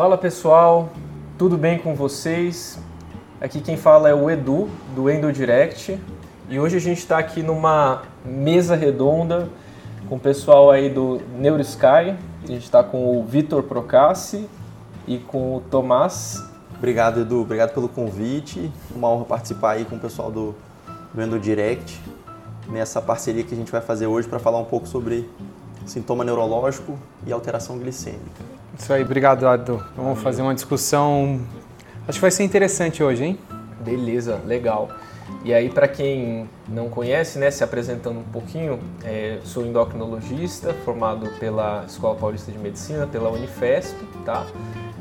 Fala 0.00 0.16
pessoal, 0.16 0.88
tudo 1.36 1.58
bem 1.58 1.78
com 1.78 1.94
vocês? 1.94 2.78
Aqui 3.38 3.60
quem 3.60 3.76
fala 3.76 4.08
é 4.08 4.14
o 4.14 4.30
Edu 4.30 4.66
do 4.94 5.10
Endo 5.10 5.30
Direct 5.30 6.00
e 6.48 6.58
hoje 6.58 6.78
a 6.78 6.80
gente 6.80 6.96
está 7.00 7.18
aqui 7.18 7.42
numa 7.42 8.04
mesa 8.24 8.74
redonda 8.74 9.46
com 10.08 10.16
o 10.16 10.18
pessoal 10.18 10.70
aí 10.70 10.88
do 10.88 11.20
NeuroSky. 11.36 11.84
A 11.84 12.46
gente 12.46 12.64
está 12.64 12.82
com 12.82 13.20
o 13.20 13.24
Vitor 13.26 13.62
Procassi 13.64 14.48
e 15.06 15.18
com 15.18 15.56
o 15.56 15.60
Tomás. 15.70 16.42
Obrigado, 16.78 17.20
Edu. 17.20 17.42
Obrigado 17.42 17.74
pelo 17.74 17.86
convite. 17.86 18.72
Uma 18.96 19.10
honra 19.10 19.26
participar 19.26 19.72
aí 19.72 19.84
com 19.84 19.96
o 19.96 20.00
pessoal 20.00 20.30
do, 20.30 20.54
do 21.12 21.20
Endo 21.20 21.38
Direct 21.38 22.00
nessa 22.70 23.02
parceria 23.02 23.44
que 23.44 23.52
a 23.52 23.56
gente 23.56 23.70
vai 23.70 23.82
fazer 23.82 24.06
hoje 24.06 24.26
para 24.26 24.38
falar 24.38 24.60
um 24.60 24.64
pouco 24.64 24.88
sobre 24.88 25.28
sintoma 25.90 26.24
neurológico 26.24 26.96
e 27.26 27.32
alteração 27.32 27.76
glicêmica. 27.78 28.44
Isso 28.78 28.92
aí, 28.92 29.02
obrigado, 29.02 29.44
Edu. 29.46 29.84
Vamos 29.96 30.20
fazer 30.20 30.40
uma 30.40 30.54
discussão. 30.54 31.40
Acho 32.06 32.18
que 32.18 32.22
vai 32.22 32.30
ser 32.30 32.44
interessante 32.44 33.02
hoje, 33.02 33.24
hein? 33.24 33.38
Beleza, 33.80 34.40
legal. 34.46 34.88
E 35.44 35.52
aí, 35.52 35.68
para 35.68 35.88
quem 35.88 36.48
não 36.68 36.88
conhece, 36.88 37.38
né, 37.38 37.50
se 37.50 37.64
apresentando 37.64 38.20
um 38.20 38.24
pouquinho, 38.24 38.78
é, 39.04 39.38
sou 39.42 39.66
endocrinologista, 39.66 40.72
formado 40.84 41.28
pela 41.40 41.84
Escola 41.86 42.14
Paulista 42.14 42.52
de 42.52 42.58
Medicina, 42.58 43.06
pela 43.06 43.28
Unifesp, 43.30 43.96
tá? 44.24 44.46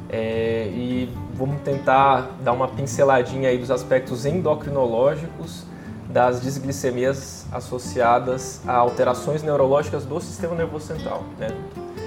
É, 0.10 0.68
e 0.74 1.14
vamos 1.34 1.62
tentar 1.62 2.32
dar 2.44 2.52
uma 2.52 2.68
pinceladinha 2.68 3.50
aí 3.50 3.60
dos 3.60 3.70
aspectos 3.70 4.26
endocrinológicos 4.26 5.69
das 6.10 6.42
disglicemias 6.42 7.46
associadas 7.52 8.62
a 8.68 8.74
alterações 8.74 9.44
neurológicas 9.44 10.06
do 10.06 10.20
sistema 10.20 10.56
nervoso 10.56 10.88
central, 10.88 11.24
né? 11.38 11.50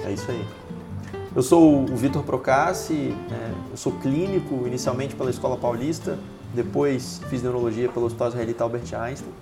É 0.05 0.11
isso 0.11 0.29
aí. 0.29 0.45
Eu 1.33 1.41
sou 1.41 1.83
o 1.83 1.95
Vitor 1.95 2.21
Procassi, 2.21 3.15
né? 3.29 3.53
eu 3.71 3.77
sou 3.77 3.93
clínico 3.93 4.67
inicialmente 4.67 5.15
pela 5.15 5.29
Escola 5.29 5.57
Paulista, 5.57 6.19
depois 6.53 7.21
fiz 7.29 7.41
neurologia 7.41 7.89
pelo 7.89 8.05
Hospital 8.05 8.27
Israelita 8.27 8.63
Albert 8.63 8.93
Einstein 8.93 9.33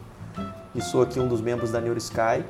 e 0.74 0.82
sou 0.82 1.02
aqui 1.02 1.20
um 1.20 1.28
dos 1.28 1.42
membros 1.42 1.72
da 1.72 1.82
NeuroSky 1.82 2.46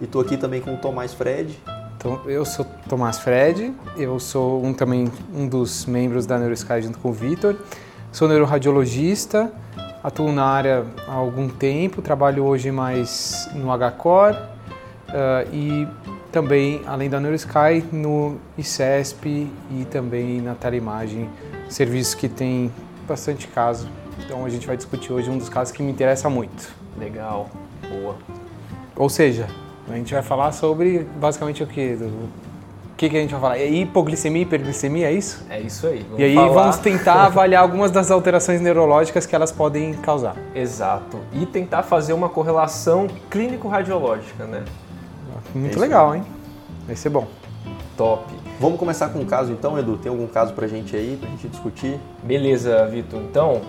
e 0.00 0.04
estou 0.04 0.20
aqui 0.20 0.36
também 0.36 0.60
com 0.60 0.74
o 0.74 0.78
Tomás 0.78 1.14
Fred. 1.14 1.56
Então, 1.96 2.20
eu 2.26 2.44
sou 2.44 2.66
Tomás 2.88 3.18
Fred, 3.18 3.72
eu 3.96 4.18
sou 4.18 4.64
um, 4.64 4.74
também 4.74 5.12
um 5.32 5.46
dos 5.46 5.86
membros 5.86 6.26
da 6.26 6.38
NeuroSky 6.38 6.82
junto 6.82 6.98
com 6.98 7.10
o 7.10 7.12
Vitor, 7.12 7.56
sou 8.10 8.26
neuroradiologista, 8.26 9.52
atuo 10.06 10.30
na 10.30 10.44
área 10.44 10.86
há 11.08 11.14
algum 11.14 11.48
tempo, 11.48 12.00
trabalho 12.00 12.44
hoje 12.44 12.70
mais 12.70 13.50
no 13.52 13.76
HCOR 13.76 14.34
uh, 14.34 15.52
e 15.52 15.88
também, 16.30 16.80
além 16.86 17.10
da 17.10 17.18
NeuroSky, 17.18 17.82
no 17.90 18.38
ICESP 18.56 19.50
e 19.72 19.84
também 19.86 20.40
na 20.40 20.54
Teleimagem, 20.54 21.28
serviços 21.68 22.14
que 22.14 22.28
tem 22.28 22.70
bastante 23.08 23.48
caso. 23.48 23.88
Então 24.24 24.44
a 24.44 24.48
gente 24.48 24.64
vai 24.64 24.76
discutir 24.76 25.12
hoje 25.12 25.28
um 25.28 25.38
dos 25.38 25.48
casos 25.48 25.74
que 25.74 25.82
me 25.82 25.90
interessa 25.90 26.30
muito. 26.30 26.72
Legal, 26.96 27.50
boa. 27.88 28.14
Ou 28.94 29.08
seja, 29.08 29.48
a 29.90 29.96
gente 29.96 30.14
vai 30.14 30.22
falar 30.22 30.52
sobre 30.52 31.00
basicamente 31.18 31.64
o 31.64 31.66
que? 31.66 31.98
O 32.96 32.98
que, 32.98 33.10
que 33.10 33.16
a 33.18 33.20
gente 33.20 33.32
vai 33.32 33.40
falar? 33.42 33.58
É 33.58 33.68
hipoglicemia, 33.68 34.40
hiperglicemia, 34.40 35.10
é 35.10 35.12
isso? 35.12 35.44
É 35.50 35.60
isso 35.60 35.86
aí. 35.86 35.98
Vamos 35.98 36.18
e 36.18 36.24
aí 36.24 36.34
falar... 36.34 36.48
vamos 36.48 36.78
tentar 36.78 37.26
avaliar 37.26 37.62
algumas 37.62 37.90
das 37.90 38.10
alterações 38.10 38.58
neurológicas 38.62 39.26
que 39.26 39.36
elas 39.36 39.52
podem 39.52 39.92
causar. 39.92 40.34
Exato. 40.54 41.18
E 41.30 41.44
tentar 41.44 41.82
fazer 41.82 42.14
uma 42.14 42.30
correlação 42.30 43.06
clínico-radiológica, 43.28 44.46
né? 44.46 44.64
Muito 45.54 45.76
é 45.76 45.80
legal, 45.82 46.16
hein? 46.16 46.24
Vai 46.86 46.96
ser 46.96 47.10
bom. 47.10 47.28
Top. 47.98 48.32
Vamos 48.58 48.78
começar 48.78 49.10
com 49.10 49.18
um 49.18 49.26
caso 49.26 49.52
então, 49.52 49.78
Edu? 49.78 49.98
Tem 49.98 50.08
algum 50.08 50.26
caso 50.26 50.54
pra 50.54 50.66
gente 50.66 50.96
aí, 50.96 51.18
pra 51.20 51.28
gente 51.28 51.48
discutir? 51.48 52.00
Beleza, 52.22 52.86
Vitor. 52.86 53.20
Então, 53.20 53.60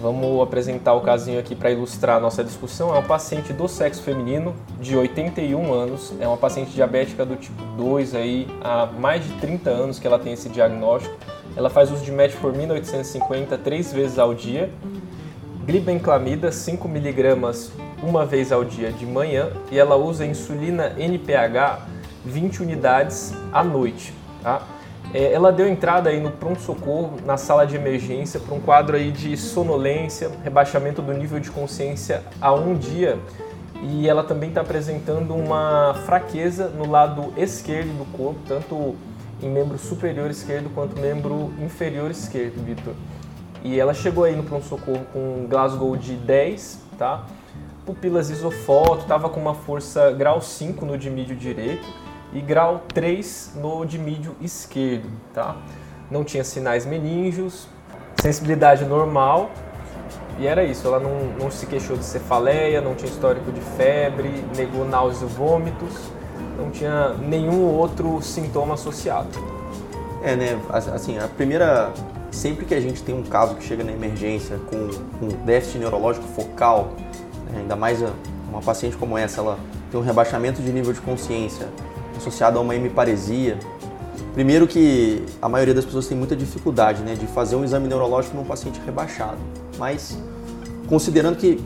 vamos 0.00 0.42
apresentar 0.42 0.94
o 0.94 1.00
casinho 1.00 1.38
aqui 1.38 1.54
para 1.54 1.70
ilustrar 1.70 2.16
a 2.16 2.20
nossa 2.20 2.44
discussão. 2.44 2.94
É 2.94 2.98
um 2.98 3.02
paciente 3.02 3.52
do 3.52 3.68
sexo 3.68 4.02
feminino, 4.02 4.54
de 4.80 4.96
81 4.96 5.72
anos, 5.72 6.12
é 6.20 6.26
uma 6.26 6.36
paciente 6.36 6.70
diabética 6.70 7.24
do 7.24 7.36
tipo 7.36 7.62
2 7.76 8.14
aí, 8.14 8.46
há 8.62 8.86
mais 8.86 9.24
de 9.24 9.32
30 9.34 9.70
anos 9.70 9.98
que 9.98 10.06
ela 10.06 10.18
tem 10.18 10.32
esse 10.32 10.48
diagnóstico. 10.48 11.14
Ela 11.56 11.70
faz 11.70 11.90
uso 11.90 12.04
de 12.04 12.12
metformina 12.12 12.74
850 12.74 13.56
três 13.58 13.92
vezes 13.92 14.18
ao 14.18 14.34
dia, 14.34 14.70
glibenclamida 15.64 16.52
5 16.52 16.86
miligramas 16.86 17.72
uma 18.02 18.26
vez 18.26 18.52
ao 18.52 18.64
dia 18.64 18.92
de 18.92 19.06
manhã 19.06 19.50
e 19.70 19.78
ela 19.78 19.96
usa 19.96 20.24
insulina 20.24 20.92
NPH 20.98 21.86
20 22.24 22.62
unidades 22.62 23.32
à 23.52 23.64
noite. 23.64 24.12
Tá? 24.42 24.62
É, 25.16 25.32
ela 25.32 25.50
deu 25.50 25.66
entrada 25.66 26.10
aí 26.10 26.20
no 26.20 26.30
pronto-socorro, 26.30 27.16
na 27.24 27.38
sala 27.38 27.66
de 27.66 27.74
emergência, 27.74 28.38
para 28.38 28.54
um 28.54 28.60
quadro 28.60 28.96
aí 28.96 29.10
de 29.10 29.34
sonolência, 29.34 30.30
rebaixamento 30.44 31.00
do 31.00 31.10
nível 31.14 31.40
de 31.40 31.50
consciência 31.50 32.22
há 32.38 32.52
um 32.52 32.74
dia 32.74 33.18
e 33.82 34.06
ela 34.06 34.22
também 34.22 34.50
está 34.50 34.60
apresentando 34.60 35.34
uma 35.34 35.94
fraqueza 36.04 36.68
no 36.68 36.86
lado 36.86 37.32
esquerdo 37.34 37.96
do 37.96 38.04
corpo, 38.14 38.40
tanto 38.46 38.94
em 39.42 39.48
membro 39.48 39.78
superior 39.78 40.30
esquerdo 40.30 40.68
quanto 40.74 41.00
membro 41.00 41.50
inferior 41.62 42.10
esquerdo, 42.10 42.62
Vitor. 42.62 42.92
E 43.64 43.80
ela 43.80 43.94
chegou 43.94 44.24
aí 44.24 44.36
no 44.36 44.42
pronto-socorro 44.42 45.06
com 45.14 45.46
Glasgow 45.48 45.96
de 45.96 46.12
10, 46.12 46.78
tá? 46.98 47.24
pupilas 47.86 48.28
isofoto, 48.28 49.02
estava 49.02 49.30
com 49.30 49.40
uma 49.40 49.54
força 49.54 50.10
grau 50.10 50.42
5 50.42 50.84
no 50.84 50.98
dimídio 50.98 51.34
direito 51.34 52.05
e 52.32 52.40
grau 52.40 52.82
3 52.92 53.52
no 53.56 53.84
dimídio 53.84 54.34
esquerdo, 54.40 55.08
tá? 55.32 55.56
Não 56.10 56.24
tinha 56.24 56.44
sinais 56.44 56.84
meníngeos, 56.84 57.68
sensibilidade 58.20 58.84
normal 58.84 59.50
e 60.38 60.46
era 60.46 60.64
isso. 60.64 60.86
Ela 60.86 61.00
não, 61.00 61.24
não 61.38 61.50
se 61.50 61.66
queixou 61.66 61.96
de 61.96 62.04
cefaleia, 62.04 62.80
não 62.80 62.94
tinha 62.94 63.10
histórico 63.10 63.50
de 63.50 63.60
febre, 63.60 64.44
negou 64.56 64.86
náuseas 64.86 65.30
e 65.30 65.34
vômitos, 65.34 66.10
não 66.58 66.70
tinha 66.70 67.14
nenhum 67.14 67.64
outro 67.64 68.20
sintoma 68.22 68.74
associado. 68.74 69.28
É, 70.22 70.36
né? 70.36 70.60
Assim, 70.70 71.18
a 71.18 71.28
primeira. 71.28 71.92
Sempre 72.30 72.66
que 72.66 72.74
a 72.74 72.80
gente 72.80 73.02
tem 73.02 73.14
um 73.14 73.22
caso 73.22 73.54
que 73.54 73.64
chega 73.64 73.82
na 73.82 73.92
emergência 73.92 74.58
com, 74.66 74.90
com 75.18 75.28
déficit 75.46 75.78
neurológico 75.78 76.26
focal, 76.26 76.90
ainda 77.56 77.74
mais 77.74 78.04
uma 78.50 78.60
paciente 78.60 78.94
como 78.96 79.16
essa, 79.16 79.40
ela 79.40 79.58
tem 79.90 79.98
um 79.98 80.02
rebaixamento 80.02 80.60
de 80.60 80.70
nível 80.70 80.92
de 80.92 81.00
consciência 81.00 81.66
associado 82.18 82.58
a 82.58 82.62
uma 82.62 82.74
hemiparesia. 82.74 83.58
Primeiro 84.34 84.66
que 84.66 85.24
a 85.40 85.48
maioria 85.48 85.74
das 85.74 85.84
pessoas 85.84 86.06
tem 86.06 86.16
muita 86.16 86.36
dificuldade 86.36 87.02
né, 87.02 87.14
de 87.14 87.26
fazer 87.26 87.56
um 87.56 87.64
exame 87.64 87.88
neurológico 87.88 88.36
num 88.36 88.44
paciente 88.44 88.80
rebaixado, 88.84 89.38
mas 89.78 90.18
considerando 90.88 91.36
que 91.36 91.58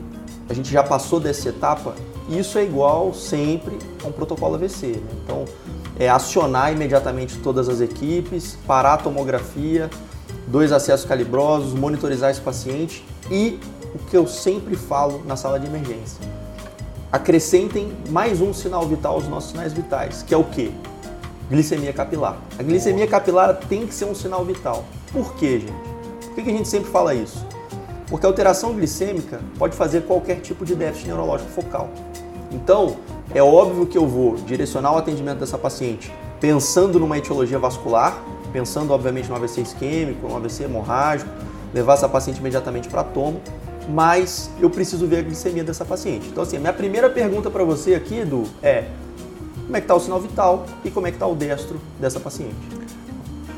a 0.48 0.54
gente 0.54 0.70
já 0.70 0.82
passou 0.82 1.18
dessa 1.18 1.48
etapa, 1.48 1.94
isso 2.28 2.58
é 2.58 2.64
igual 2.64 3.12
sempre 3.12 3.76
a 4.04 4.06
um 4.08 4.12
protocolo 4.12 4.54
AVC. 4.54 4.86
Né? 4.86 5.00
Então, 5.24 5.44
é 5.98 6.08
acionar 6.08 6.72
imediatamente 6.72 7.38
todas 7.38 7.68
as 7.68 7.80
equipes, 7.80 8.56
parar 8.66 8.94
a 8.94 8.96
tomografia, 8.96 9.90
dois 10.46 10.72
acessos 10.72 11.06
calibrosos, 11.06 11.74
monitorizar 11.74 12.30
esse 12.30 12.40
paciente 12.40 13.04
e 13.30 13.60
o 13.94 13.98
que 13.98 14.16
eu 14.16 14.26
sempre 14.26 14.76
falo 14.76 15.22
na 15.26 15.36
sala 15.36 15.58
de 15.58 15.66
emergência. 15.66 16.20
Acrescentem 17.12 17.92
mais 18.08 18.40
um 18.40 18.54
sinal 18.54 18.86
vital 18.86 19.14
aos 19.14 19.26
nossos 19.26 19.50
sinais 19.50 19.72
vitais, 19.72 20.22
que 20.22 20.32
é 20.32 20.36
o 20.36 20.44
quê? 20.44 20.70
Glicemia 21.50 21.92
capilar. 21.92 22.36
A 22.56 22.62
glicemia 22.62 23.04
capilar 23.04 23.52
tem 23.68 23.84
que 23.84 23.92
ser 23.92 24.04
um 24.04 24.14
sinal 24.14 24.44
vital. 24.44 24.84
Por 25.12 25.34
quê, 25.34 25.58
gente? 25.58 25.72
Por 26.32 26.44
que 26.44 26.48
a 26.48 26.52
gente 26.52 26.68
sempre 26.68 26.88
fala 26.88 27.12
isso? 27.12 27.44
Porque 28.06 28.24
a 28.24 28.28
alteração 28.28 28.74
glicêmica 28.74 29.40
pode 29.58 29.74
fazer 29.74 30.02
qualquer 30.02 30.36
tipo 30.36 30.64
de 30.64 30.76
déficit 30.76 31.08
neurológico 31.08 31.50
focal. 31.50 31.90
Então, 32.52 32.98
é 33.34 33.42
óbvio 33.42 33.86
que 33.86 33.98
eu 33.98 34.06
vou 34.06 34.36
direcionar 34.36 34.94
o 34.94 34.98
atendimento 34.98 35.40
dessa 35.40 35.58
paciente 35.58 36.12
pensando 36.40 37.00
numa 37.00 37.18
etiologia 37.18 37.58
vascular, 37.58 38.22
pensando 38.52 38.92
obviamente 38.92 39.28
no 39.28 39.34
AVC 39.34 39.62
isquêmico, 39.62 40.28
no 40.28 40.36
AVC 40.36 40.62
hemorrágico, 40.62 41.28
levar 41.74 41.94
essa 41.94 42.08
paciente 42.08 42.38
imediatamente 42.38 42.88
para 42.88 43.02
tomo 43.02 43.40
mas 43.88 44.50
eu 44.60 44.70
preciso 44.70 45.06
ver 45.06 45.18
a 45.18 45.22
glicemia 45.22 45.64
dessa 45.64 45.84
paciente. 45.84 46.28
Então, 46.28 46.42
assim, 46.42 46.56
a 46.56 46.60
minha 46.60 46.72
primeira 46.72 47.08
pergunta 47.08 47.50
para 47.50 47.64
você 47.64 47.94
aqui, 47.94 48.18
Edu, 48.18 48.44
é 48.62 48.84
como 49.64 49.76
é 49.76 49.80
que 49.80 49.84
está 49.84 49.94
o 49.94 50.00
sinal 50.00 50.20
vital 50.20 50.66
e 50.84 50.90
como 50.90 51.06
é 51.06 51.10
que 51.10 51.16
está 51.16 51.26
o 51.26 51.34
destro 51.34 51.80
dessa 52.00 52.18
paciente? 52.18 52.56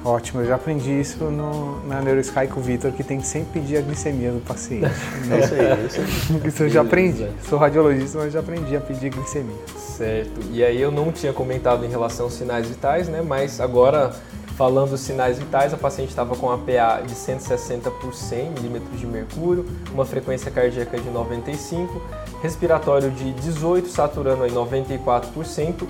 Ótimo, 0.04 0.40
eu 0.40 0.46
já 0.46 0.56
aprendi 0.56 0.90
isso 1.00 1.24
no, 1.24 1.86
na 1.86 2.02
NeuroSky 2.02 2.48
com 2.48 2.58
o 2.58 2.62
Vitor, 2.62 2.90
que 2.90 3.04
tem 3.04 3.20
que 3.20 3.26
sempre 3.26 3.60
pedir 3.60 3.76
a 3.76 3.80
glicemia 3.80 4.32
do 4.32 4.40
paciente. 4.40 4.84
é 5.30 5.38
isso 5.38 5.54
aí, 5.54 5.60
é 5.60 5.86
isso 5.86 6.00
aí. 6.00 6.42
Isso 6.48 6.62
eu 6.64 6.68
já 6.68 6.80
aprendi. 6.82 7.28
Sou 7.48 7.56
radiologista, 7.56 8.18
mas 8.18 8.32
já 8.32 8.40
aprendi 8.40 8.74
a 8.74 8.80
pedir 8.80 9.10
glicemia. 9.10 9.56
Certo. 9.76 10.40
E 10.50 10.64
aí 10.64 10.80
eu 10.80 10.90
não 10.90 11.12
tinha 11.12 11.32
comentado 11.32 11.84
em 11.84 11.88
relação 11.88 12.26
aos 12.26 12.34
sinais 12.34 12.68
vitais, 12.68 13.08
né? 13.08 13.22
Mas 13.22 13.60
agora 13.60 14.12
Falando 14.56 14.90
dos 14.90 15.00
sinais 15.00 15.38
vitais, 15.38 15.72
a 15.72 15.76
paciente 15.76 16.10
estava 16.10 16.36
com 16.36 16.50
a 16.50 16.58
PA 16.58 17.02
de 17.06 17.14
160 17.14 17.90
por 17.90 18.14
100 18.14 18.50
milímetros 18.50 19.00
de 19.00 19.06
mercúrio, 19.06 19.66
uma 19.92 20.04
frequência 20.04 20.50
cardíaca 20.50 20.98
de 20.98 21.08
95, 21.08 22.00
respiratório 22.42 23.10
de 23.10 23.32
18, 23.32 23.88
saturando 23.88 24.46
em 24.46 24.50
94%, 24.50 25.86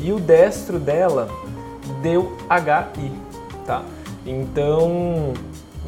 e 0.00 0.12
o 0.12 0.18
destro 0.18 0.78
dela 0.78 1.28
deu 2.02 2.36
HI, 2.50 3.12
tá? 3.66 3.82
Então, 4.24 5.34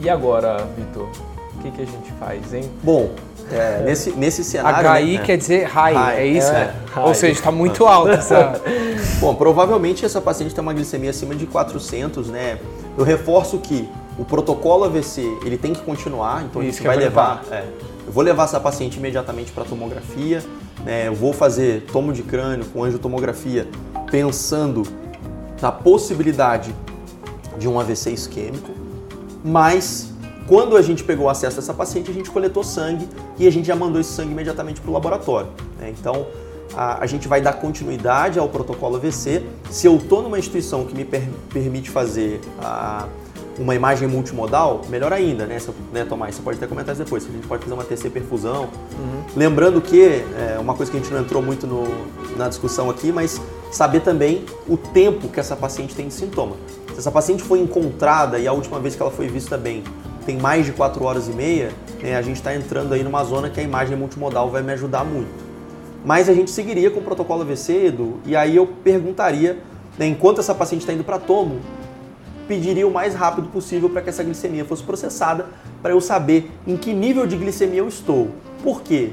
e 0.00 0.08
agora, 0.08 0.58
Vitor? 0.76 1.08
O 1.54 1.62
que, 1.62 1.70
que 1.70 1.82
a 1.82 1.86
gente 1.86 2.12
faz, 2.12 2.54
hein? 2.54 2.70
Bom, 2.84 3.10
é, 3.52 3.82
nesse, 3.84 4.10
nesse 4.12 4.44
cenário. 4.44 5.06
HI 5.06 5.18
né, 5.18 5.24
quer 5.24 5.36
dizer 5.36 5.64
high, 5.64 5.94
High, 5.94 6.16
é 6.18 6.26
isso? 6.26 6.50
é, 6.52 6.74
Ou 6.96 7.14
seja, 7.14 7.32
está 7.32 7.50
muito 7.50 7.86
alto 7.86 8.10
essa. 8.10 8.60
Bom, 9.20 9.34
provavelmente 9.34 10.04
essa 10.04 10.20
paciente 10.20 10.54
tem 10.54 10.62
uma 10.62 10.72
glicemia 10.74 11.10
acima 11.10 11.34
de 11.34 11.46
400, 11.46 12.28
né? 12.28 12.58
Eu 12.96 13.04
reforço 13.04 13.58
que 13.58 13.88
o 14.18 14.24
protocolo 14.24 14.84
AVC 14.84 15.22
ele 15.44 15.56
tem 15.56 15.72
que 15.72 15.80
continuar, 15.82 16.44
então 16.44 16.60
a 16.60 16.64
Isso 16.64 16.72
gente 16.74 16.82
que 16.82 16.86
eu 16.88 16.92
vai 16.92 16.98
ia 16.98 17.08
levar. 17.08 17.44
é, 17.50 17.64
eu 18.06 18.12
vou 18.12 18.22
levar 18.22 18.44
essa 18.44 18.58
paciente 18.58 18.96
imediatamente 18.98 19.52
para 19.52 19.64
tomografia, 19.64 20.42
né? 20.84 21.08
Eu 21.08 21.14
vou 21.14 21.32
fazer 21.32 21.84
tomo 21.92 22.12
de 22.12 22.22
crânio 22.22 22.64
com 22.66 22.82
angiotomografia, 22.84 23.68
pensando 24.10 24.82
na 25.60 25.70
possibilidade 25.72 26.74
de 27.58 27.68
um 27.68 27.78
AVC 27.78 28.10
isquêmico, 28.10 28.72
mas 29.44 30.12
quando 30.48 30.76
a 30.76 30.82
gente 30.82 31.04
pegou 31.04 31.28
acesso 31.28 31.58
a 31.58 31.62
essa 31.62 31.74
paciente, 31.74 32.10
a 32.10 32.14
gente 32.14 32.30
coletou 32.30 32.64
sangue 32.64 33.06
e 33.38 33.46
a 33.46 33.50
gente 33.52 33.66
já 33.66 33.76
mandou 33.76 34.00
esse 34.00 34.10
sangue 34.10 34.32
imediatamente 34.32 34.80
para 34.80 34.90
o 34.90 34.94
laboratório. 34.94 35.48
né? 35.78 35.92
Então, 35.98 36.26
a, 36.74 37.02
a 37.02 37.06
gente 37.06 37.28
vai 37.28 37.40
dar 37.40 37.52
continuidade 37.54 38.38
ao 38.38 38.48
protocolo 38.48 38.96
AVC. 38.96 39.42
Se 39.70 39.86
eu 39.86 39.96
estou 39.96 40.22
numa 40.22 40.38
instituição 40.38 40.84
que 40.84 40.94
me 40.94 41.04
per- 41.04 41.28
permite 41.52 41.90
fazer 41.90 42.40
a- 42.60 43.06
uma 43.58 43.74
imagem 43.74 44.06
multimodal, 44.06 44.82
melhor 44.88 45.12
ainda, 45.12 45.44
né, 45.44 45.58
Se 45.58 45.70
né, 45.92 46.04
Tomás? 46.04 46.36
Você 46.36 46.42
pode 46.42 46.58
até 46.58 46.66
comentar 46.68 46.94
isso 46.94 47.02
depois. 47.02 47.24
A 47.26 47.32
gente 47.32 47.46
pode 47.46 47.62
fazer 47.64 47.74
uma 47.74 47.82
TC 47.84 48.08
perfusão. 48.08 48.68
Lembrando 49.36 49.80
que, 49.80 50.00
é 50.02 50.56
uma 50.60 50.74
coisa 50.74 50.90
que 50.92 50.96
a 50.96 51.00
gente 51.00 51.12
não 51.12 51.20
entrou 51.20 51.42
muito 51.42 51.66
no- 51.66 51.88
na 52.36 52.48
discussão 52.48 52.88
aqui, 52.88 53.10
mas 53.10 53.40
saber 53.72 54.00
também 54.00 54.44
o 54.68 54.76
tempo 54.76 55.28
que 55.28 55.40
essa 55.40 55.56
paciente 55.56 55.94
tem 55.94 56.06
de 56.08 56.14
sintoma. 56.14 56.54
Se 56.94 57.00
essa 57.00 57.10
paciente 57.10 57.42
foi 57.42 57.58
encontrada 57.60 58.38
e 58.38 58.46
a 58.46 58.52
última 58.52 58.78
vez 58.78 58.94
que 58.94 59.02
ela 59.02 59.10
foi 59.10 59.26
vista 59.26 59.56
bem 59.58 59.82
tem 60.28 60.36
mais 60.36 60.66
de 60.66 60.72
4 60.72 61.02
horas 61.02 61.26
e 61.26 61.32
meia, 61.32 61.72
né, 62.02 62.14
a 62.14 62.20
gente 62.20 62.36
está 62.36 62.54
entrando 62.54 62.92
aí 62.92 63.02
numa 63.02 63.24
zona 63.24 63.48
que 63.48 63.58
a 63.60 63.62
imagem 63.62 63.96
multimodal 63.96 64.50
vai 64.50 64.62
me 64.62 64.70
ajudar 64.74 65.02
muito. 65.02 65.30
Mas 66.04 66.28
a 66.28 66.34
gente 66.34 66.50
seguiria 66.50 66.90
com 66.90 67.00
o 67.00 67.02
protocolo 67.02 67.40
AVC, 67.40 67.86
Edu, 67.86 68.20
e 68.26 68.36
aí 68.36 68.54
eu 68.54 68.66
perguntaria, 68.66 69.56
né, 69.98 70.06
enquanto 70.06 70.38
essa 70.38 70.54
paciente 70.54 70.82
está 70.82 70.92
indo 70.92 71.02
para 71.02 71.18
tomo, 71.18 71.60
pediria 72.46 72.86
o 72.86 72.90
mais 72.90 73.14
rápido 73.14 73.48
possível 73.48 73.88
para 73.88 74.02
que 74.02 74.10
essa 74.10 74.22
glicemia 74.22 74.66
fosse 74.66 74.82
processada, 74.82 75.46
para 75.80 75.92
eu 75.92 76.00
saber 76.00 76.50
em 76.66 76.76
que 76.76 76.92
nível 76.92 77.26
de 77.26 77.34
glicemia 77.34 77.78
eu 77.78 77.88
estou. 77.88 78.28
Por 78.62 78.82
quê? 78.82 79.08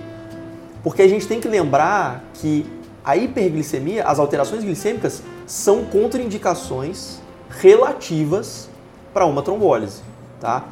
Porque 0.84 1.02
a 1.02 1.08
gente 1.08 1.26
tem 1.26 1.40
que 1.40 1.48
lembrar 1.48 2.26
que 2.34 2.66
a 3.06 3.16
hiperglicemia, 3.16 4.04
as 4.04 4.20
alterações 4.20 4.66
glicêmicas, 4.66 5.24
são 5.48 5.86
contraindicações 5.86 7.20
relativas 7.62 8.68
para 9.14 9.26
uma 9.26 9.42
trombólise, 9.42 10.02
tá? 10.42 10.66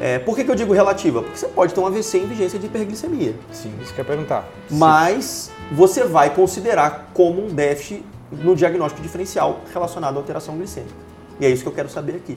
É, 0.00 0.18
por 0.18 0.36
que, 0.36 0.44
que 0.44 0.50
eu 0.50 0.54
digo 0.54 0.74
relativa? 0.74 1.22
Porque 1.22 1.38
você 1.38 1.48
pode 1.48 1.72
ter 1.72 1.80
um 1.80 1.86
AVC 1.86 2.18
em 2.18 2.26
vigência 2.26 2.58
de 2.58 2.66
hiperglicemia, 2.66 3.34
Sim, 3.50 3.72
isso 3.80 3.94
que 3.94 4.00
eu 4.00 4.04
ia 4.04 4.08
perguntar. 4.08 4.46
mas 4.70 5.50
você 5.72 6.04
vai 6.04 6.34
considerar 6.34 7.10
como 7.14 7.46
um 7.46 7.48
déficit 7.48 8.04
no 8.30 8.54
diagnóstico 8.54 9.02
diferencial 9.02 9.60
relacionado 9.72 10.16
à 10.16 10.18
alteração 10.18 10.56
glicêmica. 10.56 10.94
E 11.40 11.46
é 11.46 11.50
isso 11.50 11.62
que 11.62 11.68
eu 11.68 11.72
quero 11.72 11.88
saber 11.88 12.16
aqui. 12.16 12.36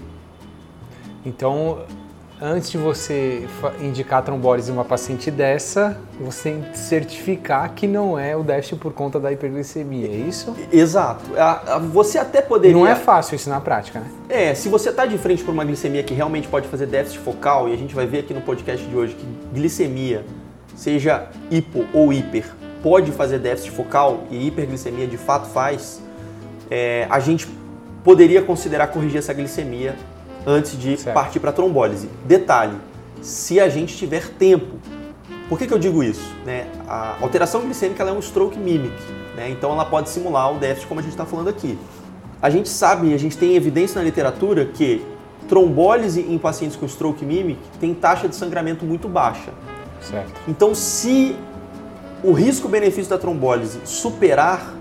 Então, 1.25 1.79
antes 2.41 2.71
de 2.71 2.77
você 2.77 3.47
indicar 3.81 4.19
a 4.19 4.21
trombólise 4.21 4.71
em 4.71 4.73
uma 4.73 4.85
paciente 4.85 5.29
dessa, 5.29 5.97
você 6.19 6.51
tem 6.51 6.61
que 6.61 6.77
certificar 6.77 7.73
que 7.73 7.85
não 7.87 8.17
é 8.17 8.35
o 8.35 8.43
déficit 8.43 8.77
por 8.77 8.93
conta 8.93 9.19
da 9.19 9.31
hiperglicemia, 9.31 10.07
é 10.07 10.15
isso? 10.15 10.55
Exato. 10.71 11.25
Você 11.91 12.17
até 12.17 12.41
poderia. 12.41 12.75
Não 12.75 12.87
é 12.87 12.95
fácil 12.95 13.35
isso 13.35 13.49
na 13.49 13.59
prática, 13.59 13.99
né? 13.99 14.07
É, 14.29 14.53
se 14.55 14.69
você 14.69 14.89
está 14.89 15.05
de 15.05 15.17
frente 15.17 15.43
para 15.43 15.51
uma 15.51 15.65
glicemia 15.65 16.03
que 16.03 16.13
realmente 16.13 16.47
pode 16.47 16.67
fazer 16.67 16.85
déficit 16.85 17.19
focal, 17.19 17.67
e 17.67 17.73
a 17.73 17.77
gente 17.77 17.93
vai 17.93 18.05
ver 18.05 18.19
aqui 18.19 18.33
no 18.33 18.41
podcast 18.41 18.85
de 18.85 18.95
hoje 18.95 19.15
que 19.15 19.25
glicemia, 19.53 20.25
seja 20.75 21.27
hipo 21.51 21.85
ou 21.93 22.13
hiper, 22.13 22.45
pode 22.81 23.11
fazer 23.11 23.39
déficit 23.39 23.71
focal 23.71 24.23
e 24.31 24.47
hiperglicemia 24.47 25.07
de 25.07 25.17
fato 25.17 25.47
faz, 25.49 26.01
é, 26.71 27.05
a 27.09 27.19
gente 27.19 27.47
poderia 28.03 28.41
considerar 28.41 28.87
corrigir 28.87 29.17
essa 29.17 29.33
glicemia 29.33 29.95
antes 30.49 30.77
de 30.77 30.97
Certo. 30.97 31.13
partir 31.13 31.39
para 31.39 31.51
trombólise. 31.51 32.09
Detalhe, 32.25 32.75
se 33.21 33.59
a 33.59 33.69
gente 33.69 33.95
tiver 33.95 34.27
tempo. 34.29 34.77
Por 35.47 35.57
que, 35.57 35.67
que 35.67 35.73
eu 35.73 35.79
digo 35.79 36.03
isso? 36.03 36.33
Né? 36.45 36.67
A 36.87 37.17
alteração 37.21 37.61
glicêmica 37.61 38.01
ela 38.01 38.11
é 38.11 38.13
um 38.13 38.21
stroke 38.21 38.57
mimic, 38.57 38.95
né? 39.35 39.49
então 39.49 39.71
ela 39.71 39.85
pode 39.85 40.09
simular 40.09 40.51
o 40.53 40.59
déficit 40.59 40.87
como 40.87 40.99
a 40.99 41.03
gente 41.03 41.11
está 41.11 41.25
falando 41.25 41.49
aqui. 41.49 41.77
A 42.41 42.49
gente 42.49 42.69
sabe, 42.69 43.13
a 43.13 43.17
gente 43.17 43.37
tem 43.37 43.55
evidência 43.55 43.99
na 43.99 44.05
literatura 44.05 44.65
que 44.65 45.05
trombólise 45.47 46.21
em 46.21 46.37
pacientes 46.37 46.77
com 46.77 46.87
stroke 46.87 47.25
mimic 47.25 47.59
tem 47.79 47.93
taxa 47.93 48.27
de 48.27 48.35
sangramento 48.35 48.85
muito 48.85 49.07
baixa. 49.07 49.51
Certo. 50.01 50.31
Então, 50.47 50.73
se 50.73 51.35
o 52.23 52.31
risco-benefício 52.31 53.09
da 53.09 53.17
trombólise 53.17 53.79
superar 53.83 54.75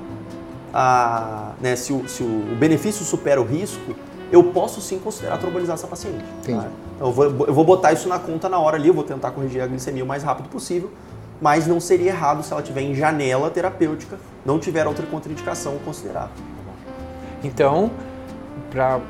a, 0.73 1.53
né, 1.61 1.75
se, 1.75 1.93
o, 1.93 2.09
se 2.09 2.23
o 2.23 2.55
benefício 2.59 3.05
supera 3.05 3.41
o 3.41 3.45
risco, 3.45 3.95
eu 4.31 4.45
posso 4.45 4.81
sim 4.81 4.99
considerar 4.99 5.39
trombolizar 5.39 5.75
essa 5.75 5.87
paciente. 5.87 6.25
Entendi. 6.41 6.61
tá? 6.61 6.69
Então, 6.97 7.09
eu 7.09 7.13
vou, 7.13 7.25
eu 7.47 7.55
vou 7.55 7.65
botar 7.65 7.93
isso 7.93 8.09
na 8.09 8.19
conta 8.19 8.49
na 8.49 8.59
hora 8.59 8.77
ali, 8.77 8.89
eu 8.89 8.95
vou 8.95 9.05
tentar 9.05 9.31
corrigir 9.31 9.63
a 9.63 9.67
glicemia 9.67 10.05
o 10.05 10.07
mais 10.07 10.23
rápido 10.23 10.49
possível, 10.49 10.91
mas 11.41 11.67
não 11.67 11.81
seria 11.81 12.11
errado 12.11 12.43
se 12.43 12.53
ela 12.53 12.63
tiver 12.63 12.83
em 12.83 12.95
janela 12.95 13.51
terapêutica, 13.51 14.19
não 14.45 14.59
tiver 14.59 14.87
outra 14.87 15.07
contraindicação 15.07 15.79
considerável. 15.85 16.31
Então, 17.43 17.91
para 18.71 19.01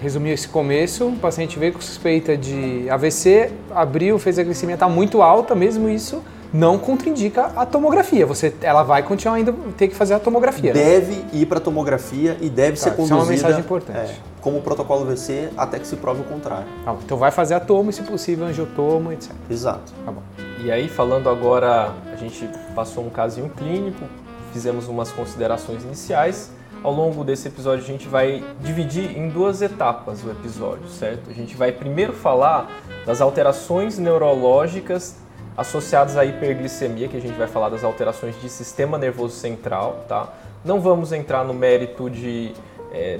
resumir 0.00 0.30
esse 0.30 0.48
começo, 0.48 1.08
o 1.08 1.16
paciente 1.16 1.58
veio 1.58 1.72
com 1.72 1.80
suspeita 1.80 2.36
de 2.36 2.88
AVC, 2.90 3.50
abriu, 3.70 4.18
fez 4.18 4.38
a 4.38 4.42
glicemia 4.42 4.74
está 4.74 4.88
muito 4.88 5.22
alta, 5.22 5.54
mesmo 5.54 5.88
isso 5.88 6.22
não 6.52 6.78
contraindica 6.78 7.50
a 7.56 7.64
tomografia. 7.64 8.26
Você, 8.26 8.54
ela 8.60 8.82
vai 8.82 9.02
continuar 9.02 9.36
ainda 9.36 9.54
ter 9.76 9.88
que 9.88 9.94
fazer 9.94 10.14
a 10.14 10.18
tomografia. 10.18 10.74
né? 10.74 10.80
Deve 10.80 11.24
ir 11.32 11.46
para 11.46 11.58
tomografia 11.60 12.36
e 12.40 12.50
deve 12.50 12.76
ser 12.78 12.90
Tá, 12.90 12.90
isso 12.90 13.00
é 13.02 13.08
conduzida 13.08 13.16
uma 13.16 13.26
mensagem 13.26 13.60
importante. 13.60 14.10
é, 14.10 14.16
como 14.40 14.60
protocolo 14.60 15.04
VC 15.06 15.48
até 15.56 15.78
que 15.78 15.86
se 15.86 15.96
prove 15.96 16.20
o 16.20 16.24
contrário. 16.24 16.66
Tá 16.84 16.94
então 17.04 17.16
vai 17.16 17.30
fazer 17.30 17.54
a 17.54 17.60
tomo, 17.60 17.90
e 17.90 17.92
se 17.92 18.02
possível 18.02 18.46
angiotomo, 18.46 19.12
etc. 19.12 19.32
Exato. 19.48 19.92
Tá 20.04 20.12
bom. 20.12 20.22
E 20.62 20.70
aí, 20.70 20.88
falando 20.88 21.28
agora, 21.30 21.92
a 22.12 22.16
gente 22.16 22.48
passou 22.74 23.04
um 23.04 23.10
casinho 23.10 23.48
clínico, 23.48 24.04
fizemos 24.52 24.88
umas 24.88 25.10
considerações 25.10 25.82
iniciais. 25.82 26.50
Ao 26.84 26.92
longo 26.92 27.22
desse 27.22 27.46
episódio, 27.46 27.84
a 27.84 27.86
gente 27.86 28.08
vai 28.08 28.44
dividir 28.60 29.16
em 29.16 29.28
duas 29.28 29.62
etapas 29.62 30.24
o 30.24 30.30
episódio, 30.30 30.88
certo? 30.88 31.30
A 31.30 31.32
gente 31.32 31.56
vai 31.56 31.70
primeiro 31.70 32.12
falar 32.12 32.68
das 33.06 33.20
alterações 33.20 33.98
neurológicas 33.98 35.14
associadas 35.56 36.16
à 36.16 36.24
hiperglicemia, 36.24 37.08
que 37.08 37.16
a 37.16 37.20
gente 37.20 37.36
vai 37.36 37.46
falar 37.46 37.68
das 37.68 37.84
alterações 37.84 38.40
de 38.40 38.48
sistema 38.48 38.96
nervoso 38.98 39.36
central, 39.36 40.04
tá? 40.08 40.32
Não 40.64 40.80
vamos 40.80 41.12
entrar 41.12 41.44
no 41.44 41.52
mérito 41.52 42.08
de 42.08 42.52
é, 42.92 43.18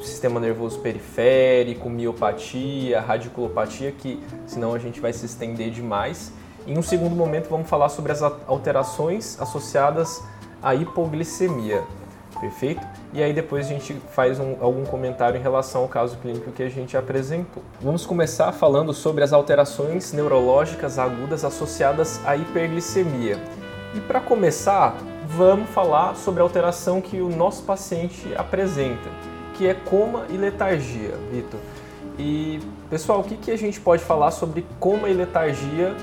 sistema 0.00 0.38
nervoso 0.38 0.78
periférico, 0.80 1.88
miopatia, 1.88 3.00
radiculopatia, 3.00 3.90
que 3.92 4.22
senão 4.46 4.74
a 4.74 4.78
gente 4.78 5.00
vai 5.00 5.12
se 5.12 5.26
estender 5.26 5.70
demais. 5.70 6.32
Em 6.66 6.78
um 6.78 6.82
segundo 6.82 7.14
momento, 7.14 7.48
vamos 7.48 7.68
falar 7.68 7.88
sobre 7.88 8.12
as 8.12 8.22
alterações 8.22 9.40
associadas 9.40 10.22
à 10.62 10.74
hipoglicemia, 10.74 11.82
perfeito? 12.40 12.86
E 13.12 13.22
aí 13.22 13.32
depois 13.32 13.66
a 13.66 13.68
gente 13.68 13.94
faz 14.12 14.38
um- 14.38 14.56
algum 14.60 14.84
comentário 14.84 15.38
em 15.38 15.42
relação 15.42 15.82
ao 15.82 15.88
caso 15.88 16.16
clínico 16.18 16.50
que 16.52 16.62
a 16.62 16.68
gente 16.68 16.96
apresentou. 16.96 17.62
Vamos 17.80 18.04
começar 18.06 18.52
falando 18.52 18.92
sobre 18.92 19.22
as 19.24 19.32
alterações 19.32 20.12
neurológicas 20.12 20.98
agudas 20.98 21.44
associadas 21.44 22.20
à 22.24 22.36
hiperglicemia. 22.36 23.38
E 23.94 24.00
para 24.00 24.20
começar, 24.20 24.94
vamos 25.26 25.68
falar 25.70 26.14
sobre 26.16 26.40
a 26.40 26.42
alteração 26.42 27.00
que 27.00 27.20
o 27.20 27.28
nosso 27.28 27.62
paciente 27.62 28.32
apresenta, 28.36 29.08
que 29.54 29.66
é 29.66 29.74
coma 29.74 30.24
e 30.28 30.36
letargia, 30.36 31.14
Vitor. 31.32 31.60
E 32.18 32.60
pessoal, 32.88 33.20
o 33.20 33.24
que, 33.24 33.36
que 33.36 33.50
a 33.50 33.58
gente 33.58 33.80
pode 33.80 34.02
falar 34.02 34.30
sobre 34.30 34.66
coma 34.80 35.08
e 35.08 35.14
letargia 35.14 35.94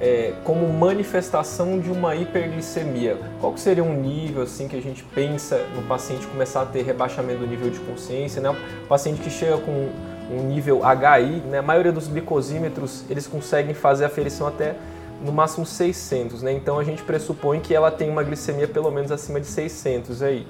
é, 0.00 0.34
como 0.44 0.68
manifestação 0.68 1.80
de 1.80 1.90
uma 1.90 2.14
hiperglicemia? 2.14 3.18
Qual 3.40 3.56
seria 3.56 3.82
um 3.82 4.00
nível 4.00 4.42
assim 4.42 4.68
que 4.68 4.76
a 4.76 4.82
gente 4.82 5.02
pensa 5.02 5.64
no 5.74 5.82
paciente 5.82 6.26
começar 6.26 6.62
a 6.62 6.66
ter 6.66 6.82
rebaixamento 6.82 7.40
do 7.40 7.46
nível 7.46 7.70
de 7.70 7.80
consciência, 7.80 8.40
né? 8.40 8.50
O 8.50 8.86
paciente 8.86 9.20
que 9.20 9.30
chega 9.30 9.58
com 9.58 9.90
um 10.30 10.42
nível 10.48 10.82
HI, 10.82 11.40
né? 11.48 11.58
A 11.58 11.62
maioria 11.62 11.92
dos 11.92 12.06
glicosímetros 12.06 13.04
eles 13.10 13.26
conseguem 13.26 13.74
fazer 13.74 14.04
a 14.04 14.06
aferição 14.06 14.46
até 14.46 14.76
no 15.24 15.32
máximo 15.32 15.66
600, 15.66 16.42
né? 16.42 16.52
Então 16.52 16.78
a 16.78 16.84
gente 16.84 17.02
pressupõe 17.02 17.60
que 17.60 17.74
ela 17.74 17.90
tem 17.90 18.08
uma 18.08 18.22
glicemia 18.22 18.68
pelo 18.68 18.90
menos 18.90 19.10
acima 19.10 19.40
de 19.40 19.46
600 19.46 20.22
aí. 20.22 20.46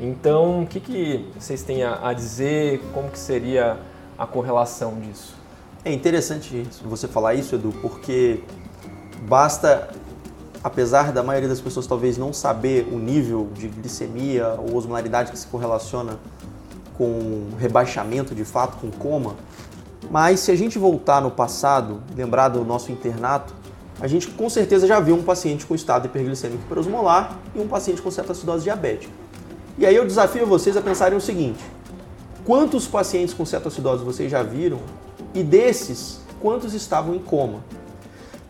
Então, 0.00 0.62
o 0.62 0.66
que, 0.66 0.78
que 0.78 1.28
vocês 1.38 1.62
têm 1.62 1.82
a, 1.82 2.08
a 2.08 2.12
dizer? 2.12 2.80
Como 2.94 3.10
que 3.10 3.18
seria 3.18 3.76
a 4.16 4.26
correlação 4.26 4.98
disso? 5.00 5.34
É 5.84 5.92
interessante 5.92 6.66
você 6.84 7.08
falar 7.08 7.34
isso, 7.34 7.56
Edu, 7.56 7.72
porque 7.82 8.40
basta, 9.22 9.88
apesar 10.62 11.12
da 11.12 11.22
maioria 11.22 11.48
das 11.48 11.60
pessoas 11.60 11.86
talvez 11.86 12.16
não 12.18 12.32
saber 12.32 12.88
o 12.92 12.98
nível 12.98 13.48
de 13.54 13.68
glicemia 13.68 14.54
ou 14.58 14.76
osmolaridade 14.76 15.30
que 15.30 15.38
se 15.38 15.46
correlaciona 15.46 16.18
com 16.98 17.50
rebaixamento 17.58 18.34
de 18.34 18.44
fato, 18.44 18.76
com 18.78 18.90
coma, 18.90 19.36
Mas 20.10 20.40
se 20.40 20.50
a 20.50 20.56
gente 20.56 20.78
voltar 20.78 21.20
no 21.20 21.30
passado, 21.30 22.02
lembrar 22.16 22.48
do 22.48 22.64
nosso 22.64 22.90
internato, 22.90 23.54
a 24.00 24.06
gente 24.06 24.28
com 24.28 24.48
certeza 24.48 24.86
já 24.86 25.00
viu 25.00 25.14
um 25.16 25.22
paciente 25.22 25.66
com 25.66 25.74
estado 25.74 26.06
hiperglicêmico 26.06 26.62
hiperosmolar 26.64 27.36
e 27.54 27.60
um 27.60 27.68
paciente 27.68 28.00
com 28.00 28.10
cetoacidose 28.10 28.64
diabética. 28.64 29.12
E 29.76 29.84
aí 29.84 29.94
eu 29.94 30.06
desafio 30.06 30.46
vocês 30.46 30.76
a 30.76 30.80
pensarem 30.80 31.18
o 31.18 31.20
seguinte: 31.20 31.62
quantos 32.44 32.86
pacientes 32.86 33.34
com 33.34 33.44
cetoacidose 33.44 34.04
vocês 34.04 34.30
já 34.30 34.42
viram 34.42 34.78
e 35.34 35.42
desses, 35.42 36.20
quantos 36.40 36.74
estavam 36.74 37.14
em 37.14 37.18
coma? 37.18 37.60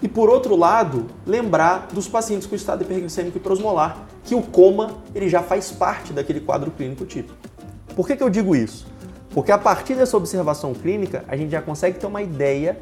E 0.01 0.09
por 0.09 0.31
outro 0.31 0.55
lado, 0.57 1.07
lembrar 1.27 1.89
dos 1.93 2.07
pacientes 2.09 2.47
com 2.47 2.55
estado 2.55 2.83
hiperglicêmico 2.83 3.39
hiperosmolar, 3.39 4.07
que 4.25 4.35
o 4.35 4.43
coma 4.43 4.99
ele 5.15 5.29
já 5.29 5.43
faz 5.43 5.73
parte 5.73 6.13
daquele 6.13 6.41
quadro 6.41 6.71
clínico 6.71 7.05
tipo. 7.05 7.33
Por 7.97 8.07
que, 8.07 8.17
que 8.17 8.23
eu 8.23 8.31
digo 8.31 8.55
isso? 8.55 8.87
Porque 9.31 9.51
a 9.51 9.59
partir 9.59 9.95
dessa 9.95 10.17
observação 10.17 10.73
clínica, 10.73 11.25
a 11.27 11.37
gente 11.37 11.51
já 11.51 11.61
consegue 11.61 11.99
ter 11.99 12.07
uma 12.07 12.23
ideia 12.23 12.79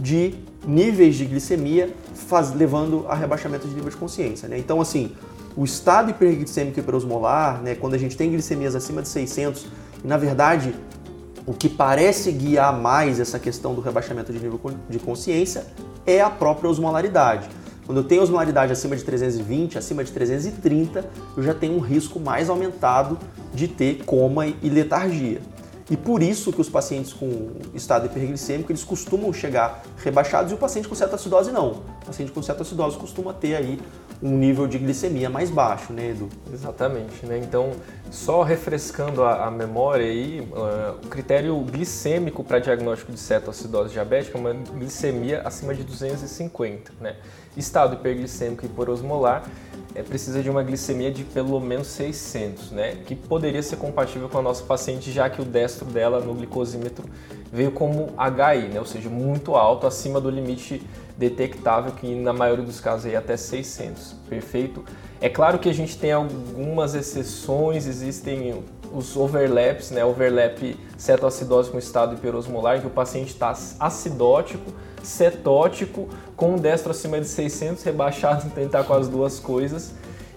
de 0.00 0.34
níveis 0.66 1.16
de 1.16 1.26
glicemia 1.26 1.94
faz, 2.14 2.54
levando 2.54 3.04
a 3.08 3.14
rebaixamento 3.14 3.68
de 3.68 3.74
nível 3.74 3.90
de 3.90 3.96
consciência. 3.96 4.48
Né? 4.48 4.58
Então, 4.58 4.80
assim, 4.80 5.12
o 5.56 5.64
estado 5.64 6.10
hiperglicêmico 6.10 6.80
hiperosmolar, 6.80 7.62
né, 7.62 7.74
quando 7.74 7.94
a 7.94 7.98
gente 7.98 8.16
tem 8.16 8.30
glicemias 8.30 8.74
acima 8.74 9.02
de 9.02 9.08
600, 9.08 9.66
e 10.02 10.06
na 10.06 10.16
verdade 10.16 10.74
o 11.46 11.52
que 11.52 11.68
parece 11.68 12.32
guiar 12.32 12.72
mais 12.78 13.20
essa 13.20 13.38
questão 13.38 13.74
do 13.74 13.80
rebaixamento 13.80 14.32
de 14.32 14.38
nível 14.38 14.60
de 14.88 14.98
consciência 14.98 15.66
é 16.06 16.20
a 16.20 16.30
própria 16.30 16.68
osmolaridade. 16.68 17.48
Quando 17.86 17.98
eu 17.98 18.04
tenho 18.04 18.22
osmolaridade 18.22 18.72
acima 18.72 18.96
de 18.96 19.04
320, 19.04 19.76
acima 19.76 20.02
de 20.02 20.10
330, 20.10 21.04
eu 21.36 21.42
já 21.42 21.52
tenho 21.52 21.76
um 21.76 21.80
risco 21.80 22.18
mais 22.18 22.48
aumentado 22.48 23.18
de 23.52 23.68
ter 23.68 24.04
coma 24.04 24.46
e 24.46 24.68
letargia. 24.70 25.40
E 25.90 25.96
por 25.96 26.22
isso 26.22 26.50
que 26.50 26.60
os 26.60 26.68
pacientes 26.68 27.12
com 27.12 27.50
estado 27.74 28.06
hiperglicêmico, 28.06 28.72
eles 28.72 28.82
costumam 28.82 29.32
chegar 29.32 29.82
rebaixados 30.02 30.50
e 30.50 30.54
o 30.54 30.58
paciente 30.58 30.88
com 30.88 30.94
cetoacidose 30.94 31.52
não. 31.52 31.72
O 32.02 32.06
paciente 32.06 32.32
com 32.32 32.42
cetoacidose 32.42 32.96
costuma 32.96 33.34
ter 33.34 33.54
aí 33.54 33.78
um 34.22 34.30
nível 34.30 34.66
de 34.66 34.78
glicemia 34.78 35.28
mais 35.28 35.50
baixo, 35.50 35.92
né, 35.92 36.10
Edu? 36.10 36.30
Exatamente, 36.52 37.26
né? 37.26 37.38
Então, 37.38 37.72
só 38.10 38.42
refrescando 38.42 39.22
a, 39.22 39.46
a 39.46 39.50
memória 39.50 40.06
aí, 40.06 40.40
uh, 40.40 41.04
o 41.04 41.08
critério 41.08 41.58
glicêmico 41.60 42.42
para 42.42 42.58
diagnóstico 42.58 43.12
de 43.12 43.18
cetoacidose 43.18 43.92
diabética 43.92 44.38
é 44.38 44.40
uma 44.40 44.54
glicemia 44.54 45.42
acima 45.44 45.74
de 45.74 45.84
250, 45.84 46.92
né? 46.98 47.16
Estado 47.56 47.94
hiperglicêmico 47.94 48.66
hiperosmolar 48.66 49.44
é, 49.94 50.02
precisa 50.02 50.42
de 50.42 50.50
uma 50.50 50.62
glicemia 50.62 51.10
de 51.10 51.22
pelo 51.22 51.60
menos 51.60 51.86
600, 51.88 52.72
né? 52.72 52.96
Que 53.06 53.14
poderia 53.14 53.62
ser 53.62 53.76
compatível 53.76 54.28
com 54.28 54.38
a 54.38 54.42
nossa 54.42 54.64
paciente, 54.64 55.12
já 55.12 55.30
que 55.30 55.40
o 55.40 55.44
destro 55.44 55.84
dela 55.86 56.20
no 56.20 56.34
glicosímetro 56.34 57.04
veio 57.52 57.70
como 57.70 58.08
HI, 58.18 58.68
né? 58.68 58.80
Ou 58.80 58.86
seja, 58.86 59.08
muito 59.08 59.54
alto, 59.54 59.86
acima 59.86 60.20
do 60.20 60.28
limite 60.28 60.82
detectável, 61.16 61.92
que 61.92 62.12
na 62.16 62.32
maioria 62.32 62.64
dos 62.64 62.80
casos 62.80 63.06
é 63.06 63.14
até 63.14 63.36
600, 63.36 64.16
perfeito? 64.28 64.84
É 65.20 65.28
claro 65.28 65.60
que 65.60 65.68
a 65.68 65.72
gente 65.72 65.96
tem 65.96 66.10
algumas 66.10 66.94
exceções, 66.96 67.86
existem 67.86 68.64
os 68.94 69.16
overlaps, 69.16 69.90
né? 69.90 70.04
Overlap 70.04 70.76
cetoacidose 70.96 71.70
com 71.70 71.78
estado 71.78 72.14
hiperosmolar, 72.14 72.78
em 72.78 72.80
que 72.80 72.86
o 72.86 72.90
paciente 72.90 73.28
está 73.28 73.50
acidótico, 73.80 74.72
cetótico, 75.02 76.08
com 76.36 76.54
um 76.54 76.56
destro 76.56 76.92
acima 76.92 77.20
de 77.20 77.26
600, 77.26 77.82
rebaixado, 77.82 78.48
tentar 78.50 78.84
com 78.84 78.94
as 78.94 79.08
duas 79.08 79.40
coisas. 79.40 79.92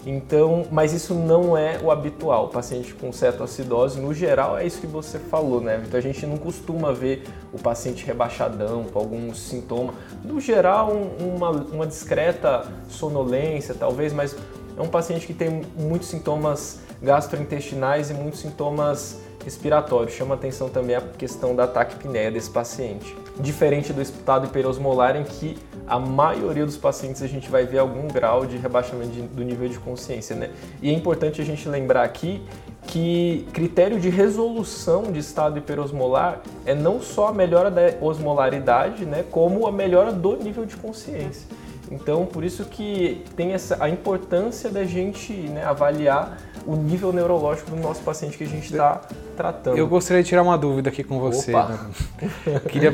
Então, 0.06 0.66
mas 0.72 0.94
isso 0.94 1.14
não 1.14 1.58
é 1.58 1.80
o 1.84 1.92
habitual. 1.92 2.46
O 2.46 2.48
paciente 2.48 2.94
com 2.94 3.12
cetoacidose, 3.12 4.00
no 4.00 4.14
geral, 4.14 4.58
é 4.58 4.66
isso 4.66 4.80
que 4.80 4.88
você 4.88 5.20
falou, 5.20 5.60
né, 5.60 5.78
Vitor? 5.78 5.98
A 5.98 6.02
gente 6.02 6.26
não 6.26 6.38
costuma 6.38 6.94
ver 6.94 7.24
o 7.52 7.60
paciente 7.60 8.06
rebaixadão 8.06 8.86
com 8.86 8.98
algum 8.98 9.34
sintoma. 9.34 9.94
No 10.24 10.40
geral, 10.40 10.94
um, 10.94 11.36
uma, 11.36 11.50
uma 11.50 11.86
discreta 11.86 12.66
sonolência, 12.88 13.76
talvez, 13.78 14.14
mas 14.14 14.34
é 14.78 14.82
um 14.82 14.88
paciente 14.88 15.28
que 15.28 15.34
tem 15.34 15.62
muitos 15.78 16.08
sintomas 16.08 16.80
gastrointestinais 17.02 18.10
e 18.10 18.14
muitos 18.14 18.40
sintomas 18.40 19.20
respiratórios. 19.44 20.14
Chama 20.14 20.36
atenção 20.36 20.68
também 20.68 20.96
a 20.96 21.02
questão 21.02 21.56
da 21.56 21.66
taquipneia 21.66 22.30
desse 22.30 22.50
paciente. 22.50 23.16
Diferente 23.40 23.94
do 23.94 24.02
estado 24.02 24.48
hiperosmolar, 24.48 25.16
em 25.16 25.24
que 25.24 25.58
a 25.88 25.98
maioria 25.98 26.66
dos 26.66 26.76
pacientes 26.76 27.22
a 27.22 27.28
gente 27.28 27.50
vai 27.50 27.66
ver 27.66 27.78
algum 27.78 28.08
grau 28.08 28.46
de 28.46 28.58
rebaixamento 28.58 29.12
de, 29.12 29.22
do 29.22 29.44
nível 29.44 29.70
de 29.70 29.80
consciência, 29.80 30.36
né? 30.36 30.50
E 30.82 30.90
é 30.90 30.94
importante 30.94 31.42
a 31.42 31.46
gente 31.46 31.70
lembrar 31.70 32.04
aqui 32.04 32.42
que 32.88 33.48
critério 33.54 34.00
de 34.00 34.10
resolução 34.10 35.04
de 35.04 35.20
estado 35.20 35.58
hiperosmolar 35.60 36.42
é 36.66 36.74
não 36.74 37.02
só 37.02 37.28
a 37.28 37.34
melhora 37.34 37.70
da 37.70 37.82
osmolaridade, 38.02 39.06
né, 39.06 39.24
como 39.30 39.68
a 39.68 39.72
melhora 39.72 40.12
do 40.12 40.36
nível 40.38 40.66
de 40.66 40.76
consciência. 40.76 41.48
Então, 41.92 42.26
por 42.26 42.44
isso 42.44 42.66
que 42.66 43.24
tem 43.36 43.54
essa, 43.54 43.78
a 43.80 43.90
importância 43.90 44.70
da 44.70 44.84
gente 44.84 45.32
né, 45.34 45.64
avaliar 45.64 46.38
o 46.68 46.76
nível 46.76 47.14
neurológico 47.14 47.72
do 47.72 47.78
nosso 47.78 48.02
paciente 48.02 48.38
que 48.38 48.44
a 48.44 48.48
gente 48.48 48.66
está 48.66 49.02
tratando. 49.38 49.78
Eu 49.78 49.88
gostaria 49.88 50.22
de 50.22 50.28
tirar 50.30 50.44
uma 50.44 50.58
dúvida 50.58 50.90
aqui 50.90 51.02
com 51.02 51.18
você. 51.18 51.54
Né? 51.54 51.80
Queria 52.70 52.92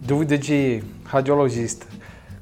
dúvida 0.00 0.36
de 0.36 0.84
radiologista. 1.04 1.86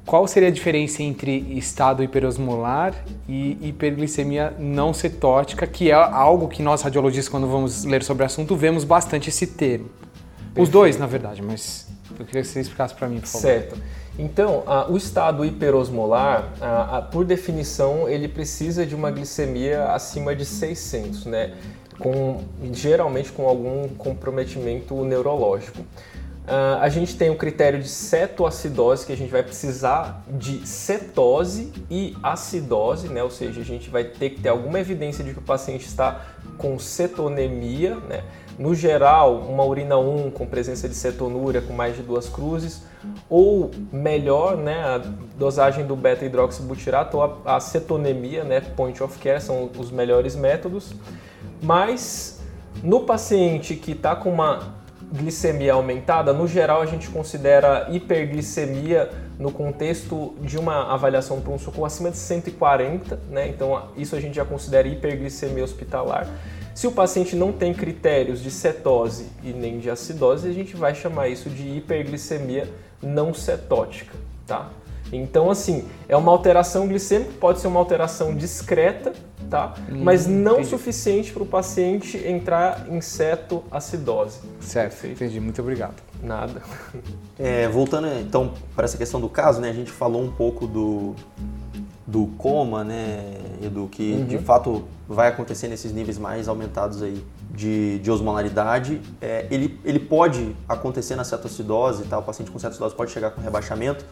Qual 0.05 0.25
seria 0.27 0.49
a 0.49 0.51
diferença 0.51 1.01
entre 1.03 1.37
estado 1.57 2.03
hiperosmolar 2.03 2.93
e 3.27 3.57
hiperglicemia 3.61 4.53
não 4.57 4.93
cetótica, 4.93 5.65
que 5.67 5.89
é 5.91 5.93
algo 5.93 6.47
que 6.47 6.61
nós 6.61 6.81
radiologistas, 6.81 7.29
quando 7.29 7.47
vamos 7.47 7.83
ler 7.83 8.03
sobre 8.03 8.23
o 8.23 8.25
assunto, 8.25 8.55
vemos 8.55 8.83
bastante 8.83 9.29
esse 9.29 9.47
termo? 9.47 9.89
Perfeito. 9.89 10.61
Os 10.61 10.69
dois, 10.69 10.97
na 10.97 11.07
verdade, 11.07 11.41
mas 11.41 11.87
eu 12.17 12.25
queria 12.25 12.41
que 12.41 12.47
você 12.47 12.61
explicasse 12.61 12.93
para 12.93 13.07
mim, 13.07 13.19
por 13.19 13.27
favor. 13.27 13.41
Certo. 13.41 13.77
Então, 14.17 14.63
o 14.89 14.97
estado 14.97 15.45
hiperosmolar, 15.45 16.51
por 17.11 17.23
definição, 17.23 18.09
ele 18.09 18.27
precisa 18.27 18.85
de 18.85 18.95
uma 18.95 19.11
glicemia 19.11 19.85
acima 19.91 20.35
de 20.35 20.45
600, 20.45 21.25
né? 21.25 21.53
Com, 21.99 22.43
geralmente 22.73 23.31
com 23.31 23.47
algum 23.47 23.87
comprometimento 23.89 25.03
neurológico. 25.03 25.83
A 26.47 26.87
gente 26.87 27.17
tem 27.17 27.29
o 27.29 27.35
critério 27.35 27.81
de 27.81 27.89
cetoacidose, 27.89 29.05
que 29.05 29.11
a 29.11 29.17
gente 29.17 29.29
vai 29.29 29.43
precisar 29.43 30.23
de 30.29 30.65
cetose 30.65 31.73
e 31.91 32.15
acidose, 32.23 33.09
né? 33.09 33.21
ou 33.21 33.29
seja, 33.29 33.59
a 33.59 33.65
gente 33.65 33.89
vai 33.89 34.05
ter 34.05 34.29
que 34.29 34.41
ter 34.41 34.47
alguma 34.47 34.79
evidência 34.79 35.25
de 35.25 35.33
que 35.33 35.39
o 35.39 35.41
paciente 35.41 35.85
está 35.85 36.25
com 36.57 36.79
cetonemia, 36.79 37.95
né? 38.07 38.23
No 38.57 38.73
geral, 38.73 39.35
uma 39.35 39.63
urina 39.63 39.97
1 39.97 40.31
com 40.31 40.45
presença 40.47 40.89
de 40.89 40.95
cetonúria 40.95 41.61
com 41.61 41.73
mais 41.73 41.95
de 41.95 42.01
duas 42.01 42.27
cruzes, 42.27 42.81
ou 43.29 43.69
melhor, 43.91 44.57
né, 44.57 44.83
a 44.83 44.97
dosagem 45.37 45.85
do 45.85 45.95
beta-hidroxibutirato 45.95 47.17
ou 47.17 47.41
a, 47.45 47.57
a 47.57 47.59
cetonemia, 47.59 48.43
né, 48.43 48.59
point 48.59 49.01
of 49.03 49.19
care, 49.19 49.39
são 49.39 49.69
os 49.77 49.91
melhores 49.91 50.35
métodos. 50.35 50.93
Mas 51.61 52.41
no 52.83 53.01
paciente 53.01 53.75
que 53.75 53.91
está 53.91 54.15
com 54.15 54.31
uma 54.31 54.75
glicemia 55.13 55.73
aumentada, 55.73 56.33
no 56.33 56.47
geral 56.47 56.81
a 56.81 56.85
gente 56.85 57.09
considera 57.09 57.87
hiperglicemia 57.91 59.09
no 59.39 59.51
contexto 59.51 60.35
de 60.41 60.57
uma 60.57 60.91
avaliação 60.91 61.39
para 61.39 61.53
um 61.53 61.59
socorro 61.59 61.85
acima 61.85 62.09
de 62.09 62.17
140, 62.17 63.19
né? 63.29 63.47
Então 63.47 63.89
isso 63.95 64.15
a 64.15 64.19
gente 64.19 64.35
já 64.35 64.43
considera 64.43 64.87
hiperglicemia 64.87 65.63
hospitalar. 65.63 66.27
Se 66.77 66.85
o 66.85 66.91
paciente 66.91 67.35
não 67.35 67.51
tem 67.51 67.73
critérios 67.73 68.39
de 68.39 68.51
cetose 68.51 69.25
e 69.43 69.51
nem 69.51 69.79
de 69.79 69.89
acidose, 69.89 70.47
a 70.47 70.53
gente 70.53 70.75
vai 70.75 70.93
chamar 70.93 71.27
isso 71.27 71.49
de 71.49 71.67
hiperglicemia 71.75 72.71
não 73.01 73.33
cetótica, 73.33 74.13
tá? 74.45 74.69
Então, 75.11 75.49
assim, 75.49 75.87
é 76.07 76.15
uma 76.15 76.31
alteração 76.31 76.87
glicêmica, 76.87 77.31
pode 77.39 77.61
ser 77.61 77.65
uma 77.67 77.79
alteração 77.79 78.35
discreta, 78.35 79.11
tá? 79.49 79.73
Hum, 79.89 80.03
Mas 80.03 80.27
não 80.27 80.53
entendi. 80.59 80.69
suficiente 80.69 81.33
para 81.33 81.41
o 81.41 81.47
paciente 81.47 82.15
entrar 82.27 82.85
em 82.87 83.01
cetoacidose. 83.01 84.41
Certo, 84.59 84.91
Perfeito. 84.91 85.23
entendi. 85.23 85.39
Muito 85.39 85.59
obrigado. 85.59 85.95
Nada. 86.21 86.61
É, 87.39 87.67
voltando 87.67 88.07
então 88.19 88.53
para 88.75 88.85
essa 88.85 88.97
questão 88.97 89.19
do 89.19 89.29
caso, 89.29 89.59
né? 89.59 89.69
A 89.69 89.73
gente 89.73 89.91
falou 89.91 90.21
um 90.21 90.31
pouco 90.31 90.67
do, 90.67 91.15
do 92.07 92.27
coma, 92.37 92.85
né, 92.85 93.35
Edu, 93.61 93.89
que 93.91 94.13
uhum. 94.13 94.25
de 94.25 94.37
fato 94.37 94.85
vai 95.09 95.27
acontecer 95.27 95.67
nesses 95.67 95.91
níveis 95.91 96.17
mais 96.17 96.47
aumentados 96.47 97.03
aí 97.03 97.21
de, 97.53 97.99
de 97.99 98.09
osmolaridade. 98.09 99.01
É, 99.21 99.45
ele, 99.51 99.77
ele 99.83 99.99
pode 99.99 100.55
acontecer 100.69 101.17
na 101.17 101.25
cetoacidose, 101.25 102.05
tá? 102.05 102.17
o 102.17 102.23
paciente 102.23 102.49
com 102.49 102.57
cetoacidose 102.57 102.95
pode 102.95 103.11
chegar 103.11 103.31
com 103.31 103.41
rebaixamento, 103.41 104.05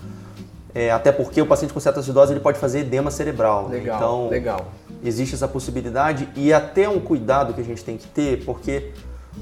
é, 0.74 0.92
até 0.92 1.10
porque 1.10 1.42
o 1.42 1.46
paciente 1.46 1.74
com 1.74 1.80
cetoacidose 1.80 2.34
ele 2.34 2.42
pode 2.42 2.60
fazer 2.60 2.80
edema 2.80 3.10
cerebral. 3.10 3.70
Né? 3.70 3.78
Legal, 3.78 4.00
né? 4.00 4.06
Então, 4.06 4.30
legal. 4.30 4.68
existe 5.02 5.34
essa 5.34 5.48
possibilidade 5.48 6.28
e 6.36 6.52
até 6.52 6.90
um 6.90 7.00
cuidado 7.00 7.54
que 7.54 7.62
a 7.62 7.64
gente 7.64 7.82
tem 7.82 7.98
que 7.98 8.08
ter, 8.08 8.44
porque 8.44 8.92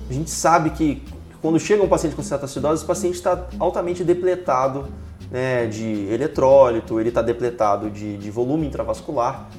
a 0.07 0.13
gente 0.13 0.29
sabe 0.29 0.69
que 0.69 1.03
quando 1.41 1.59
chega 1.59 1.83
um 1.83 1.89
paciente 1.89 2.15
com 2.15 2.21
cetoacidose, 2.21 2.83
o 2.83 2.87
paciente 2.87 3.15
está 3.15 3.47
altamente 3.59 4.03
depletado 4.03 4.87
né, 5.33 5.65
de 5.65 6.05
eletrólito, 6.13 6.99
ele 6.99 7.09
está 7.09 7.23
depletado 7.23 7.89
de, 7.89 8.17
de, 8.17 8.29
volume 8.29 8.67
intravascular 8.67 9.49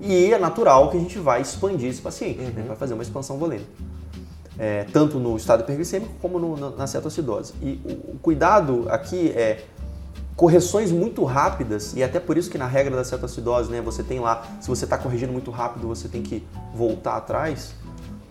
e 0.00 0.32
é 0.32 0.38
natural 0.38 0.90
que 0.90 0.96
a 0.96 1.00
gente 1.00 1.18
vai 1.18 1.42
expandir 1.42 1.90
esse 1.90 2.00
paciente, 2.00 2.38
né, 2.38 2.46
uhum. 2.46 2.54
né, 2.54 2.64
vai 2.66 2.76
fazer 2.76 2.94
uma 2.94 3.02
expansão 3.02 3.36
volêmica. 3.36 3.70
é, 4.58 4.84
tanto 4.84 5.18
no 5.18 5.36
estado 5.36 5.60
hiperglicêmico 5.60 6.14
como 6.22 6.38
no, 6.38 6.74
na 6.74 6.86
cetoacidose. 6.86 7.52
E 7.60 7.78
o, 7.84 8.14
o 8.14 8.18
cuidado 8.20 8.86
aqui 8.88 9.28
é 9.32 9.64
correções 10.34 10.90
muito 10.90 11.24
rápidas, 11.24 11.94
e 11.94 12.02
até 12.02 12.18
por 12.18 12.38
isso 12.38 12.48
que 12.48 12.56
na 12.56 12.66
regra 12.66 12.96
da 12.96 13.04
cetoacidose, 13.04 13.70
né, 13.70 13.82
você 13.82 14.02
tem 14.02 14.20
lá, 14.20 14.46
se 14.60 14.68
você 14.68 14.84
está 14.84 14.96
corrigindo 14.96 15.32
muito 15.32 15.50
rápido, 15.50 15.88
você 15.88 16.08
tem 16.08 16.22
que 16.22 16.46
voltar 16.74 17.16
atrás, 17.16 17.74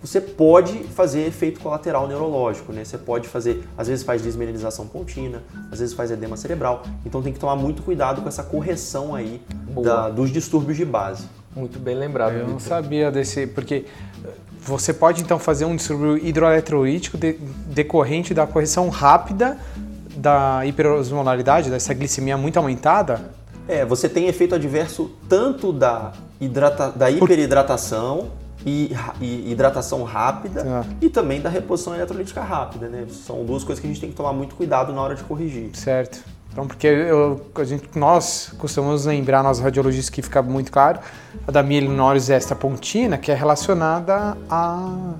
você 0.08 0.22
pode 0.22 0.86
fazer 0.86 1.28
efeito 1.28 1.60
colateral 1.60 2.08
neurológico, 2.08 2.72
né? 2.72 2.86
Você 2.86 2.98
pode 2.98 3.28
fazer, 3.28 3.68
às 3.78 3.90
vezes 3.90 4.06
faz 4.06 4.22
desmineralização 4.22 4.88
pontina, 4.88 5.44
às 5.70 5.80
vezes 5.80 5.94
faz 5.94 6.10
edema 6.10 6.38
cerebral, 6.38 6.84
então 7.06 7.22
tem 7.22 7.34
que 7.34 7.40
tomar 7.40 7.58
muito 7.58 7.84
cuidado 7.84 8.22
com 8.22 8.30
essa 8.30 8.42
correção 8.42 9.14
aí 9.14 9.42
da, 9.84 10.10
dos 10.10 10.32
distúrbios 10.32 10.78
de 10.78 10.86
base. 10.86 11.26
Muito 11.54 11.78
bem 11.78 11.96
lembrado. 11.96 12.36
Eu 12.36 12.48
não 12.48 12.60
sabia 12.60 13.12
desse, 13.12 13.48
porque 13.48 13.86
você 14.62 14.94
pode 14.94 15.22
então 15.22 15.38
fazer 15.38 15.66
um 15.66 15.76
distúrbio 15.76 16.18
hidroeletrolítico 16.18 17.18
de, 17.18 17.34
decorrente 17.68 18.34
da 18.34 18.48
correção 18.48 18.88
rápida 18.88 19.58
da 20.16 20.66
hiperosmolaridade, 20.66 21.70
dessa 21.70 21.94
glicemia 21.94 22.38
muito 22.38 22.58
aumentada? 22.58 23.30
É, 23.68 23.84
você 23.84 24.08
tem 24.08 24.28
efeito 24.28 24.56
adverso 24.56 25.12
tanto 25.28 25.74
da, 25.74 26.14
hidrata, 26.40 26.92
da 26.92 27.12
hiperidratação 27.12 28.32
e, 28.68 28.92
e 29.22 29.52
hidratação 29.52 30.04
rápida 30.04 30.64
ah. 30.68 30.86
e 31.02 31.10
também 31.10 31.40
da 31.40 31.50
reposição 31.50 31.96
eletrolítica 31.96 32.42
rápida, 32.42 32.90
né? 32.90 33.06
São 33.10 33.46
duas 33.46 33.64
coisas 33.64 33.80
que 33.80 33.88
a 33.88 33.90
gente 33.90 34.02
tem 34.02 34.10
que 34.10 34.16
tomar 34.16 34.34
muito 34.34 34.56
cuidado 34.56 34.92
na 34.92 35.02
hora 35.02 35.16
de 35.16 35.24
corrigir. 35.24 35.70
Certo. 35.74 36.22
Então, 36.52 36.68
porque 36.68 36.88
eu, 36.88 37.40
a 37.56 37.64
gente, 37.64 37.88
nós 37.98 38.52
costumamos 38.58 39.06
lembrar, 39.06 39.44
nós 39.44 39.60
radiologistas, 39.60 40.10
que 40.10 40.22
fica 40.22 40.42
muito 40.42 40.72
claro, 40.72 41.00
a 41.48 41.52
da 41.52 41.64
mielinólise 41.64 42.34
extrapontina, 42.34 43.18
que 43.18 43.32
é 43.32 43.36
relacionada 43.36 44.36
à, 44.50 45.14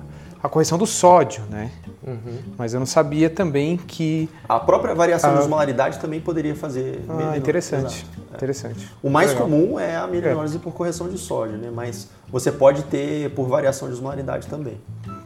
à 0.48 0.50
correção 0.50 0.76
do 0.76 0.86
sódio, 0.86 1.44
né? 1.48 1.70
Uhum. 2.04 2.38
Mas 2.56 2.74
eu 2.74 2.80
não 2.80 2.86
sabia 2.86 3.30
também 3.30 3.76
que... 3.76 4.28
A 4.48 4.58
própria 4.58 4.94
variação 4.94 5.30
a... 5.30 5.34
de 5.34 5.40
osmolaridade 5.40 5.98
também 5.98 6.20
poderia 6.20 6.56
fazer... 6.56 7.04
Ah, 7.08 7.36
interessante. 7.36 8.06
É. 8.32 8.36
interessante. 8.36 8.90
O 9.02 9.10
mais 9.10 9.30
Legal. 9.30 9.44
comum 9.44 9.78
é 9.78 9.96
a 9.96 10.06
mielinólise 10.06 10.56
é. 10.56 10.60
por 10.60 10.72
correção 10.72 11.08
de 11.08 11.18
sódio, 11.18 11.56
né? 11.58 11.70
Mas 11.72 12.08
você 12.28 12.50
pode 12.50 12.82
ter 12.84 13.30
por 13.30 13.46
variação 13.46 13.88
de 13.88 13.94
osmolaridade 13.94 14.48
também. 14.48 14.80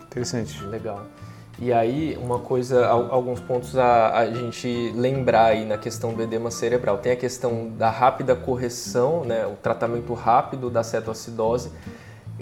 Interessante. 0.04 0.62
Legal. 0.64 1.06
E 1.58 1.72
aí, 1.72 2.18
uma 2.20 2.40
coisa, 2.40 2.86
alguns 2.88 3.38
pontos 3.38 3.78
a, 3.78 4.18
a, 4.18 4.30
gente 4.32 4.92
lembrar 4.96 5.46
aí 5.46 5.64
na 5.64 5.78
questão 5.78 6.12
do 6.12 6.20
edema 6.20 6.50
cerebral. 6.50 6.98
Tem 6.98 7.12
a 7.12 7.16
questão 7.16 7.70
da 7.78 7.88
rápida 7.88 8.34
correção, 8.34 9.24
né, 9.24 9.46
o 9.46 9.52
tratamento 9.52 10.12
rápido 10.12 10.68
da 10.68 10.82
cetoacidose, 10.82 11.70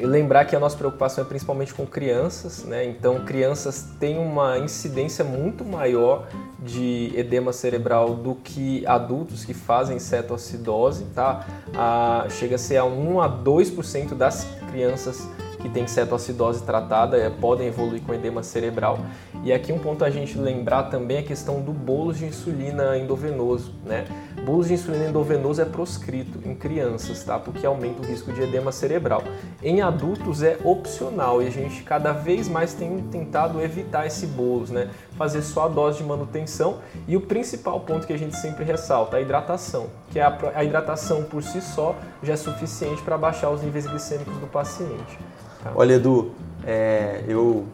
lembrar 0.05 0.45
que 0.45 0.55
a 0.55 0.61
nossa 0.61 0.77
preocupação 0.77 1.25
é 1.25 1.27
principalmente 1.27 1.75
com 1.75 1.87
crianças, 1.87 2.65
né? 2.65 2.85
Então, 2.85 3.25
crianças 3.25 3.89
têm 3.99 4.19
uma 4.19 4.59
incidência 4.59 5.25
muito 5.25 5.65
maior 5.65 6.29
de 6.59 7.13
edema 7.15 7.53
cerebral 7.53 8.15
do 8.15 8.35
que 8.35 8.87
adultos 8.87 9.45
que 9.45 9.55
fazem 9.55 9.99
cetoacidose, 9.99 11.05
tá? 11.15 11.47
Ah, 11.75 12.27
chega 12.31 12.57
a 12.57 12.59
ser 12.59 12.77
a 12.77 12.85
1 12.85 13.21
a 13.21 13.29
2% 13.29 14.15
das 14.15 14.47
crianças 14.71 15.27
que 15.61 15.69
têm 15.69 15.87
cetoacidose 15.87 16.63
tratada 16.63 17.17
é, 17.17 17.31
podem 17.31 17.69
evoluir 17.69 18.03
com 18.03 18.13
edema 18.15 18.43
cerebral. 18.43 18.99
E 19.45 19.53
aqui 19.53 19.73
um 19.73 19.79
ponto 19.79 20.05
a 20.05 20.11
gente 20.11 20.37
lembrar 20.39 20.85
também 20.85 21.19
é 21.19 21.21
a 21.21 21.23
questão 21.23 21.61
do 21.61 21.73
bolos 21.73 22.19
de 22.19 22.27
insulina 22.27 22.97
endovenoso, 22.99 23.73
né? 23.85 24.05
Bolos 24.45 24.69
de 24.69 24.75
insulina 24.75 25.09
endovenoso 25.09 25.61
é 25.61 25.65
proscrito 25.65 26.41
em 26.47 26.55
crianças, 26.55 27.23
tá? 27.23 27.39
Porque 27.39 27.65
aumenta 27.65 28.03
o 28.03 28.05
risco 28.05 28.33
de 28.33 28.43
edema 28.43 28.73
cerebral. 28.73 29.23
Em 29.63 29.81
adultos 29.81 30.43
é 30.43 30.59
opcional 30.65 31.43
e 31.43 31.47
a 31.47 31.51
gente 31.51 31.83
cada 31.83 32.13
vez 32.13 32.49
mais 32.49 32.75
tem 32.75 32.99
tentado 33.11 33.61
evitar 33.61 34.07
esse 34.07 34.27
bolos, 34.27 34.71
né? 34.71 34.91
Fazer 35.17 35.43
só 35.43 35.67
a 35.67 35.69
dose 35.69 35.99
de 35.99 36.05
manutenção 36.05 36.79
e 37.07 37.17
o 37.17 37.21
principal 37.21 37.81
ponto 37.81 38.07
que 38.07 38.13
a 38.13 38.19
gente 38.19 38.37
sempre 38.37 38.65
ressalta, 38.65 39.17
a 39.17 39.21
hidratação, 39.21 39.89
que 40.11 40.19
é 40.19 40.25
a 40.55 40.65
hidratação 40.65 41.23
por 41.25 41.43
si 41.43 41.61
só 41.61 41.95
já 42.23 42.33
é 42.33 42.37
suficiente 42.37 43.03
para 43.03 43.19
baixar 43.19 43.51
os 43.51 43.63
níveis 43.63 43.87
glicêmicos 43.87 44.37
do 44.39 44.47
paciente. 44.47 45.19
Tá? 45.63 45.73
Olha, 45.75 45.95
Edu, 45.95 46.31
é, 46.67 47.23
eu, 47.29 47.65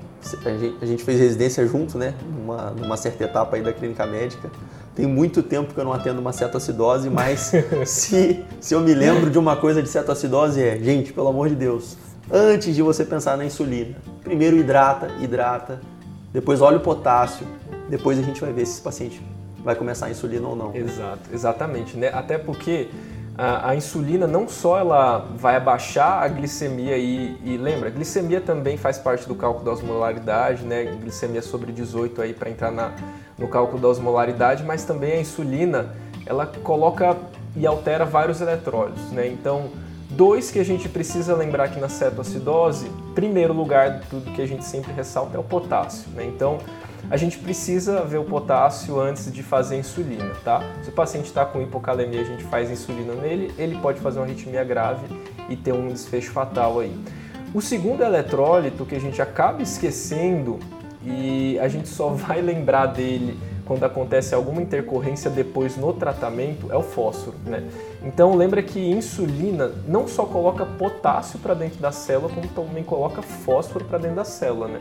a 0.44 0.50
gente, 0.50 0.76
a, 0.80 0.86
gente, 0.86 1.04
fez 1.04 1.18
residência 1.18 1.66
junto, 1.66 1.98
né? 1.98 2.14
Numa, 2.22 2.70
numa 2.70 2.96
certa 2.96 3.24
etapa 3.24 3.56
aí 3.56 3.62
da 3.62 3.72
clínica 3.72 4.06
médica. 4.06 4.50
Tem 4.94 5.06
muito 5.06 5.42
tempo 5.42 5.74
que 5.74 5.78
eu 5.78 5.84
não 5.84 5.92
atendo 5.92 6.20
uma 6.20 6.32
cetoacidose, 6.32 7.10
mas 7.10 7.52
se, 7.84 8.44
se 8.60 8.74
eu 8.74 8.80
me 8.80 8.94
lembro 8.94 9.30
de 9.30 9.38
uma 9.38 9.56
coisa 9.56 9.82
de 9.82 9.88
cetoacidose 9.88 10.62
é, 10.62 10.78
gente, 10.78 11.12
pelo 11.12 11.28
amor 11.28 11.48
de 11.48 11.54
Deus, 11.54 11.96
antes 12.32 12.74
de 12.74 12.82
você 12.82 13.04
pensar 13.04 13.36
na 13.36 13.44
insulina, 13.44 13.94
primeiro 14.24 14.56
hidrata, 14.56 15.10
hidrata, 15.20 15.80
depois 16.32 16.60
olha 16.60 16.78
o 16.78 16.80
potássio, 16.80 17.46
depois 17.88 18.18
a 18.18 18.22
gente 18.22 18.40
vai 18.40 18.52
ver 18.52 18.66
se 18.66 18.72
esse 18.72 18.80
paciente 18.80 19.22
vai 19.62 19.74
começar 19.74 20.06
a 20.06 20.10
insulina 20.10 20.48
ou 20.48 20.56
não. 20.56 20.74
Exato, 20.74 21.20
exatamente, 21.32 21.96
né? 21.96 22.08
Até 22.12 22.38
porque 22.38 22.88
a, 23.38 23.70
a, 23.70 23.76
insulina 23.76 24.26
não 24.26 24.48
só 24.48 24.78
ela 24.78 25.18
vai 25.36 25.56
abaixar 25.56 26.22
a 26.22 26.28
glicemia 26.28 26.96
e, 26.96 27.36
e, 27.44 27.56
lembra, 27.56 27.90
glicemia 27.90 28.40
também 28.40 28.76
faz 28.76 28.98
parte 28.98 29.28
do 29.28 29.34
cálculo 29.34 29.64
da 29.64 29.72
osmolaridade, 29.72 30.64
né? 30.64 30.84
Glicemia 31.00 31.42
sobre 31.42 31.70
18 31.70 32.22
aí 32.22 32.32
para 32.32 32.48
entrar 32.48 32.70
na, 32.70 32.92
no 33.36 33.46
cálculo 33.48 33.80
da 33.80 33.88
osmolaridade, 33.88 34.64
mas 34.64 34.84
também 34.84 35.12
a 35.12 35.20
insulina 35.20 35.94
ela 36.24 36.46
coloca 36.46 37.16
e 37.54 37.66
altera 37.66 38.04
vários 38.04 38.40
eletrólitos, 38.40 39.10
né? 39.12 39.26
Então, 39.28 39.70
dois 40.10 40.50
que 40.50 40.58
a 40.58 40.64
gente 40.64 40.88
precisa 40.88 41.34
lembrar 41.34 41.64
aqui 41.64 41.78
na 41.78 41.88
cetoacidose, 41.88 42.90
primeiro 43.14 43.52
lugar, 43.52 44.00
tudo 44.08 44.32
que 44.32 44.40
a 44.40 44.46
gente 44.46 44.64
sempre 44.64 44.92
ressalta 44.92 45.36
é 45.36 45.40
o 45.40 45.44
potássio, 45.44 46.08
né? 46.14 46.24
Então, 46.24 46.58
a 47.10 47.16
gente 47.16 47.38
precisa 47.38 48.02
ver 48.02 48.18
o 48.18 48.24
potássio 48.24 49.00
antes 49.00 49.32
de 49.32 49.42
fazer 49.42 49.78
insulina, 49.78 50.32
tá? 50.44 50.62
Se 50.82 50.88
o 50.88 50.92
paciente 50.92 51.26
está 51.26 51.44
com 51.44 51.62
hipocalemia, 51.62 52.20
a 52.20 52.24
gente 52.24 52.42
faz 52.44 52.70
insulina 52.70 53.14
nele, 53.14 53.52
ele 53.56 53.78
pode 53.78 54.00
fazer 54.00 54.18
uma 54.18 54.24
arritmia 54.24 54.64
grave 54.64 55.06
e 55.48 55.56
ter 55.56 55.72
um 55.72 55.88
desfecho 55.88 56.32
fatal 56.32 56.80
aí. 56.80 56.96
O 57.54 57.60
segundo 57.60 58.02
eletrólito 58.02 58.84
que 58.84 58.96
a 58.96 59.00
gente 59.00 59.22
acaba 59.22 59.62
esquecendo 59.62 60.58
e 61.04 61.58
a 61.60 61.68
gente 61.68 61.88
só 61.88 62.08
vai 62.14 62.40
lembrar 62.42 62.86
dele 62.86 63.38
quando 63.64 63.84
acontece 63.84 64.34
alguma 64.34 64.62
intercorrência 64.62 65.28
depois 65.28 65.76
no 65.76 65.92
tratamento 65.92 66.72
é 66.72 66.76
o 66.76 66.82
fósforo, 66.82 67.36
né? 67.44 67.64
Então 68.02 68.36
lembra 68.36 68.62
que 68.62 68.78
insulina 68.78 69.72
não 69.88 70.06
só 70.06 70.24
coloca 70.24 70.64
potássio 70.64 71.40
para 71.40 71.52
dentro 71.52 71.80
da 71.80 71.90
célula, 71.90 72.32
como 72.32 72.46
também 72.48 72.84
coloca 72.84 73.22
fósforo 73.22 73.84
para 73.84 73.98
dentro 73.98 74.16
da 74.16 74.24
célula, 74.24 74.68
né? 74.68 74.80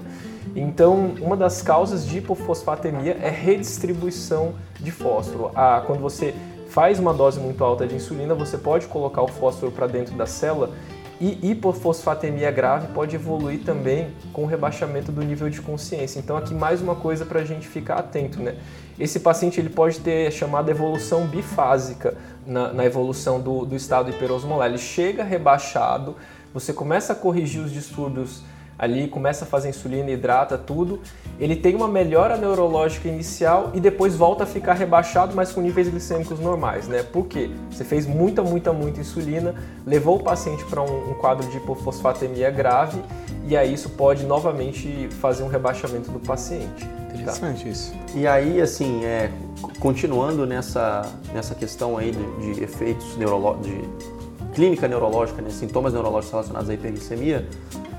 Então 0.55 1.15
uma 1.21 1.37
das 1.37 1.61
causas 1.61 2.05
de 2.05 2.17
hipofosfatemia 2.17 3.17
é 3.21 3.29
redistribuição 3.29 4.55
de 4.79 4.91
fósforo. 4.91 5.51
Ah, 5.55 5.83
quando 5.85 6.01
você 6.01 6.33
faz 6.69 6.99
uma 6.99 7.13
dose 7.13 7.39
muito 7.39 7.63
alta 7.63 7.87
de 7.87 7.95
insulina, 7.95 8.35
você 8.35 8.57
pode 8.57 8.87
colocar 8.87 9.21
o 9.21 9.27
fósforo 9.27 9.71
para 9.71 9.87
dentro 9.87 10.15
da 10.15 10.25
célula 10.25 10.71
e 11.19 11.51
hipofosfatemia 11.51 12.51
grave 12.51 12.87
pode 12.87 13.15
evoluir 13.15 13.63
também 13.63 14.09
com 14.33 14.43
o 14.43 14.45
rebaixamento 14.45 15.11
do 15.11 15.21
nível 15.21 15.49
de 15.49 15.61
consciência. 15.61 16.19
Então 16.19 16.35
aqui 16.35 16.53
mais 16.53 16.81
uma 16.81 16.95
coisa 16.95 17.25
para 17.25 17.39
a 17.39 17.45
gente 17.45 17.67
ficar 17.67 17.95
atento, 17.95 18.41
né? 18.41 18.55
Esse 18.99 19.19
paciente 19.19 19.59
ele 19.59 19.69
pode 19.69 19.99
ter 19.99 20.31
chamada 20.31 20.71
evolução 20.71 21.25
bifásica 21.25 22.17
na, 22.45 22.73
na 22.73 22.85
evolução 22.85 23.39
do, 23.39 23.65
do 23.65 23.75
estado 23.75 24.09
hiperosmolar. 24.09 24.67
Ele 24.67 24.77
chega 24.77 25.23
rebaixado, 25.23 26.15
você 26.53 26.73
começa 26.73 27.13
a 27.13 27.15
corrigir 27.15 27.61
os 27.61 27.71
distúrbios 27.71 28.41
ali, 28.77 29.07
começa 29.07 29.45
a 29.45 29.47
fazer 29.47 29.69
insulina, 29.69 30.09
hidrata 30.11 30.57
tudo, 30.57 30.99
ele 31.39 31.55
tem 31.55 31.75
uma 31.75 31.87
melhora 31.87 32.37
neurológica 32.37 33.07
inicial 33.07 33.71
e 33.73 33.79
depois 33.79 34.15
volta 34.15 34.43
a 34.43 34.47
ficar 34.47 34.73
rebaixado, 34.73 35.35
mas 35.35 35.51
com 35.51 35.61
níveis 35.61 35.87
glicêmicos 35.87 36.39
normais, 36.39 36.87
né? 36.87 37.03
Por 37.03 37.25
quê? 37.25 37.49
Você 37.69 37.83
fez 37.83 38.05
muita, 38.05 38.41
muita, 38.41 38.71
muita 38.71 38.99
insulina, 38.99 39.55
levou 39.85 40.17
o 40.17 40.23
paciente 40.23 40.63
para 40.65 40.81
um, 40.81 41.11
um, 41.11 41.13
quadro 41.15 41.47
de 41.49 41.57
hipofosfatemia 41.57 42.49
grave 42.51 43.01
e 43.47 43.55
aí 43.55 43.73
isso 43.73 43.89
pode 43.89 44.25
novamente 44.25 45.07
fazer 45.21 45.43
um 45.43 45.47
rebaixamento 45.47 46.11
do 46.11 46.19
paciente. 46.19 46.85
Tá? 46.85 47.13
Interessante 47.13 47.63
tá? 47.63 47.69
isso. 47.69 47.93
E 48.13 48.27
aí, 48.27 48.61
assim, 48.61 49.05
é, 49.05 49.31
continuando 49.79 50.45
nessa, 50.45 51.03
nessa 51.33 51.55
questão 51.55 51.97
aí 51.97 52.11
de, 52.11 52.53
de 52.53 52.63
efeitos 52.63 53.17
neurológicos, 53.17 53.67
de 53.67 54.15
clínica 54.53 54.87
neurológica, 54.87 55.41
né, 55.41 55.49
sintomas 55.49 55.93
neurológicos 55.93 56.31
relacionados 56.31 56.69
à 56.69 56.73
hiperglicemia, 56.73 57.45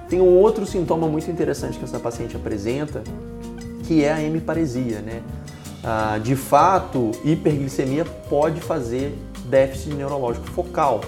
tem 0.09 0.21
um 0.21 0.39
outro 0.39 0.65
sintoma 0.67 1.09
muito 1.09 1.31
interessante 1.31 1.79
que 1.79 1.85
essa 1.85 1.99
paciente 1.99 2.37
apresenta, 2.37 3.03
que 3.85 4.05
é 4.05 4.13
a 4.13 4.23
hemiparesia. 4.23 5.01
Né? 5.01 5.23
Ah, 5.83 6.19
de 6.23 6.37
fato, 6.37 7.11
hiperglicemia 7.25 8.05
pode 8.29 8.61
fazer 8.61 9.17
déficit 9.49 9.95
neurológico 9.95 10.47
focal. 10.49 11.01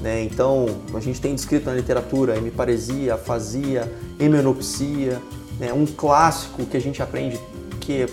Né? 0.00 0.24
Então, 0.24 0.66
a 0.94 1.00
gente 1.00 1.20
tem 1.20 1.34
descrito 1.34 1.66
na 1.66 1.74
literatura 1.74 2.36
hemiparesia, 2.36 3.14
afasia, 3.14 3.92
hemenopsia. 4.18 5.20
Né? 5.58 5.72
Um 5.72 5.86
clássico 5.86 6.64
que 6.66 6.76
a 6.76 6.80
gente 6.80 7.00
aprende, 7.00 7.38
que 7.80 8.06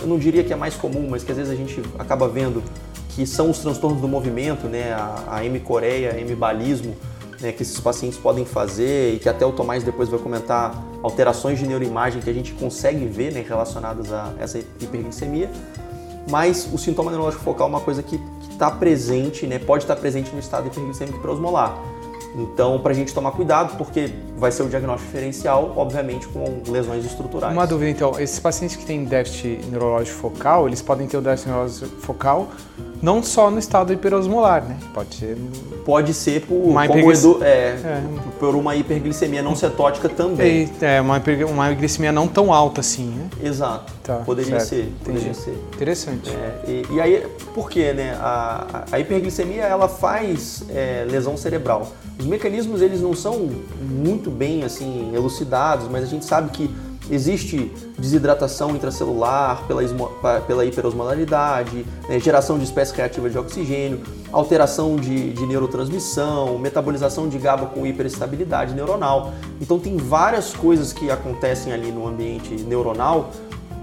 eu 0.00 0.06
não 0.06 0.18
diria 0.18 0.44
que 0.44 0.52
é 0.52 0.56
mais 0.56 0.74
comum, 0.74 1.08
mas 1.10 1.24
que 1.24 1.32
às 1.32 1.36
vezes 1.36 1.52
a 1.52 1.56
gente 1.56 1.82
acaba 1.98 2.28
vendo, 2.28 2.62
que 3.08 3.26
são 3.26 3.50
os 3.50 3.58
transtornos 3.58 4.00
do 4.00 4.06
movimento, 4.06 4.68
né? 4.68 4.92
a, 4.92 5.24
a 5.28 5.44
hemicoreia, 5.44 6.18
hemibalismo, 6.20 6.96
né, 7.40 7.52
que 7.52 7.62
esses 7.62 7.78
pacientes 7.80 8.18
podem 8.18 8.44
fazer 8.44 9.14
e 9.14 9.18
que 9.18 9.28
até 9.28 9.44
o 9.46 9.52
Tomás 9.52 9.82
depois 9.82 10.08
vai 10.08 10.18
comentar 10.18 10.74
alterações 11.02 11.58
de 11.58 11.66
neuroimagem 11.66 12.20
que 12.20 12.28
a 12.28 12.32
gente 12.32 12.52
consegue 12.52 13.06
ver 13.06 13.32
né, 13.32 13.44
relacionadas 13.46 14.12
a 14.12 14.34
essa 14.38 14.58
hiperglicemia. 14.58 15.50
Mas 16.30 16.68
o 16.72 16.76
sintoma 16.76 17.10
neurológico 17.10 17.42
focal 17.42 17.68
é 17.68 17.70
uma 17.70 17.80
coisa 17.80 18.02
que 18.02 18.20
está 18.50 18.70
presente, 18.70 19.46
né, 19.46 19.58
pode 19.58 19.84
estar 19.84 19.96
presente 19.96 20.30
no 20.32 20.38
estado 20.38 20.66
hiperglicêmico 20.66 21.18
hiperosmolar. 21.18 21.78
Então, 22.34 22.78
para 22.78 22.92
a 22.92 22.94
gente 22.94 23.12
tomar 23.12 23.32
cuidado, 23.32 23.76
porque 23.76 24.10
vai 24.36 24.52
ser 24.52 24.62
o 24.62 24.68
diagnóstico 24.68 25.10
diferencial, 25.10 25.72
obviamente, 25.76 26.28
com 26.28 26.62
lesões 26.70 27.04
estruturais. 27.04 27.52
Uma 27.52 27.66
dúvida, 27.66 27.90
então, 27.90 28.18
esses 28.20 28.38
pacientes 28.38 28.76
que 28.76 28.84
têm 28.84 29.04
déficit 29.04 29.64
neurológico 29.66 30.18
focal, 30.18 30.66
eles 30.66 30.82
podem 30.82 31.06
ter 31.06 31.16
o 31.16 31.20
déficit 31.20 31.48
neurológico 31.48 32.00
focal 32.00 32.48
não 33.00 33.22
só 33.22 33.50
no 33.50 33.58
estado 33.58 33.92
hiperosmolar, 33.92 34.64
né? 34.64 34.76
Pode 34.92 35.14
ser. 35.14 35.36
Pode 35.84 36.14
ser 36.14 36.40
por, 36.42 36.54
uma 36.54 36.84
Edu, 36.84 37.38
é, 37.42 37.46
é. 37.48 38.02
por 38.38 38.54
uma 38.54 38.76
hiperglicemia 38.76 39.42
não 39.42 39.54
cetótica 39.54 40.08
também. 40.08 40.70
É, 40.80 41.00
uma, 41.00 41.22
uma 41.48 41.72
glicemia 41.72 42.12
não 42.12 42.26
tão 42.26 42.52
alta 42.52 42.80
assim, 42.80 43.06
né? 43.06 43.28
Exato. 43.42 43.92
Tá, 44.02 44.16
poderia 44.16 44.60
certo. 44.60 44.68
ser. 44.68 44.92
Poderia 45.04 45.34
ser. 45.34 45.58
Interessante. 45.74 46.30
É, 46.30 46.70
e, 46.70 46.86
e, 46.90 47.00
aí, 47.00 47.26
por 47.54 47.70
quê, 47.70 47.92
né? 47.92 48.16
A, 48.20 48.84
a 48.90 49.00
hiperglicemia 49.00 49.62
ela 49.62 49.88
faz 49.88 50.64
é, 50.68 51.06
lesão 51.08 51.36
cerebral. 51.36 51.92
Os 52.18 52.26
mecanismos 52.26 52.82
eles 52.82 53.00
não 53.00 53.14
são 53.14 53.48
muito 53.80 54.30
bem 54.30 54.64
assim 54.64 55.14
elucidados, 55.14 55.88
mas 55.88 56.02
a 56.02 56.06
gente 56.06 56.24
sabe 56.24 56.50
que 56.50 56.70
existe 57.10 57.72
desidratação 57.98 58.76
intracelular 58.76 59.64
pela, 59.66 59.82
pela 60.40 60.64
hiperosmolaridade, 60.64 61.84
né, 62.08 62.18
geração 62.18 62.58
de 62.58 62.64
espécie 62.64 62.94
reativa 62.94 63.30
de 63.30 63.38
oxigênio, 63.38 64.00
alteração 64.32 64.96
de, 64.96 65.32
de, 65.32 65.46
neurotransmissão, 65.46 66.58
metabolização 66.58 67.28
de 67.28 67.38
GABA 67.38 67.66
com 67.66 67.86
hiperestabilidade 67.86 68.74
neuronal. 68.74 69.32
Então 69.60 69.78
tem 69.78 69.96
várias 69.96 70.52
coisas 70.52 70.92
que 70.92 71.10
acontecem 71.10 71.72
ali 71.72 71.90
no 71.90 72.06
ambiente 72.06 72.54
neuronal 72.62 73.30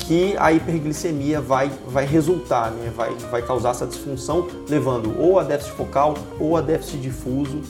que 0.08 0.36
a 0.38 0.52
hiperglicemia 0.52 1.42
vai, 1.42 1.72
vai 1.88 2.06
resultar, 2.06 2.70
né? 2.72 2.92
vai, 2.96 3.12
vai 3.32 3.42
causar 3.42 3.72
essa 3.72 3.88
disfunção, 3.88 4.48
levando 4.70 5.20
ou 5.20 5.40
a 5.40 5.44
déficit 5.44 5.74
focal 5.76 6.14
ou 6.40 6.56
a 6.56 6.62
déficit 6.62 7.02
difuso 7.02 7.62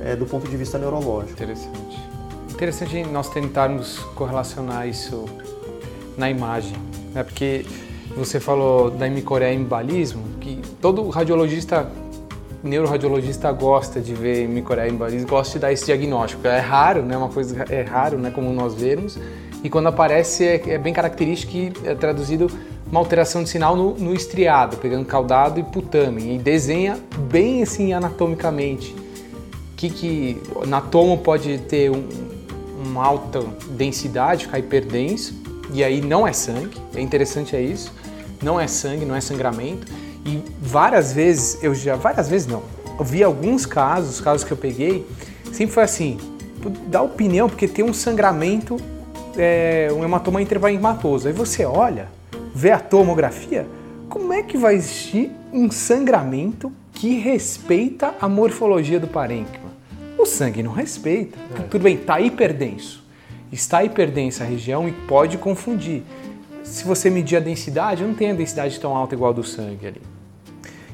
é, 0.00 0.16
do 0.16 0.26
ponto 0.26 0.48
de 0.48 0.56
vista 0.56 0.76
neurológico. 0.76 1.32
Interessante. 1.32 1.98
Interessante 2.52 3.04
nós 3.04 3.28
tentarmos 3.28 3.98
correlacionar 4.16 4.88
isso 4.88 5.24
na 6.16 6.28
imagem, 6.30 6.76
né? 7.12 7.22
porque 7.22 7.64
você 8.16 8.38
falou 8.38 8.90
da 8.90 9.06
hemicoreia 9.06 9.54
embalismo, 9.54 10.22
que 10.40 10.60
todo 10.80 11.08
radiologista, 11.08 11.90
neuroradiologista 12.62 13.50
gosta 13.52 14.00
de 14.00 14.14
ver 14.14 14.44
hemicoreia 14.44 14.88
embalismo, 14.88 15.28
gosta 15.28 15.54
de 15.54 15.58
dar 15.60 15.72
esse 15.72 15.86
diagnóstico. 15.86 16.46
É 16.46 16.60
raro, 16.60 17.02
né? 17.02 17.16
Uma 17.16 17.28
coisa 17.28 17.64
é 17.68 17.82
raro, 17.82 18.18
né? 18.18 18.30
Como 18.30 18.52
nós 18.52 18.74
vermos. 18.74 19.18
E 19.64 19.70
quando 19.70 19.86
aparece 19.86 20.44
é, 20.44 20.62
é 20.74 20.78
bem 20.78 20.92
característico 20.92 21.56
e 21.56 21.72
é 21.84 21.94
traduzido 21.94 22.50
uma 22.86 23.00
alteração 23.00 23.42
de 23.42 23.48
sinal 23.48 23.74
no, 23.74 23.94
no 23.94 24.14
estriado, 24.14 24.76
pegando 24.76 25.06
caudado 25.06 25.58
e 25.58 25.62
putame, 25.62 26.34
e 26.34 26.38
desenha 26.38 26.98
bem 27.30 27.62
assim 27.62 27.94
anatomicamente. 27.94 28.94
Que, 29.74 29.88
que 29.88 30.42
na 30.66 30.82
tomo 30.82 31.16
pode 31.16 31.58
ter 31.58 31.90
um, 31.90 32.06
uma 32.84 33.04
alta 33.04 33.40
densidade, 33.70 34.44
ficar 34.44 34.58
hiperdenso, 34.58 35.34
e 35.72 35.82
aí 35.82 36.02
não 36.02 36.28
é 36.28 36.32
sangue, 36.32 36.76
é 36.94 37.00
interessante 37.00 37.56
é 37.56 37.62
isso, 37.62 37.92
não 38.42 38.60
é 38.60 38.66
sangue, 38.66 39.06
não 39.06 39.16
é 39.16 39.20
sangramento, 39.20 39.90
e 40.26 40.42
várias 40.60 41.12
vezes, 41.12 41.62
eu 41.62 41.74
já, 41.74 41.96
várias 41.96 42.28
vezes 42.28 42.46
não, 42.46 42.62
eu 42.98 43.04
vi 43.04 43.24
alguns 43.24 43.64
casos, 43.64 44.20
casos 44.20 44.44
que 44.44 44.52
eu 44.52 44.56
peguei, 44.56 45.06
sempre 45.50 45.74
foi 45.74 45.82
assim, 45.82 46.18
dá 46.86 47.02
opinião 47.02 47.48
porque 47.48 47.66
tem 47.66 47.84
um 47.84 47.92
sangramento, 47.94 48.76
é, 49.36 49.88
um 49.92 50.04
hematoma 50.04 50.40
intrahematose, 50.40 51.28
aí 51.28 51.34
você 51.34 51.64
olha, 51.64 52.08
vê 52.54 52.70
a 52.70 52.78
tomografia, 52.78 53.66
como 54.08 54.32
é 54.32 54.42
que 54.42 54.56
vai 54.56 54.74
existir 54.74 55.30
um 55.52 55.70
sangramento 55.70 56.72
que 56.92 57.18
respeita 57.18 58.14
a 58.20 58.28
morfologia 58.28 59.00
do 59.00 59.08
parênquima? 59.08 59.74
O 60.18 60.26
sangue 60.26 60.62
não 60.62 60.72
respeita. 60.72 61.38
É. 61.58 61.62
Tudo 61.64 61.82
bem, 61.82 61.96
está 61.96 62.20
hiperdenso. 62.20 63.02
Está 63.50 63.84
hiperdensa 63.84 64.44
a 64.44 64.46
região 64.46 64.88
e 64.88 64.92
pode 64.92 65.36
confundir. 65.38 66.02
Se 66.62 66.84
você 66.84 67.10
medir 67.10 67.36
a 67.36 67.40
densidade, 67.40 68.02
não 68.02 68.14
tem 68.14 68.30
a 68.30 68.34
densidade 68.34 68.78
tão 68.80 68.96
alta 68.96 69.14
igual 69.14 69.30
a 69.30 69.34
do 69.34 69.44
sangue 69.44 69.86
ali. 69.86 70.02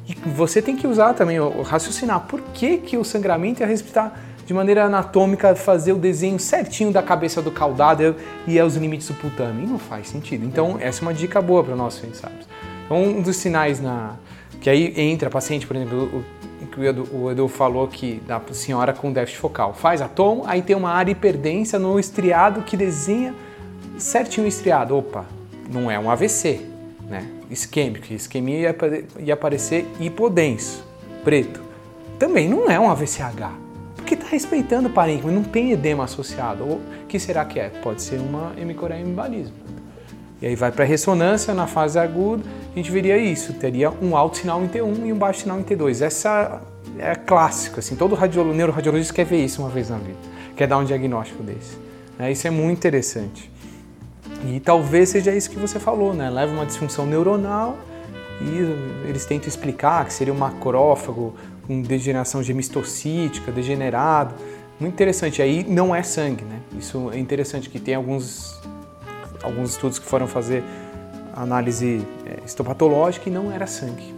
E 0.09 0.15
você 0.31 0.61
tem 0.61 0.77
que 0.77 0.87
usar 0.87 1.15
também, 1.15 1.39
raciocinar 1.65 2.21
por 2.21 2.41
que, 2.41 2.79
que 2.79 2.97
o 2.97 3.05
sangramento 3.05 3.61
ia 3.61 3.67
respeitar 3.67 4.19
de 4.51 4.55
maneira 4.55 4.83
anatômica, 4.87 5.55
fazer 5.55 5.93
o 5.93 5.97
desenho 5.97 6.37
certinho 6.41 6.91
da 6.91 7.01
cabeça 7.01 7.41
do 7.41 7.53
caudado 7.53 8.17
e 8.49 8.59
aos 8.59 8.75
limites 8.75 9.07
do 9.07 9.15
putame. 9.15 9.63
E 9.63 9.67
não 9.67 9.79
faz 9.79 10.09
sentido. 10.09 10.45
Então, 10.45 10.77
essa 10.81 11.01
é 11.01 11.03
uma 11.03 11.15
dica 11.15 11.41
boa 11.41 11.63
para 11.63 11.77
nós 11.77 11.97
pensados. 12.01 12.49
Então, 12.85 13.01
um 13.01 13.23
dos 13.23 13.37
sinais 13.37 13.81
na, 13.81 14.17
que 14.61 14.69
aí 14.69 14.93
entra 14.97 15.31
paciente, 15.31 15.69
por 15.69 15.77
exemplo, 15.77 16.25
que 16.73 16.81
o 16.81 16.85
Edu, 16.85 17.09
o 17.13 17.31
Edu 17.31 17.47
falou 17.47 17.87
que 17.87 18.21
da 18.27 18.43
senhora 18.51 18.93
com 18.93 19.13
déficit 19.13 19.39
focal. 19.39 19.73
Faz 19.73 20.03
a 20.03 20.09
tomo, 20.09 20.43
aí 20.45 20.63
tem 20.63 20.75
uma 20.75 20.91
área 20.91 21.13
hiperdensa 21.13 21.79
no 21.79 21.97
estriado 22.01 22.63
que 22.63 22.77
desenha 22.77 23.33
certinho 23.99 24.47
o 24.47 24.49
estriado. 24.49 24.97
Opa, 24.97 25.27
não 25.73 25.89
é 25.89 25.97
um 25.97 26.11
AVC, 26.11 26.67
né? 27.09 27.25
Isquêmico, 27.49 28.13
isquemia 28.13 28.59
ia, 28.59 28.77
ia 29.21 29.35
aparecer 29.35 29.87
hipodenso, 30.01 30.85
preto. 31.23 31.61
Também 32.19 32.49
não 32.49 32.69
é 32.69 32.81
um 32.81 32.91
AVCH, 32.91 33.70
respeitando 34.31 34.89
o 34.89 34.93
parênquima, 34.93 35.33
não 35.33 35.43
tem 35.43 35.73
edema 35.73 36.05
associado. 36.05 36.65
O 36.65 36.81
que 37.09 37.19
será 37.19 37.45
que 37.45 37.59
é? 37.59 37.69
Pode 37.69 38.01
ser 38.01 38.21
uma 38.21 38.53
hemicoreia 38.57 39.03
embalismo. 39.03 39.57
E 40.41 40.47
aí 40.47 40.55
vai 40.55 40.71
para 40.71 40.85
a 40.85 40.87
ressonância 40.87 41.53
na 41.53 41.67
fase 41.67 41.99
aguda, 41.99 42.43
a 42.73 42.77
gente 42.77 42.91
veria 42.91 43.19
isso, 43.19 43.53
teria 43.53 43.91
um 43.91 44.17
alto 44.17 44.39
sinal 44.39 44.63
em 44.65 44.69
T1 44.69 45.07
e 45.07 45.13
um 45.13 45.19
baixo 45.19 45.41
sinal 45.41 45.61
em 45.61 45.63
T2. 45.63 46.01
Essa 46.01 46.63
é 46.99 47.15
clássico, 47.15 47.81
assim, 47.81 47.95
todo 47.95 48.15
radiolo, 48.15 48.55
neuroradiologista 48.55 49.13
quer 49.13 49.27
ver 49.27 49.45
isso 49.45 49.61
uma 49.61 49.69
vez 49.69 49.91
na 49.91 49.99
vida, 49.99 50.17
quer 50.57 50.67
dar 50.67 50.79
um 50.79 50.85
diagnóstico 50.85 51.43
desse. 51.43 51.77
É, 52.19 52.31
isso 52.31 52.47
é 52.47 52.51
muito 52.51 52.79
interessante. 52.79 53.51
E 54.47 54.61
talvez 54.61 55.11
seja 55.11 55.35
isso 55.35 55.51
que 55.51 55.59
você 55.59 55.79
falou, 55.79 56.15
né? 56.15 56.31
Leva 56.31 56.53
uma 56.53 56.65
disfunção 56.65 57.05
neuronal 57.05 57.77
e 58.41 59.07
eles 59.09 59.27
tentam 59.27 59.49
explicar 59.49 60.07
que 60.07 60.13
seria 60.13 60.33
um 60.33 60.39
macrófago 60.39 61.35
com 61.71 61.83
degeneração 61.83 62.43
gemistocítica, 62.43 63.53
degenerado. 63.53 64.35
Muito 64.81 64.93
interessante. 64.93 65.41
Aí 65.41 65.63
não 65.63 65.95
é 65.95 66.03
sangue, 66.03 66.43
né? 66.43 66.59
Isso 66.77 67.13
é 67.13 67.19
interessante 67.19 67.71
que 67.71 67.79
tem 67.79 67.95
alguns, 67.95 68.61
alguns 69.41 69.71
estudos 69.71 70.01
que 70.01 70.05
foram 70.05 70.27
fazer 70.27 70.65
análise 71.33 72.05
é, 72.27 72.45
histopatológica 72.45 73.29
e 73.29 73.33
não 73.33 73.53
era 73.53 73.69
sangue. 73.69 74.13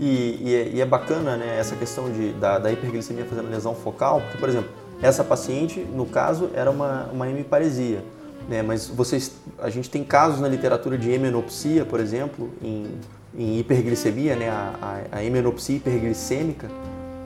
E, 0.00 0.38
e, 0.40 0.54
é, 0.54 0.68
e 0.76 0.80
é, 0.80 0.86
bacana 0.86 1.36
né, 1.36 1.58
essa 1.58 1.76
questão 1.76 2.10
de, 2.10 2.32
da, 2.32 2.58
da, 2.58 2.72
hiperglicemia 2.72 3.26
fazendo 3.26 3.50
lesão 3.50 3.74
focal, 3.74 4.22
porque, 4.22 4.38
por 4.38 4.48
exemplo, 4.48 4.70
essa 5.02 5.22
paciente, 5.22 5.80
no 5.80 6.06
caso, 6.06 6.48
era 6.54 6.70
uma, 6.70 7.10
uma 7.12 7.28
hemiparesia. 7.28 8.02
Né, 8.48 8.62
mas 8.62 8.88
vocês, 8.88 9.32
a 9.58 9.68
gente 9.68 9.90
tem 9.90 10.02
casos 10.02 10.40
na 10.40 10.48
literatura 10.48 10.96
de 10.96 11.10
hemenopsia, 11.10 11.84
por 11.84 12.00
exemplo, 12.00 12.50
em, 12.62 12.86
em 13.36 13.58
hiperglicemia, 13.58 14.36
né, 14.36 14.48
a, 14.48 14.74
a, 15.12 15.18
a 15.18 15.24
hemenopsia 15.24 15.76
hiperglicêmica, 15.76 16.68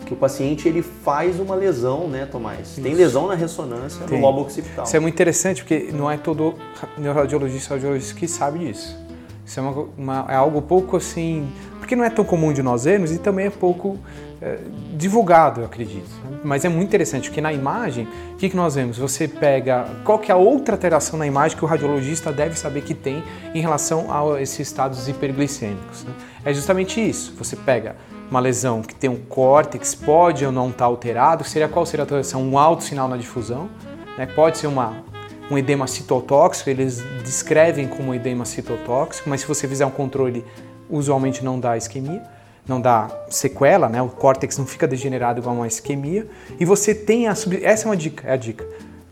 que 0.04 0.12
o 0.12 0.16
paciente 0.16 0.68
ele 0.68 0.82
faz 0.82 1.38
uma 1.38 1.54
lesão, 1.54 2.08
né, 2.08 2.26
Tomás? 2.26 2.72
Isso. 2.72 2.80
Tem 2.82 2.94
lesão 2.94 3.26
na 3.26 3.34
ressonância 3.34 4.04
Tem. 4.06 4.18
no 4.18 4.24
lobo 4.24 4.42
occipital. 4.42 4.84
Isso 4.84 4.96
é 4.96 5.00
muito 5.00 5.14
interessante, 5.14 5.62
porque 5.62 5.90
não 5.92 6.10
é 6.10 6.16
todo 6.16 6.54
neuroradiologista 6.98 7.74
radiologista 7.74 8.14
que 8.14 8.26
sabe 8.28 8.60
disso. 8.60 8.96
Isso 9.44 9.58
é, 9.58 9.62
uma, 9.62 9.88
uma, 9.96 10.26
é 10.28 10.34
algo 10.34 10.60
pouco 10.62 10.96
assim, 10.96 11.48
porque 11.78 11.96
não 11.96 12.04
é 12.04 12.10
tão 12.10 12.24
comum 12.24 12.52
de 12.52 12.62
nós 12.62 12.84
vermos 12.84 13.12
e 13.12 13.18
também 13.18 13.46
é 13.46 13.50
pouco 13.50 13.98
é, 14.42 14.58
divulgado, 14.94 15.60
eu 15.60 15.66
acredito. 15.66 16.10
Mas 16.42 16.64
é 16.64 16.68
muito 16.68 16.88
interessante, 16.88 17.28
porque 17.28 17.40
na 17.40 17.52
imagem, 17.52 18.08
o 18.32 18.36
que, 18.36 18.50
que 18.50 18.56
nós 18.56 18.74
vemos? 18.74 18.98
Você 18.98 19.28
pega 19.28 19.86
qual 20.04 20.18
que 20.18 20.32
é 20.32 20.34
a 20.34 20.36
outra 20.36 20.74
alteração 20.74 21.16
na 21.16 21.26
imagem 21.26 21.56
que 21.56 21.64
o 21.64 21.68
radiologista 21.68 22.32
deve 22.32 22.58
saber 22.58 22.82
que 22.82 22.92
tem 22.92 23.22
em 23.54 23.60
relação 23.60 24.12
a 24.12 24.42
esses 24.42 24.58
estados 24.58 25.06
hiperglicêmicos. 25.08 26.02
Né? 26.02 26.12
É 26.44 26.52
justamente 26.52 27.00
isso. 27.00 27.32
Você 27.38 27.54
pega 27.54 27.94
uma 28.28 28.40
lesão 28.40 28.82
que 28.82 28.94
tem 28.94 29.08
um 29.08 29.16
córtex, 29.16 29.94
pode 29.94 30.44
ou 30.44 30.50
não 30.50 30.66
estar 30.66 30.78
tá 30.78 30.84
alterado, 30.86 31.44
seria 31.44 31.68
qual 31.68 31.86
seria 31.86 32.02
a 32.02 32.04
alteração? 32.04 32.42
Um 32.42 32.58
alto 32.58 32.82
sinal 32.82 33.06
na 33.06 33.16
difusão, 33.16 33.70
né? 34.18 34.26
pode 34.26 34.58
ser 34.58 34.66
uma, 34.66 35.04
um 35.48 35.56
edema 35.56 35.86
citotóxico, 35.86 36.68
eles 36.68 37.00
descrevem 37.22 37.86
como 37.86 38.12
edema 38.12 38.44
citotóxico, 38.44 39.30
mas 39.30 39.42
se 39.42 39.46
você 39.46 39.68
fizer 39.68 39.86
um 39.86 39.90
controle, 39.90 40.44
usualmente 40.90 41.44
não 41.44 41.60
dá 41.60 41.76
isquemia, 41.76 42.22
não 42.66 42.80
dá 42.80 43.10
sequela, 43.30 43.88
né? 43.88 44.00
o 44.00 44.08
córtex 44.08 44.56
não 44.58 44.66
fica 44.66 44.86
degenerado 44.86 45.40
igual 45.40 45.54
uma 45.54 45.66
isquemia, 45.66 46.26
e 46.58 46.64
você 46.64 46.94
tem 46.94 47.28
a, 47.28 47.32
essa 47.62 47.84
é 47.84 47.86
uma 47.86 47.96
dica, 47.96 48.28
é 48.28 48.32
a 48.32 48.36
dica, 48.36 48.66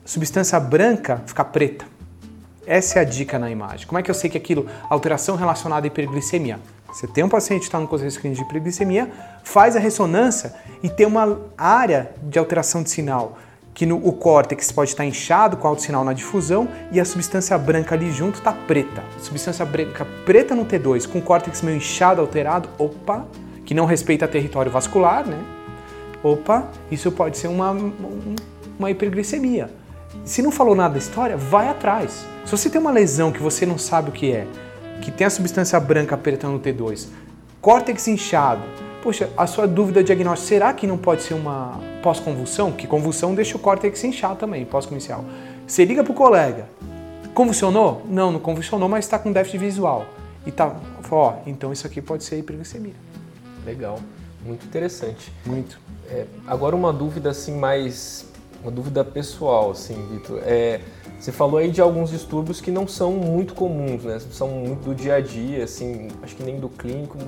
substância 0.05 0.59
branca 0.59 1.23
fica 1.27 1.45
preta. 1.45 1.85
Essa 2.67 3.01
é 3.01 3.03
a 3.03 3.05
dica 3.05 3.39
na 3.39 3.51
imagem. 3.51 3.87
Como 3.87 3.99
é 3.99 4.03
que 4.03 4.11
eu 4.11 4.15
sei 4.15 4.31
que 4.31 4.37
aquilo, 4.39 4.69
alteração 4.89 5.35
relacionada 5.35 5.87
à 5.87 5.89
hiperglicemia? 5.89 6.61
Você 6.93 7.07
tem 7.07 7.25
um 7.25 7.29
paciente 7.29 7.61
que 7.61 7.67
está 7.67 7.81
no 7.81 7.89
contexto 7.89 8.21
clínico 8.21 8.43
de 8.43 8.49
hiperglicemia, 8.49 9.11
faz 9.43 9.77
a 9.77 9.81
ressonância 9.81 10.55
e 10.83 10.89
tem 10.89 11.07
uma 11.07 11.41
área 11.57 12.11
de 12.23 12.39
alteração 12.39 12.83
de 12.83 12.91
sinal, 12.91 13.39
que 13.73 13.87
no, 13.87 13.97
o 13.97 14.13
córtex 14.13 14.73
pode 14.73 14.91
estar 14.91 15.05
inchado 15.05 15.57
com 15.57 15.69
alto 15.69 15.83
sinal 15.83 16.05
na 16.05 16.13
difusão 16.13 16.69
e 16.93 17.01
a 17.01 17.05
substância 17.05 17.57
branca 17.57 17.95
ali 17.95 18.11
junto 18.11 18.39
está 18.39 18.53
preta. 18.53 19.03
Substância 19.21 19.65
branca 19.65 20.07
preta 20.25 20.55
no 20.55 20.65
T2 20.65 21.09
com 21.09 21.21
córtex 21.21 21.63
meio 21.63 21.77
inchado, 21.77 22.21
alterado, 22.21 22.69
opa, 22.79 23.27
que 23.65 23.75
não 23.75 23.87
respeita 23.87 24.27
território 24.27 24.71
vascular, 24.71 25.27
né? 25.27 25.39
Opa, 26.23 26.69
isso 26.91 27.11
pode 27.13 27.39
ser 27.39 27.49
uma, 27.49 27.75
uma 28.79 28.91
hiperglicemia. 28.91 29.71
Se 30.25 30.43
não 30.43 30.51
falou 30.51 30.75
nada 30.75 30.95
da 30.95 30.99
história, 30.99 31.37
vai 31.37 31.69
atrás. 31.69 32.27
Se 32.45 32.51
você 32.51 32.69
tem 32.69 32.81
uma 32.81 32.91
lesão 32.91 33.33
que 33.33 33.41
você 33.41 33.65
não 33.65 33.79
sabe 33.79 34.11
o 34.11 34.13
que 34.13 34.33
é, 34.33 34.47
que 35.01 35.11
tem 35.11 35.27
a 35.27 35.31
substância 35.31 35.79
branca 35.81 36.15
apertando 36.15 36.57
o 36.57 36.61
T2, 36.61 37.07
córtex 37.61 38.09
inchado, 38.09 38.63
poxa, 39.03 39.31
a 39.37 39.47
sua 39.47 39.67
dúvida 39.67 40.03
diagnóstica, 40.03 40.49
será 40.49 40.73
que 40.73 40.87
não 40.87 40.99
pode 40.99 41.23
ser 41.23 41.35
uma 41.35 41.81
pós-convulsão? 42.03 42.73
Que 42.73 42.87
convulsão 42.87 43.35
deixa 43.35 43.57
o 43.57 43.61
córtex 43.61 44.03
inchado 44.05 44.37
também, 44.37 44.65
pós-comercial. 44.65 45.25
Você 45.67 45.85
liga 45.85 46.03
para 46.03 46.13
o 46.13 46.15
colega, 46.15 46.69
convulsionou? 47.35 48.03
Não, 48.09 48.31
não 48.31 48.41
convulsionou, 48.41 48.89
mas 48.89 49.05
está 49.05 49.19
com 49.19 49.33
déficit 49.33 49.59
visual. 49.59 50.07
E 50.47 50.51
tá, 50.51 50.75
ó, 51.11 51.35
então 51.47 51.73
isso 51.73 51.87
aqui 51.87 52.01
pode 52.01 52.25
ser 52.25 52.39
hiperglicemia. 52.39 52.95
Legal, 53.65 53.99
muito 54.45 54.65
interessante. 54.65 55.33
Muito. 55.45 55.79
É, 56.09 56.27
agora 56.47 56.75
uma 56.75 56.93
dúvida 56.93 57.31
assim 57.31 57.57
mais 57.57 58.27
uma 58.63 58.71
dúvida 58.71 59.05
pessoal, 59.05 59.71
assim, 59.71 59.95
Vitor. 60.11 60.41
É, 60.45 60.81
você 61.21 61.31
falou 61.31 61.59
aí 61.59 61.71
de 61.71 61.83
alguns 61.83 62.09
distúrbios 62.09 62.63
que 62.63 62.71
não 62.71 62.89
são 62.89 63.13
muito 63.13 63.53
comuns, 63.53 64.05
né? 64.05 64.19
São 64.33 64.49
muito 64.49 64.85
do 64.85 64.95
dia 64.95 65.17
a 65.17 65.21
dia, 65.21 65.65
assim, 65.65 66.09
acho 66.23 66.35
que 66.35 66.43
nem 66.43 66.59
do 66.59 66.71
clínico. 66.71 67.19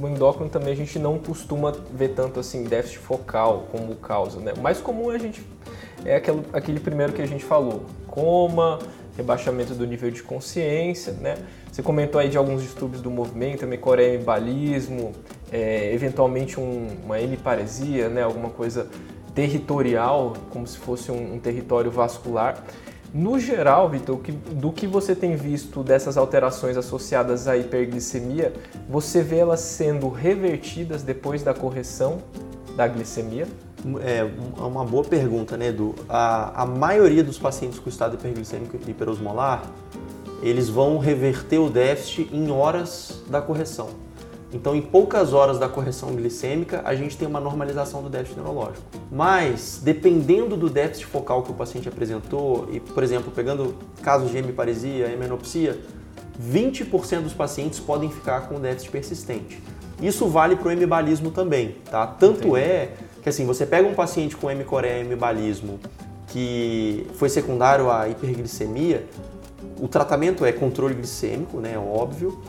No 0.00 0.08
endócrino 0.08 0.48
também 0.48 0.72
a 0.72 0.76
gente 0.76 0.98
não 0.98 1.18
costuma 1.18 1.70
ver 1.92 2.14
tanto 2.14 2.40
assim 2.40 2.64
déficit 2.64 3.00
focal 3.00 3.66
como 3.70 3.94
causa, 3.96 4.40
né? 4.40 4.54
O 4.56 4.60
mais 4.62 4.80
comum 4.80 5.12
é 5.12 5.16
a 5.16 5.18
gente 5.18 5.44
é 6.02 6.16
aquele, 6.16 6.42
aquele 6.50 6.80
primeiro 6.80 7.12
que 7.12 7.20
a 7.20 7.26
gente 7.26 7.44
falou, 7.44 7.82
coma, 8.06 8.78
rebaixamento 9.18 9.74
do 9.74 9.86
nível 9.86 10.10
de 10.10 10.22
consciência, 10.22 11.12
né? 11.12 11.36
Você 11.70 11.82
comentou 11.82 12.18
aí 12.18 12.30
de 12.30 12.38
alguns 12.38 12.62
distúrbios 12.62 13.02
do 13.02 13.10
movimento, 13.10 13.66
mecoremibalismo, 13.66 15.12
é, 15.52 15.92
eventualmente 15.92 16.58
um, 16.58 16.88
uma 17.04 17.20
hemiparesia, 17.20 18.08
né? 18.08 18.22
Alguma 18.22 18.48
coisa 18.48 18.88
territorial, 19.34 20.32
como 20.48 20.66
se 20.66 20.78
fosse 20.78 21.12
um, 21.12 21.34
um 21.34 21.38
território 21.38 21.90
vascular. 21.90 22.64
No 23.14 23.38
geral, 23.38 23.90
Vitor, 23.90 24.18
do 24.52 24.72
que 24.72 24.86
você 24.86 25.14
tem 25.14 25.36
visto 25.36 25.82
dessas 25.82 26.16
alterações 26.16 26.78
associadas 26.78 27.46
à 27.46 27.58
hiperglicemia, 27.58 28.54
você 28.88 29.22
vê 29.22 29.38
elas 29.38 29.60
sendo 29.60 30.08
revertidas 30.08 31.02
depois 31.02 31.42
da 31.42 31.52
correção 31.52 32.22
da 32.74 32.88
glicemia? 32.88 33.46
É 34.02 34.24
uma 34.58 34.82
boa 34.82 35.04
pergunta, 35.04 35.58
né, 35.58 35.66
Edu? 35.66 35.94
A, 36.08 36.62
a 36.62 36.64
maioria 36.64 37.22
dos 37.22 37.38
pacientes 37.38 37.78
com 37.78 37.90
estado 37.90 38.14
hiperglicêmico 38.14 38.78
hiperosmolar, 38.88 39.62
eles 40.42 40.70
vão 40.70 40.96
reverter 40.96 41.58
o 41.58 41.68
déficit 41.68 42.34
em 42.34 42.50
horas 42.50 43.22
da 43.28 43.42
correção. 43.42 43.90
Então, 44.52 44.76
em 44.76 44.82
poucas 44.82 45.32
horas 45.32 45.58
da 45.58 45.68
correção 45.68 46.14
glicêmica, 46.14 46.82
a 46.84 46.94
gente 46.94 47.16
tem 47.16 47.26
uma 47.26 47.40
normalização 47.40 48.02
do 48.02 48.10
déficit 48.10 48.36
neurológico. 48.36 48.82
Mas, 49.10 49.80
dependendo 49.82 50.56
do 50.56 50.68
déficit 50.68 51.06
focal 51.06 51.42
que 51.42 51.50
o 51.50 51.54
paciente 51.54 51.88
apresentou, 51.88 52.68
e, 52.70 52.78
por 52.78 53.02
exemplo, 53.02 53.32
pegando 53.32 53.74
casos 54.02 54.30
de 54.30 54.36
hemiparesia, 54.36 55.06
hemenopsia, 55.06 55.80
20% 56.40 57.22
dos 57.22 57.32
pacientes 57.32 57.80
podem 57.80 58.10
ficar 58.10 58.48
com 58.48 58.60
déficit 58.60 58.90
persistente. 58.90 59.62
Isso 60.00 60.28
vale 60.28 60.56
para 60.56 60.68
o 60.68 60.70
hemibalismo 60.70 61.30
também, 61.30 61.76
tá? 61.90 62.06
Tanto 62.06 62.48
Entendi. 62.48 62.60
é 62.60 62.92
que, 63.22 63.28
assim, 63.28 63.46
você 63.46 63.64
pega 63.64 63.88
um 63.88 63.94
paciente 63.94 64.36
com 64.36 64.50
hemicoreia 64.50 65.00
hemibalismo 65.00 65.80
que 66.26 67.06
foi 67.14 67.28
secundário 67.28 67.90
à 67.90 68.08
hiperglicemia, 68.08 69.06
o 69.80 69.88
tratamento 69.88 70.44
é 70.44 70.52
controle 70.52 70.94
glicêmico, 70.94 71.58
né, 71.58 71.78
óbvio, 71.78 72.40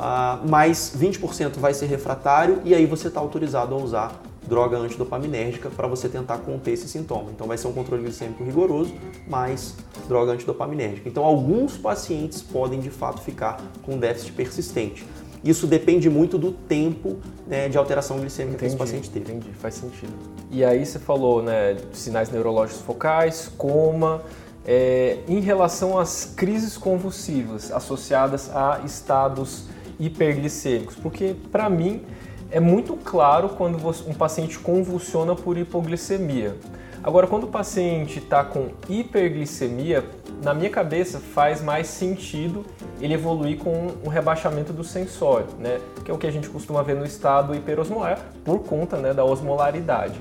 uh, 0.00 0.48
mas 0.48 0.96
20% 0.98 1.58
vai 1.58 1.74
ser 1.74 1.86
refratário 1.86 2.62
e 2.64 2.74
aí 2.74 2.86
você 2.86 3.08
está 3.08 3.20
autorizado 3.20 3.74
a 3.74 3.78
usar 3.78 4.22
droga 4.48 4.78
antidopaminérgica 4.78 5.70
para 5.70 5.86
você 5.86 6.08
tentar 6.08 6.38
conter 6.38 6.72
esse 6.72 6.88
sintoma. 6.88 7.30
Então 7.30 7.46
vai 7.46 7.56
ser 7.56 7.68
um 7.68 7.72
controle 7.72 8.02
glicêmico 8.02 8.42
rigoroso, 8.42 8.92
mais 9.28 9.76
droga 10.08 10.32
antidopaminérgica. 10.32 11.08
Então 11.08 11.24
alguns 11.24 11.76
pacientes 11.76 12.42
podem 12.42 12.80
de 12.80 12.90
fato 12.90 13.20
ficar 13.20 13.60
com 13.82 13.98
déficit 13.98 14.32
persistente. 14.32 15.06
Isso 15.44 15.66
depende 15.66 16.10
muito 16.10 16.36
do 16.36 16.52
tempo 16.52 17.18
né, 17.46 17.68
de 17.68 17.78
alteração 17.78 18.18
glicêmica 18.18 18.56
entendi, 18.56 18.58
que 18.58 18.66
esse 18.66 18.76
paciente 18.76 19.10
teve. 19.10 19.32
Entendi, 19.32 19.54
faz 19.54 19.74
sentido. 19.74 20.12
E 20.50 20.64
aí 20.64 20.84
você 20.84 20.98
falou, 20.98 21.42
né, 21.42 21.76
sinais 21.92 22.30
neurológicos 22.30 22.82
focais, 22.82 23.50
coma, 23.56 24.22
é, 24.66 25.18
em 25.26 25.40
relação 25.40 25.98
às 25.98 26.24
crises 26.36 26.76
convulsivas 26.76 27.72
associadas 27.72 28.54
a 28.54 28.80
estados 28.84 29.64
hiperglicêmicos, 30.00 30.96
porque 30.96 31.36
para 31.52 31.70
mim 31.70 32.02
é 32.50 32.58
muito 32.58 32.96
claro 32.96 33.50
quando 33.50 33.78
um 34.08 34.14
paciente 34.14 34.58
convulsiona 34.58 35.36
por 35.36 35.56
hipoglicemia. 35.56 36.56
Agora, 37.02 37.26
quando 37.26 37.44
o 37.44 37.46
paciente 37.46 38.18
está 38.18 38.44
com 38.44 38.70
hiperglicemia, 38.88 40.04
na 40.42 40.52
minha 40.52 40.68
cabeça 40.68 41.18
faz 41.18 41.62
mais 41.62 41.86
sentido 41.86 42.64
ele 43.00 43.14
evoluir 43.14 43.56
com 43.56 43.88
um 44.04 44.08
rebaixamento 44.08 44.72
do 44.72 44.84
sensório, 44.84 45.46
né? 45.58 45.80
que 46.04 46.10
é 46.10 46.14
o 46.14 46.18
que 46.18 46.26
a 46.26 46.30
gente 46.30 46.48
costuma 46.50 46.82
ver 46.82 46.96
no 46.96 47.04
estado 47.04 47.54
hiperosmolar, 47.54 48.18
por 48.44 48.58
conta 48.60 48.98
né, 48.98 49.14
da 49.14 49.24
osmolaridade. 49.24 50.20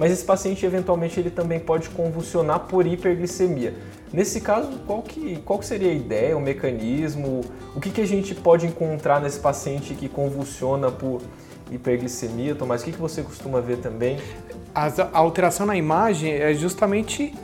Mas 0.00 0.12
esse 0.12 0.24
paciente, 0.24 0.64
eventualmente, 0.64 1.20
ele 1.20 1.28
também 1.28 1.60
pode 1.60 1.90
convulsionar 1.90 2.60
por 2.60 2.86
hiperglicemia. 2.86 3.74
Nesse 4.10 4.40
caso, 4.40 4.70
qual 4.86 5.02
que, 5.02 5.36
qual 5.44 5.58
que 5.58 5.66
seria 5.66 5.90
a 5.90 5.92
ideia, 5.92 6.34
o 6.34 6.40
mecanismo? 6.40 7.42
O 7.76 7.80
que, 7.80 7.90
que 7.90 8.00
a 8.00 8.06
gente 8.06 8.34
pode 8.34 8.66
encontrar 8.66 9.20
nesse 9.20 9.38
paciente 9.38 9.92
que 9.92 10.08
convulsiona 10.08 10.90
por 10.90 11.20
hiperglicemia, 11.70 12.54
Tomás? 12.54 12.80
O 12.80 12.86
que, 12.86 12.92
que 12.92 12.98
você 12.98 13.22
costuma 13.22 13.60
ver 13.60 13.76
também? 13.76 14.18
a 14.72 15.18
alteração 15.18 15.66
na 15.66 15.76
imagem 15.76 16.32
é 16.32 16.54
justamente 16.54 17.34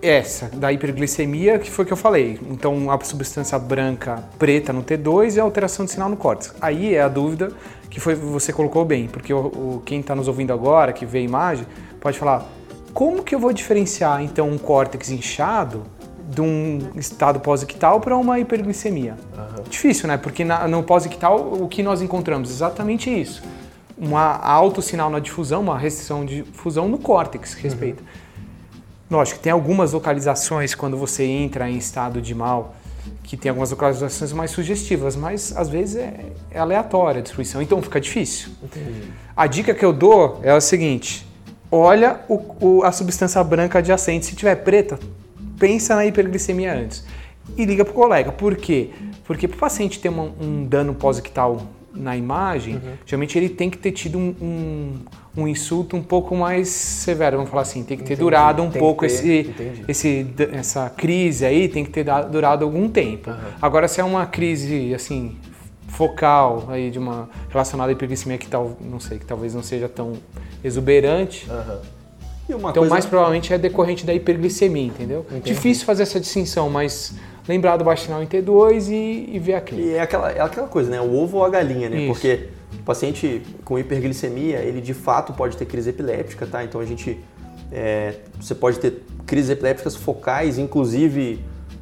essa, 0.00 0.46
da 0.46 0.72
hiperglicemia, 0.72 1.58
que 1.58 1.70
foi 1.70 1.84
que 1.84 1.92
eu 1.92 1.96
falei. 1.96 2.38
Então, 2.48 2.90
a 2.90 2.98
substância 3.04 3.58
branca 3.58 4.24
preta 4.38 4.72
no 4.72 4.82
T2 4.82 5.36
e 5.36 5.40
a 5.40 5.42
alteração 5.42 5.84
de 5.84 5.90
sinal 5.90 6.08
no 6.08 6.16
córtex. 6.16 6.54
Aí 6.60 6.94
é 6.94 7.02
a 7.02 7.08
dúvida 7.08 7.50
que 7.90 8.00
foi, 8.00 8.14
você 8.14 8.52
colocou 8.52 8.84
bem, 8.84 9.08
porque 9.08 9.34
o, 9.34 9.38
o 9.38 9.82
quem 9.84 10.00
está 10.00 10.14
nos 10.14 10.28
ouvindo 10.28 10.52
agora, 10.52 10.92
que 10.92 11.04
vê 11.04 11.18
a 11.18 11.22
imagem, 11.22 11.66
pode 12.08 12.18
falar, 12.18 12.46
como 12.94 13.22
que 13.22 13.34
eu 13.34 13.38
vou 13.38 13.52
diferenciar, 13.52 14.22
então, 14.22 14.48
um 14.48 14.58
córtex 14.58 15.10
inchado 15.10 15.84
de 16.30 16.40
um 16.40 16.90
estado 16.96 17.40
pós-ictal 17.40 18.00
para 18.00 18.16
uma 18.16 18.38
hiperglicemia? 18.40 19.16
Uhum. 19.36 19.62
Difícil, 19.68 20.08
né? 20.08 20.16
Porque 20.16 20.44
na, 20.44 20.66
no 20.66 20.82
pós-ictal, 20.82 21.52
o 21.52 21.68
que 21.68 21.82
nós 21.82 22.00
encontramos? 22.00 22.50
Exatamente 22.50 23.10
isso 23.10 23.42
um 24.00 24.16
alto 24.16 24.80
sinal 24.80 25.10
na 25.10 25.18
difusão, 25.18 25.60
uma 25.60 25.76
restrição 25.76 26.24
de 26.24 26.42
difusão 26.42 26.88
no 26.88 26.98
córtex 26.98 27.54
que 27.54 27.62
respeita. 27.62 28.00
Uhum. 28.00 29.18
Lógico, 29.18 29.40
tem 29.40 29.50
algumas 29.50 29.92
localizações 29.92 30.74
quando 30.74 30.96
você 30.96 31.24
entra 31.24 31.68
em 31.68 31.76
estado 31.76 32.22
de 32.22 32.32
mal, 32.34 32.76
que 33.24 33.36
tem 33.36 33.50
algumas 33.50 33.72
localizações 33.72 34.32
mais 34.32 34.52
sugestivas, 34.52 35.16
mas 35.16 35.52
às 35.56 35.68
vezes 35.68 35.96
é, 35.96 36.26
é 36.50 36.60
aleatória 36.60 37.18
a 37.18 37.22
destruição, 37.22 37.60
então 37.60 37.82
fica 37.82 38.00
difícil. 38.00 38.50
Entendi. 38.62 39.08
A 39.36 39.46
dica 39.48 39.74
que 39.74 39.84
eu 39.84 39.92
dou 39.92 40.38
é 40.44 40.50
a 40.52 40.60
seguinte: 40.60 41.26
olha 41.70 42.20
o, 42.28 42.40
o, 42.60 42.82
a 42.84 42.92
substância 42.92 43.42
branca 43.42 43.78
adjacente, 43.78 44.26
se 44.26 44.34
tiver 44.34 44.56
preta, 44.56 44.98
pensa 45.58 45.94
na 45.94 46.06
hiperglicemia 46.06 46.74
antes 46.74 47.04
e 47.56 47.64
liga 47.64 47.84
para 47.84 47.92
o 47.92 47.94
colega. 47.94 48.32
Por 48.32 48.56
quê? 48.56 48.90
Porque 49.24 49.46
para 49.46 49.56
o 49.56 49.58
paciente 49.58 50.00
ter 50.00 50.08
uma, 50.08 50.30
um 50.40 50.64
dano 50.64 50.94
pós-ictal 50.94 51.62
na 51.94 52.16
imagem, 52.16 52.76
uhum. 52.76 52.92
geralmente 53.04 53.36
ele 53.36 53.48
tem 53.48 53.68
que 53.68 53.76
ter 53.76 53.92
tido 53.92 54.18
um, 54.18 54.34
um, 54.40 54.94
um, 55.36 55.48
insulto 55.48 55.96
um 55.96 56.02
pouco 56.02 56.36
mais 56.36 56.68
severo, 56.68 57.36
vamos 57.36 57.50
falar 57.50 57.62
assim, 57.62 57.82
tem 57.82 57.96
que 57.96 58.04
ter 58.04 58.12
entendi. 58.12 58.20
durado 58.20 58.62
um 58.62 58.70
pouco 58.70 59.00
ter, 59.00 59.06
esse, 59.06 59.54
esse, 59.88 60.26
essa 60.52 60.88
crise 60.90 61.44
aí, 61.44 61.68
tem 61.68 61.84
que 61.84 61.90
ter 61.90 62.04
durado 62.30 62.64
algum 62.64 62.88
tempo. 62.88 63.30
Uhum. 63.30 63.36
Agora, 63.60 63.88
se 63.88 64.00
é 64.00 64.04
uma 64.04 64.26
crise 64.26 64.94
assim 64.94 65.36
focal 65.88 66.66
aí 66.68 66.90
de 66.90 66.98
uma 66.98 67.28
relacionada 67.50 67.90
à 67.90 67.92
hiperglicemia 67.92 68.38
que 68.38 68.46
tal, 68.46 68.76
não 68.80 69.00
sei, 69.00 69.18
que 69.18 69.24
talvez 69.24 69.54
não 69.54 69.62
seja 69.62 69.88
tão 69.88 70.14
exuberante. 70.62 71.48
Uhum. 71.50 72.58
então, 72.58 72.72
coisa... 72.72 72.90
mais 72.90 73.06
provavelmente 73.06 73.52
é 73.52 73.58
decorrente 73.58 74.06
da 74.06 74.14
hiperglicemia, 74.14 74.86
entendeu? 74.86 75.26
Entendi. 75.30 75.52
Difícil 75.52 75.84
fazer 75.84 76.04
essa 76.04 76.20
distinção, 76.20 76.70
mas 76.70 77.14
lembrar 77.48 77.76
do 77.76 77.84
bastinal 77.84 78.22
em 78.22 78.26
T2 78.26 78.90
e, 78.90 79.34
e 79.34 79.38
ver 79.38 79.54
a 79.54 79.60
clínica. 79.60 79.88
E 79.88 79.94
é 79.94 80.00
aquela, 80.00 80.30
é 80.30 80.40
aquela 80.40 80.68
coisa, 80.68 80.90
né? 80.90 81.00
O 81.00 81.16
ovo 81.16 81.38
ou 81.38 81.44
a 81.44 81.48
galinha, 81.48 81.88
né? 81.88 82.00
Isso. 82.00 82.12
Porque 82.12 82.48
o 82.74 82.82
paciente 82.82 83.42
com 83.64 83.78
hiperglicemia, 83.78 84.58
ele 84.58 84.80
de 84.80 84.94
fato 84.94 85.32
pode 85.32 85.56
ter 85.56 85.64
crise 85.64 85.90
epiléptica, 85.90 86.46
tá? 86.46 86.62
Então 86.62 86.80
a 86.80 86.84
gente. 86.84 87.18
É, 87.70 88.14
você 88.40 88.54
pode 88.54 88.78
ter 88.78 89.02
crises 89.26 89.50
epilépticas 89.50 89.94
focais, 89.94 90.58
inclusive 90.58 91.38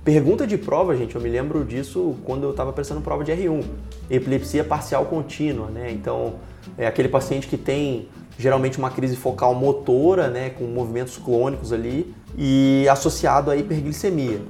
Pergunta 0.07 0.47
de 0.47 0.57
prova, 0.57 0.95
gente, 0.95 1.17
eu 1.17 1.21
me 1.21 1.29
lembro 1.29 1.65
disso 1.65 2.15
quando 2.25 2.45
eu 2.45 2.53
estava 2.53 2.73
prestando 2.73 3.01
prova 3.01 3.25
de 3.25 3.33
R1. 3.33 3.65
Epilepsia 4.09 4.63
parcial 4.63 5.05
contínua, 5.07 5.69
né? 5.69 5.91
Então, 5.91 6.35
é 6.79 6.87
aquele 6.87 7.09
paciente 7.09 7.49
que 7.49 7.57
tem 7.57 8.09
geralmente 8.39 8.79
uma 8.79 8.89
crise 8.89 9.17
focal 9.17 9.53
motora, 9.53 10.29
né, 10.29 10.51
com 10.51 10.63
movimentos 10.63 11.17
clônicos 11.17 11.73
ali, 11.73 12.15
e 12.39 12.87
associado 12.89 13.51
à 13.51 13.57
hiperglicemia. 13.57 14.43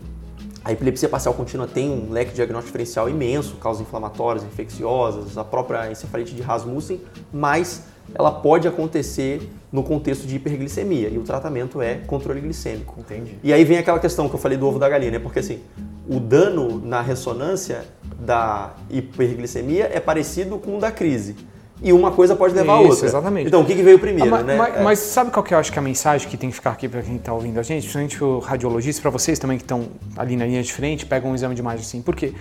A 0.62 0.72
epilepsia 0.72 1.08
parcial 1.08 1.32
contínua 1.32 1.66
tem 1.66 1.88
um 1.88 2.12
leque 2.12 2.34
diagnóstico 2.34 2.66
diferencial 2.66 3.08
imenso, 3.08 3.56
causas 3.56 3.80
inflamatórias, 3.80 4.44
infecciosas, 4.44 5.38
a 5.38 5.44
própria 5.44 5.90
encefalite 5.90 6.34
de 6.34 6.42
Rasmussen, 6.42 7.00
mas 7.32 7.82
ela 8.14 8.30
pode 8.30 8.66
acontecer 8.68 9.40
no 9.72 9.82
contexto 9.82 10.26
de 10.26 10.36
hiperglicemia 10.36 11.08
e 11.08 11.18
o 11.18 11.22
tratamento 11.22 11.82
é 11.82 11.96
controle 12.06 12.40
glicêmico. 12.40 12.94
Entendi. 13.00 13.36
E 13.42 13.52
aí 13.52 13.64
vem 13.64 13.78
aquela 13.78 13.98
questão 13.98 14.28
que 14.28 14.34
eu 14.34 14.38
falei 14.38 14.56
do 14.56 14.66
ovo 14.66 14.78
da 14.78 14.88
galinha, 14.88 15.10
né? 15.12 15.18
Porque 15.18 15.40
assim, 15.40 15.60
o 16.08 16.18
dano 16.18 16.80
na 16.84 17.02
ressonância 17.02 17.84
da 18.18 18.74
hiperglicemia 18.90 19.90
é 19.92 20.00
parecido 20.00 20.58
com 20.58 20.76
o 20.76 20.80
da 20.80 20.90
crise. 20.90 21.36
E 21.82 21.92
uma 21.92 22.10
coisa 22.10 22.34
pode 22.34 22.54
levar 22.54 22.78
a 22.78 22.82
Isso, 22.82 22.90
outra. 22.92 23.06
exatamente. 23.06 23.48
Então, 23.48 23.60
o 23.60 23.64
que, 23.66 23.74
que 23.74 23.82
veio 23.82 23.98
primeiro, 23.98 24.34
Ah, 24.34 24.38
ma- 24.38 24.42
né? 24.42 24.56
ma- 24.56 24.68
É. 24.68 24.82
Mas 24.82 24.98
sabe 24.98 25.30
qual 25.30 25.44
que 25.44 25.52
eu 25.52 25.58
acho 25.58 25.70
que 25.70 25.78
é 25.78 25.80
a 25.80 25.82
mensagem 25.84 26.26
que 26.26 26.34
tem 26.34 26.48
que 26.48 26.54
ficar 26.56 26.70
aqui 26.70 26.88
para 26.88 27.02
quem 27.02 27.16
está 27.16 27.34
ouvindo 27.34 27.60
a 27.60 27.62
gente, 27.62 27.82
principalmente 27.82 28.24
o 28.24 28.38
radiologista, 28.38 29.02
para 29.02 29.10
vocês 29.10 29.38
também 29.38 29.58
que 29.58 29.64
estão 29.64 29.88
ali 30.16 30.36
na 30.36 30.46
linha 30.46 30.62
de 30.62 30.72
frente, 30.72 31.04
pegam 31.04 31.30
um 31.32 31.34
exame 31.34 31.54
de 31.54 31.60
imagem 31.60 31.80
assim. 31.84 32.00
Por 32.00 32.16
quê? 32.16 32.32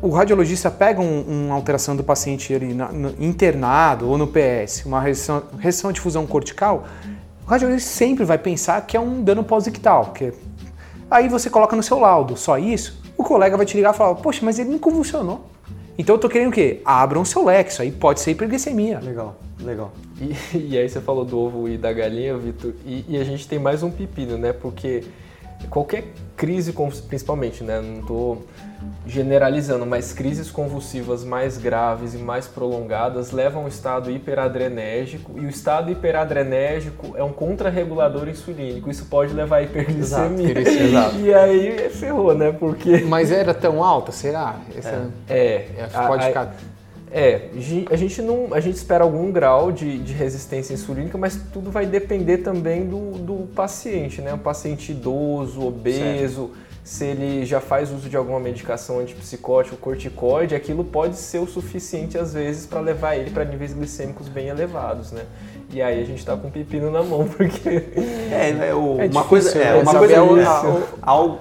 O 0.00 0.10
radiologista 0.10 0.70
pega 0.70 1.00
um- 1.00 1.46
uma 1.46 1.54
alteração 1.54 1.96
do 1.96 2.04
paciente 2.04 2.54
ali 2.54 2.74
na- 2.74 2.92
no- 2.92 3.14
internado 3.18 4.08
ou 4.08 4.18
no 4.18 4.26
PS, 4.26 4.84
uma 4.86 5.00
restrição, 5.00 5.42
restrição 5.58 5.92
de 5.92 6.00
fusão 6.00 6.26
cortical, 6.26 6.84
o 7.46 7.48
radiologista 7.48 7.90
sempre 7.90 8.24
vai 8.24 8.36
pensar 8.38 8.80
que 8.86 8.96
é 8.96 9.00
um 9.00 9.22
dano 9.22 9.42
pós-ictal. 9.42 10.12
Que... 10.12 10.32
Aí 11.10 11.28
você 11.28 11.48
coloca 11.48 11.74
no 11.74 11.82
seu 11.82 11.98
laudo 11.98 12.36
só 12.36 12.58
isso, 12.58 13.00
o 13.16 13.24
colega 13.24 13.56
vai 13.56 13.64
te 13.64 13.74
ligar 13.76 13.94
e 13.94 13.96
falar, 13.96 14.14
poxa, 14.16 14.40
mas 14.44 14.58
ele 14.58 14.70
não 14.70 14.78
convulsionou. 14.78 15.46
Então 15.98 16.16
eu 16.16 16.20
tô 16.20 16.28
querendo 16.28 16.48
o 16.48 16.52
quê? 16.52 16.82
Abram 16.84 17.24
seu 17.24 17.42
leque, 17.42 17.70
isso 17.72 17.80
aí 17.80 17.90
pode 17.90 18.20
ser 18.20 18.32
hiperglicemia. 18.32 19.00
Legal, 19.02 19.34
legal. 19.60 19.92
E, 20.20 20.36
e 20.74 20.76
aí 20.78 20.86
você 20.86 21.00
falou 21.00 21.24
do 21.24 21.38
ovo 21.38 21.68
e 21.70 21.78
da 21.78 21.90
galinha, 21.90 22.36
Vitor, 22.36 22.74
e, 22.84 23.02
e 23.08 23.16
a 23.16 23.24
gente 23.24 23.48
tem 23.48 23.58
mais 23.58 23.82
um 23.82 23.90
pepino, 23.90 24.36
né? 24.36 24.52
Porque 24.52 25.04
qualquer 25.70 26.12
crise, 26.36 26.74
principalmente, 27.08 27.64
né? 27.64 27.80
Não 27.80 28.02
tô 28.02 28.36
generalizando, 29.06 29.86
mas 29.86 30.12
crises 30.12 30.50
convulsivas 30.50 31.24
mais 31.24 31.56
graves 31.58 32.14
e 32.14 32.18
mais 32.18 32.46
prolongadas 32.46 33.30
levam 33.30 33.62
ao 33.62 33.68
estado 33.68 34.10
hiperadrenérgico 34.10 35.32
e 35.38 35.46
o 35.46 35.48
estado 35.48 35.90
hiperadrenérgico 35.90 37.16
é 37.16 37.22
um 37.22 37.32
contrarregulador 37.32 38.28
insulínico. 38.28 38.90
Isso 38.90 39.06
pode 39.06 39.32
levar 39.32 39.56
à 39.58 39.62
hiperglicemia. 39.62 40.58
Exato, 40.58 40.82
exato. 40.82 41.16
E 41.22 41.32
aí 41.32 41.88
ferrou, 41.90 42.34
né? 42.34 42.52
Porque 42.52 42.98
Mas 42.98 43.30
era 43.30 43.54
tão 43.54 43.82
alta, 43.82 44.12
será? 44.12 44.56
Essa- 44.76 45.08
é, 45.28 45.66
É, 45.78 45.86
pode 46.06 46.22
a- 46.22 46.26
a- 46.26 46.28
ficar. 46.28 46.54
É, 47.10 47.48
a 47.90 47.96
gente 47.96 48.20
não, 48.20 48.52
a 48.52 48.58
gente 48.60 48.74
espera 48.74 49.04
algum 49.04 49.30
grau 49.30 49.70
de, 49.70 49.96
de 49.98 50.12
resistência 50.12 50.74
insulínica, 50.74 51.16
mas 51.16 51.40
tudo 51.52 51.70
vai 51.70 51.86
depender 51.86 52.38
também 52.38 52.84
do, 52.84 53.12
do 53.12 53.46
paciente, 53.54 54.20
né? 54.20 54.34
Um 54.34 54.38
paciente 54.38 54.90
idoso, 54.90 55.64
obeso, 55.64 56.50
se 56.86 57.04
ele 57.04 57.44
já 57.44 57.60
faz 57.60 57.90
uso 57.90 58.08
de 58.08 58.16
alguma 58.16 58.38
medicação 58.38 59.00
antipsicótica, 59.00 59.76
corticoide, 59.76 60.54
aquilo 60.54 60.84
pode 60.84 61.16
ser 61.16 61.40
o 61.40 61.46
suficiente 61.46 62.16
às 62.16 62.32
vezes 62.32 62.64
para 62.64 62.78
levar 62.78 63.16
ele 63.16 63.30
para 63.32 63.44
níveis 63.44 63.72
glicêmicos 63.72 64.28
bem 64.28 64.46
elevados, 64.46 65.10
né? 65.10 65.22
E 65.72 65.82
aí 65.82 66.00
a 66.00 66.04
gente 66.06 66.24
tá 66.24 66.36
com 66.36 66.46
um 66.46 66.50
pepino 66.50 66.88
na 66.88 67.02
mão, 67.02 67.26
porque 67.36 67.68
É, 68.30 68.68
é, 68.68 68.72
o- 68.74 69.00
É 69.00 69.06
uma 69.06 69.08
difícil, 69.08 69.24
coisa, 69.24 69.58
é, 69.58 69.64
né? 69.64 69.74
uma 69.82 69.92
Saber 69.92 69.98
coisa 70.14 70.22
o- 70.22 70.38
é 70.38 70.44
a- 70.44 70.82
algo, 71.02 71.40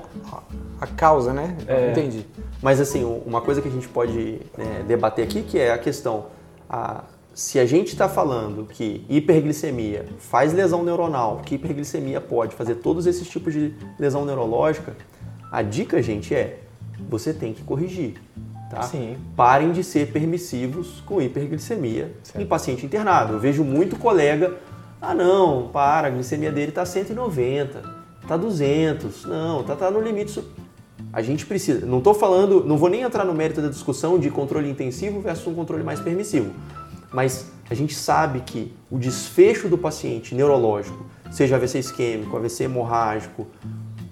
A 0.82 0.88
causa, 0.88 1.32
né? 1.32 1.56
É. 1.68 1.92
Entendi. 1.92 2.26
Mas 2.60 2.82
assim, 2.82 3.04
uma 3.24 3.40
coisa 3.40 3.62
que 3.62 3.68
a 3.68 3.72
gente 3.72 3.88
pode 3.88 4.42
né, 4.58 4.84
debater 4.88 5.24
aqui 5.26 5.44
que 5.44 5.60
é 5.60 5.72
a 5.72 5.78
questão, 5.78 6.26
a- 6.68 7.04
se 7.36 7.60
a 7.60 7.66
gente 7.68 7.90
está 7.90 8.10
falando 8.10 8.66
que 8.66 9.06
hiperglicemia 9.08 10.06
faz 10.18 10.54
lesão 10.54 10.84
neuronal, 10.84 11.42
que 11.46 11.54
hiperglicemia 11.56 12.20
pode 12.20 12.56
fazer 12.56 12.76
todos 12.76 13.06
esses 13.06 13.28
tipos 13.28 13.54
de 13.54 13.76
lesão 14.00 14.26
neurológica, 14.26 14.94
a 15.56 15.62
dica, 15.62 16.04
gente, 16.04 16.36
é 16.36 16.60
você 17.10 17.34
tem 17.34 17.54
que 17.54 17.64
corrigir. 17.64 18.16
Tá? 18.70 18.82
Sim. 18.82 19.16
Parem 19.38 19.72
de 19.72 19.86
ser 19.86 20.12
permissivos 20.12 21.02
com 21.06 21.22
hiperglicemia 21.22 22.14
em 22.38 22.46
paciente 22.46 22.86
internado. 22.86 23.34
Eu 23.34 23.40
vejo 23.40 23.64
muito 23.64 23.96
colega, 23.96 24.58
ah 25.02 25.14
não, 25.14 25.70
para, 25.70 26.08
a 26.08 26.10
glicemia 26.10 26.52
dele 26.52 26.70
está 26.70 26.86
190, 26.86 27.82
está 28.22 28.36
200, 28.36 29.24
não, 29.24 29.64
tá, 29.64 29.78
tá 29.78 29.90
no 29.90 30.02
limite. 30.02 30.44
A 31.14 31.22
gente 31.22 31.46
precisa, 31.46 31.86
não 31.86 32.00
estou 32.00 32.14
falando, 32.14 32.66
não 32.66 32.78
vou 32.78 32.90
nem 32.90 33.04
entrar 33.04 33.24
no 33.24 33.34
mérito 33.34 33.62
da 33.62 33.70
discussão 33.70 34.20
de 34.20 34.30
controle 34.30 34.70
intensivo 34.70 35.22
versus 35.22 35.48
um 35.48 35.54
controle 35.54 35.86
mais 35.86 36.02
permissivo, 36.02 36.52
mas 37.14 37.50
a 37.70 37.74
gente 37.74 37.96
sabe 37.96 38.42
que 38.42 38.74
o 38.92 38.98
desfecho 38.98 39.70
do 39.70 39.78
paciente 39.78 40.36
neurológico, 40.36 41.06
seja 41.32 41.56
AVC 41.56 41.80
isquêmico, 41.80 42.36
AVC 42.36 42.66
hemorrágico, 42.66 43.48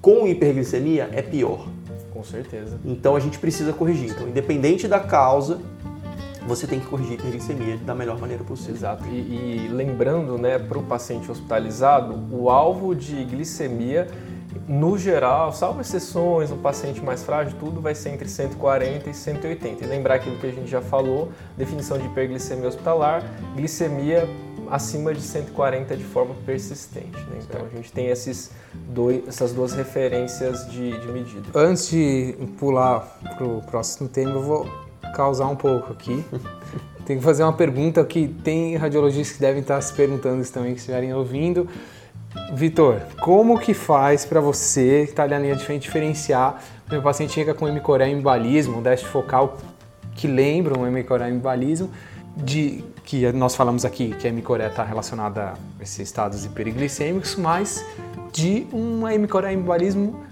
com 0.03 0.27
hiperglicemia 0.27 1.09
é 1.13 1.21
pior. 1.21 1.65
com 2.11 2.21
certeza. 2.25 2.77
Então 2.83 3.15
a 3.15 3.19
gente 3.21 3.39
precisa 3.39 3.71
corrigir. 3.71 4.11
Então, 4.11 4.27
independente 4.27 4.85
da 4.85 4.99
causa, 4.99 5.61
você 6.45 6.67
tem 6.67 6.79
que 6.79 6.85
corrigir 6.85 7.13
a 7.13 7.15
hiperglicemia 7.15 7.77
da 7.77 7.95
melhor 7.95 8.19
maneira 8.19 8.43
possível. 8.43 8.75
Exato. 8.75 9.05
E, 9.07 9.65
e 9.65 9.69
lembrando, 9.71 10.37
né, 10.37 10.59
para 10.59 10.77
o 10.77 10.83
paciente 10.83 11.31
hospitalizado, 11.31 12.19
o 12.31 12.49
alvo 12.49 12.93
de 12.93 13.23
glicemia, 13.23 14.07
no 14.67 14.97
geral, 14.97 15.51
salvo 15.51 15.81
exceções, 15.81 16.51
o 16.51 16.55
paciente 16.55 17.01
mais 17.01 17.23
frágil, 17.23 17.55
tudo 17.59 17.81
vai 17.81 17.95
ser 17.95 18.09
entre 18.09 18.27
140 18.27 19.09
e 19.09 19.13
180. 19.13 19.83
E 19.83 19.87
lembrar 19.87 20.15
aquilo 20.15 20.37
que 20.37 20.47
a 20.47 20.51
gente 20.51 20.69
já 20.69 20.81
falou, 20.81 21.31
definição 21.57 21.97
de 21.97 22.05
hiperglicemia 22.05 22.67
hospitalar, 22.67 23.23
glicemia 23.55 24.27
acima 24.69 25.13
de 25.13 25.21
140 25.21 25.95
de 25.95 26.03
forma 26.03 26.33
persistente. 26.45 27.17
né? 27.29 27.39
Então 27.41 27.65
a 27.65 27.75
gente 27.75 27.91
tem 27.91 28.07
esses 28.07 28.51
dois, 28.73 29.27
essas 29.27 29.53
duas 29.53 29.73
referências 29.73 30.69
de, 30.71 30.99
de 30.99 31.07
medida. 31.11 31.47
Antes 31.53 31.89
de 31.89 32.35
pular 32.57 33.01
pro 33.37 33.61
próximo 33.69 34.07
tema, 34.09 34.31
eu 34.31 34.41
vou 34.41 34.67
causar 35.15 35.47
um 35.47 35.55
pouco 35.55 35.91
aqui. 35.91 36.23
Tem 37.05 37.17
que 37.17 37.23
fazer 37.23 37.43
uma 37.43 37.51
pergunta 37.51 38.03
que 38.05 38.29
tem 38.29 38.77
radiologistas 38.77 39.35
que 39.35 39.41
devem 39.41 39.61
estar 39.61 39.81
se 39.81 39.93
perguntando 39.93 40.41
isso 40.41 40.53
também, 40.53 40.73
que 40.73 40.79
estiverem 40.79 41.13
ouvindo. 41.13 41.67
Vitor, 42.53 43.01
como 43.21 43.59
que 43.59 43.73
faz 43.73 44.25
para 44.25 44.39
você, 44.39 45.03
que 45.05 45.11
está 45.11 45.23
ali 45.23 45.33
na 45.33 45.39
linha 45.39 45.55
de 45.55 45.63
frente, 45.65 45.83
diferenciar 45.83 46.61
o 46.91 47.01
paciente 47.01 47.33
chega 47.33 47.53
com 47.55 47.67
hemicoré 47.67 48.07
embalismo, 48.09 48.77
um 48.77 48.81
déficit 48.81 49.09
focal 49.11 49.57
que 50.15 50.27
lembra 50.27 50.77
um 50.77 50.85
hemicoré 50.85 51.27
embalismo, 51.29 51.89
de 52.37 52.83
que 53.03 53.31
nós 53.31 53.55
falamos 53.55 53.83
aqui 53.85 54.13
que 54.19 54.27
a 54.27 54.29
hemicoré 54.29 54.67
está 54.67 54.83
relacionada 54.83 55.53
a 55.79 55.83
esses 55.83 55.99
estados 55.99 56.45
hiperglicêmicos, 56.45 57.35
mas 57.35 57.83
de 58.31 58.67
uma 58.71 59.13
hemicoré 59.13 59.53
embalismo 59.53 60.23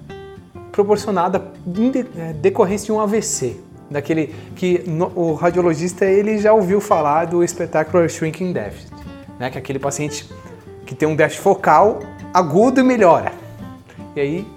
proporcionada 0.72 1.52
em 1.66 1.92
é, 2.18 2.34
decorrência 2.34 2.86
de 2.88 2.92
um 2.92 3.00
AVC, 3.02 3.60
daquele 3.90 4.34
que 4.56 4.84
no- 4.88 5.12
o 5.16 5.34
radiologista 5.34 6.06
ele 6.06 6.38
já 6.38 6.54
ouviu 6.54 6.80
falar 6.80 7.26
do 7.26 7.46
Spectacular 7.48 8.08
Shrinking 8.08 8.54
Deficit, 8.54 8.92
né? 9.40 9.50
Que 9.50 9.58
é 9.58 9.62
aquele 9.62 9.80
paciente 9.80 10.28
que 10.92 10.96
tem 10.96 11.08
um 11.08 11.16
déficit 11.16 11.42
focal 11.42 12.00
agudo 12.34 12.82
e 12.82 12.84
melhora. 12.84 13.32
E 14.14 14.20
aí 14.20 14.48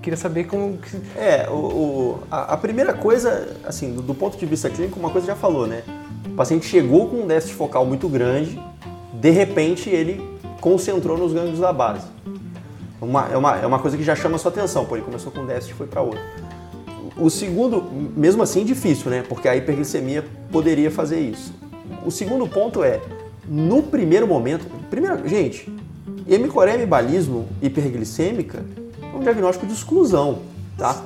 queria 0.00 0.16
saber 0.16 0.44
como 0.44 0.78
que- 0.78 0.96
É, 1.14 1.46
o, 1.50 1.52
o- 1.52 2.18
a, 2.30 2.54
a 2.54 2.56
primeira 2.56 2.94
coisa, 2.94 3.54
assim, 3.66 3.92
do, 3.92 4.00
do 4.00 4.14
ponto 4.14 4.38
de 4.38 4.46
vista 4.46 4.70
clínico, 4.70 4.98
uma 4.98 5.10
coisa 5.10 5.26
já 5.26 5.36
falou, 5.36 5.66
né? 5.66 5.82
O 6.24 6.30
paciente 6.30 6.64
chegou 6.64 7.08
com 7.10 7.16
um 7.18 7.26
déficit 7.26 7.54
focal 7.54 7.84
muito 7.84 8.08
grande, 8.08 8.58
de 9.12 9.28
repente 9.30 9.90
ele 9.90 10.26
concentrou 10.58 11.18
nos 11.18 11.34
gânglios 11.34 11.58
da 11.60 11.70
base. 11.70 12.06
Uma, 12.98 13.28
é, 13.30 13.36
uma, 13.36 13.56
é 13.58 13.66
uma 13.66 13.78
coisa 13.78 13.94
que 13.98 14.02
já 14.02 14.16
chama 14.16 14.36
a 14.36 14.38
sua 14.38 14.50
atenção, 14.50 14.86
pô, 14.86 14.96
ele 14.96 15.04
começou 15.04 15.30
com 15.30 15.40
um 15.40 15.46
déficit 15.46 15.72
e 15.72 15.74
foi 15.74 15.86
para 15.86 16.00
outro. 16.00 16.20
O 17.14 17.28
segundo, 17.28 17.84
mesmo 18.16 18.42
assim, 18.42 18.64
difícil, 18.64 19.10
né? 19.10 19.22
Porque 19.28 19.46
a 19.46 19.54
hiperglicemia 19.54 20.24
poderia 20.50 20.90
fazer 20.90 21.20
isso. 21.20 21.52
O 22.06 22.10
segundo 22.10 22.46
ponto 22.48 22.82
é, 22.82 23.00
no 23.48 23.82
primeiro 23.82 24.26
momento, 24.26 24.66
primeiro, 24.90 25.26
gente, 25.26 25.72
hemicoremibalismo 26.26 27.48
hiperglicêmica 27.62 28.64
é 29.02 29.16
um 29.16 29.20
diagnóstico 29.20 29.66
de 29.66 29.72
exclusão, 29.72 30.40
tá? 30.76 31.02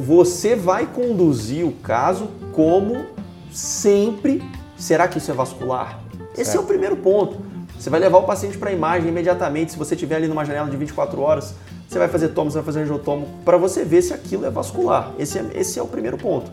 Você 0.00 0.56
vai 0.56 0.86
conduzir 0.86 1.66
o 1.66 1.72
caso 1.72 2.28
como 2.52 3.04
sempre. 3.52 4.42
Será 4.76 5.06
que 5.06 5.18
isso 5.18 5.30
é 5.30 5.34
vascular? 5.34 6.00
Esse 6.36 6.56
é 6.56 6.60
o 6.60 6.62
primeiro 6.62 6.96
ponto. 6.96 7.36
Você 7.78 7.90
vai 7.90 8.00
levar 8.00 8.18
o 8.18 8.22
paciente 8.22 8.56
para 8.56 8.70
a 8.70 8.72
imagem 8.72 9.08
imediatamente, 9.08 9.72
se 9.72 9.78
você 9.78 9.94
tiver 9.94 10.16
ali 10.16 10.28
numa 10.28 10.44
janela 10.44 10.68
de 10.70 10.76
24 10.76 11.20
horas, 11.20 11.54
você 11.88 11.98
vai 11.98 12.08
fazer 12.08 12.28
tomo, 12.28 12.50
você 12.50 12.58
vai 12.58 12.64
fazer 12.64 12.80
angiotomo, 12.80 13.26
para 13.44 13.56
você 13.56 13.84
ver 13.84 14.02
se 14.02 14.14
aquilo 14.14 14.46
é 14.46 14.50
vascular. 14.50 15.12
Esse 15.18 15.38
é, 15.38 15.46
esse 15.54 15.78
é 15.78 15.82
o 15.82 15.86
primeiro 15.86 16.16
ponto. 16.16 16.50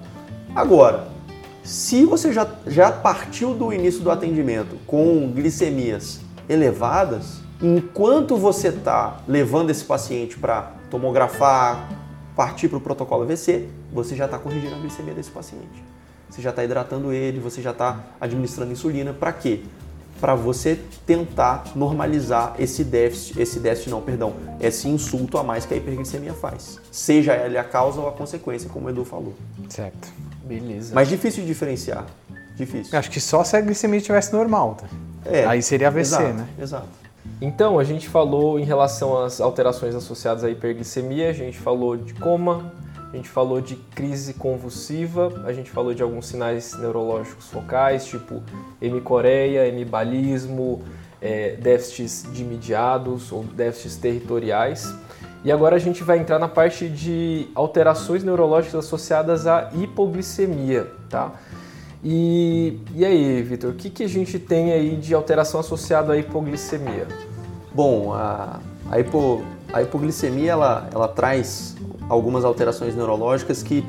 Agora, 0.55 1.07
se 1.67 2.05
você 2.05 2.31
já, 2.31 2.47
já 2.65 2.89
partiu 2.89 3.53
do 3.53 3.73
início 3.73 3.99
do 3.99 4.09
atendimento 4.09 4.77
com 4.87 5.29
glicemias 5.35 6.21
elevadas, 6.47 7.41
enquanto 7.61 8.37
você 8.37 8.69
está 8.69 9.17
levando 9.27 9.69
esse 9.69 9.83
paciente 9.83 10.37
para 10.37 10.71
tomografar, 10.89 11.89
partir 12.37 12.69
para 12.69 12.77
o 12.77 12.81
protocolo 12.81 13.23
AVC, 13.23 13.67
você 13.91 14.15
já 14.15 14.23
está 14.25 14.39
corrigindo 14.39 14.75
a 14.75 14.79
glicemia 14.79 15.13
desse 15.13 15.29
paciente. 15.29 15.83
Você 16.29 16.41
já 16.41 16.51
está 16.51 16.63
hidratando 16.63 17.11
ele, 17.11 17.37
você 17.37 17.61
já 17.61 17.71
está 17.71 18.01
administrando 18.21 18.71
insulina. 18.71 19.11
Para 19.11 19.33
quê? 19.33 19.63
Para 20.21 20.35
você 20.35 20.79
tentar 21.05 21.65
normalizar 21.75 22.55
esse 22.57 22.81
déficit, 22.81 23.41
esse 23.41 23.59
déficit 23.59 23.89
não, 23.89 24.01
perdão, 24.01 24.35
esse 24.61 24.87
insulto 24.87 25.37
a 25.37 25.43
mais 25.43 25.65
que 25.65 25.73
a 25.73 25.77
hiperglicemia 25.77 26.33
faz. 26.33 26.79
Seja 26.89 27.33
ela 27.33 27.59
a 27.59 27.63
causa 27.65 27.99
ou 27.99 28.07
a 28.07 28.13
consequência, 28.13 28.69
como 28.69 28.87
o 28.87 28.89
Edu 28.89 29.03
falou. 29.03 29.33
Certo. 29.67 30.26
Beleza. 30.47 30.95
Mas 30.95 31.09
difícil 31.09 31.41
de 31.41 31.47
diferenciar. 31.47 32.05
Difícil. 32.55 32.97
Acho 32.97 33.11
que 33.11 33.19
só 33.19 33.43
se 33.43 33.55
a 33.55 33.61
glicemia 33.61 33.97
estivesse 33.97 34.33
normal. 34.33 34.75
Tá? 34.75 34.87
É, 35.25 35.45
Aí 35.45 35.61
seria 35.61 35.89
AVC, 35.89 35.99
exato, 35.99 36.33
né? 36.33 36.47
Exato. 36.59 36.87
Então, 37.41 37.77
a 37.77 37.83
gente 37.83 38.07
falou 38.07 38.59
em 38.59 38.63
relação 38.63 39.21
às 39.21 39.39
alterações 39.39 39.93
associadas 39.93 40.43
à 40.43 40.49
hiperglicemia, 40.49 41.29
a 41.29 41.33
gente 41.33 41.57
falou 41.57 41.95
de 41.95 42.13
coma, 42.15 42.71
a 43.11 43.15
gente 43.15 43.29
falou 43.29 43.61
de 43.61 43.75
crise 43.75 44.33
convulsiva, 44.33 45.43
a 45.45 45.53
gente 45.53 45.69
falou 45.69 45.93
de 45.93 46.01
alguns 46.01 46.27
sinais 46.27 46.73
neurológicos 46.79 47.47
focais, 47.47 48.05
tipo 48.05 48.41
hemicoreia, 48.81 49.67
hemibalismo, 49.67 50.81
é, 51.21 51.55
déficits 51.57 52.25
de 52.33 52.43
mediados 52.43 53.31
ou 53.31 53.43
déficits 53.43 53.97
territoriais. 53.97 54.93
E 55.47 55.51
agora 55.51 55.77
a 55.77 55.79
gente 55.79 56.03
vai 56.03 56.19
entrar 56.19 56.39
na 56.39 56.49
parte 56.49 56.89
de 56.89 57.47
alterações 57.55 58.21
neurológicas 58.21 58.83
associadas 58.83 59.47
à 59.47 59.69
hipoglicemia, 59.73 60.91
tá? 61.09 61.31
E, 62.03 62.81
e 62.93 63.05
aí, 63.05 63.41
Vitor, 63.43 63.71
o 63.71 63.73
que, 63.73 63.89
que 63.89 64.03
a 64.03 64.09
gente 64.09 64.39
tem 64.39 64.73
aí 64.73 64.97
de 64.97 65.13
alteração 65.13 65.61
associada 65.61 66.11
à 66.11 66.17
hipoglicemia? 66.17 67.07
Bom, 67.73 68.13
a, 68.13 68.59
a, 68.91 68.99
hipo, 68.99 69.41
a 69.71 69.81
hipoglicemia 69.81 70.51
ela, 70.51 70.89
ela 70.93 71.07
traz 71.07 71.77
algumas 72.09 72.43
alterações 72.43 72.93
neurológicas 72.93 73.63
que 73.63 73.85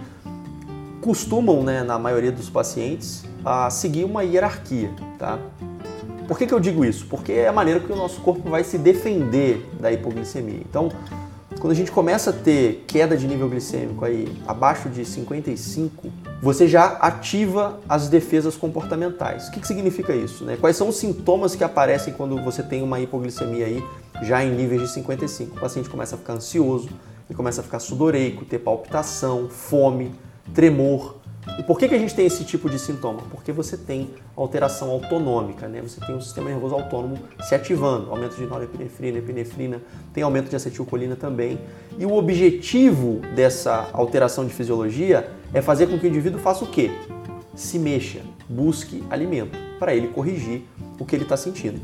costumam, 1.01 1.65
né, 1.65 1.83
na 1.83 1.99
maioria 1.99 2.31
dos 2.31 2.49
pacientes, 2.49 3.25
a 3.45 3.69
seguir 3.69 4.05
uma 4.05 4.23
hierarquia, 4.23 4.93
tá? 5.19 5.41
Por 6.29 6.39
que, 6.39 6.47
que 6.47 6.55
eu 6.55 6.61
digo 6.61 6.85
isso? 6.85 7.05
Porque 7.07 7.33
é 7.33 7.49
a 7.49 7.53
maneira 7.53 7.81
que 7.81 7.93
o 7.93 7.97
nosso 7.97 8.21
corpo 8.21 8.49
vai 8.49 8.63
se 8.63 8.79
defender 8.79 9.69
da 9.81 9.91
hipoglicemia. 9.91 10.61
Então, 10.61 10.93
quando 11.57 11.73
a 11.73 11.75
gente 11.75 11.91
começa 11.91 12.31
a 12.31 12.33
ter 12.33 12.85
queda 12.87 13.17
de 13.17 13.27
nível 13.27 13.49
glicêmico 13.49 14.05
aí 14.05 14.31
abaixo 14.47 14.89
de 14.89 15.05
55, 15.05 16.09
você 16.43 16.69
já 16.69 16.87
ativa 17.01 17.81
as 17.89 18.09
defesas 18.09 18.57
comportamentais. 18.57 19.49
O 19.49 19.51
que, 19.51 19.61
que 19.61 19.67
significa 19.67 20.15
isso? 20.15 20.45
Né? 20.45 20.57
Quais 20.61 20.77
são 20.77 20.89
os 20.89 20.97
sintomas 20.97 21.57
que 21.57 21.65
aparecem 21.65 22.13
quando 22.13 22.41
você 22.43 22.63
tem 22.63 22.83
uma 22.83 23.01
hipoglicemia 23.01 23.67
aí 23.67 23.83
já 24.23 24.45
em 24.45 24.51
níveis 24.51 24.83
de 24.83 24.89
55? 24.89 25.57
O 25.57 25.61
paciente 25.61 25.89
começa 25.89 26.15
a 26.15 26.19
ficar 26.19 26.35
ansioso, 26.35 26.91
ele 27.29 27.37
começa 27.37 27.61
a 27.61 27.65
ficar 27.65 27.79
sudoreico, 27.79 28.45
ter 28.45 28.59
palpitação, 28.59 29.49
fome, 29.49 30.13
tremor. 30.55 31.17
E 31.57 31.63
por 31.63 31.79
que, 31.79 31.89
que 31.89 31.95
a 31.95 31.99
gente 31.99 32.15
tem 32.15 32.27
esse 32.27 32.45
tipo 32.45 32.69
de 32.69 32.79
sintoma? 32.79 33.23
Porque 33.31 33.53
você 33.53 33.77
tem 33.77 34.11
alteração 34.37 34.91
autonômica, 34.91 35.67
né? 35.67 35.81
Você 35.81 36.01
tem 36.01 36.17
o 36.17 36.21
sistema 36.21 36.51
nervoso 36.51 36.75
autônomo 36.75 37.19
se 37.41 37.55
ativando, 37.55 38.11
aumento 38.11 38.37
de 38.37 38.45
norepinefrina, 38.45 39.19
epinefrina, 39.19 39.81
tem 40.13 40.23
aumento 40.23 40.51
de 40.51 40.57
acetilcolina 40.57 41.17
também. 41.17 41.59
E 41.99 42.05
o 42.05 42.15
objetivo 42.15 43.21
dessa 43.35 43.89
alteração 43.93 44.47
de 44.47 44.53
fisiologia 44.53 45.31
é 45.55 45.63
fazer 45.63 45.87
com 45.87 45.99
que 45.99 46.07
o 46.07 46.09
indivíduo 46.09 46.41
faça 46.41 46.65
o 46.65 46.69
quê? 46.69 46.91
Se 47.55 47.79
mexa, 47.79 48.21
busque 48.49 49.03
alimento, 49.11 49.59
para 49.79 49.95
ele 49.95 50.09
corrigir 50.09 50.63
o 50.99 51.05
que 51.05 51.17
ele 51.17 51.25
está 51.25 51.37
sentindo. 51.37 51.81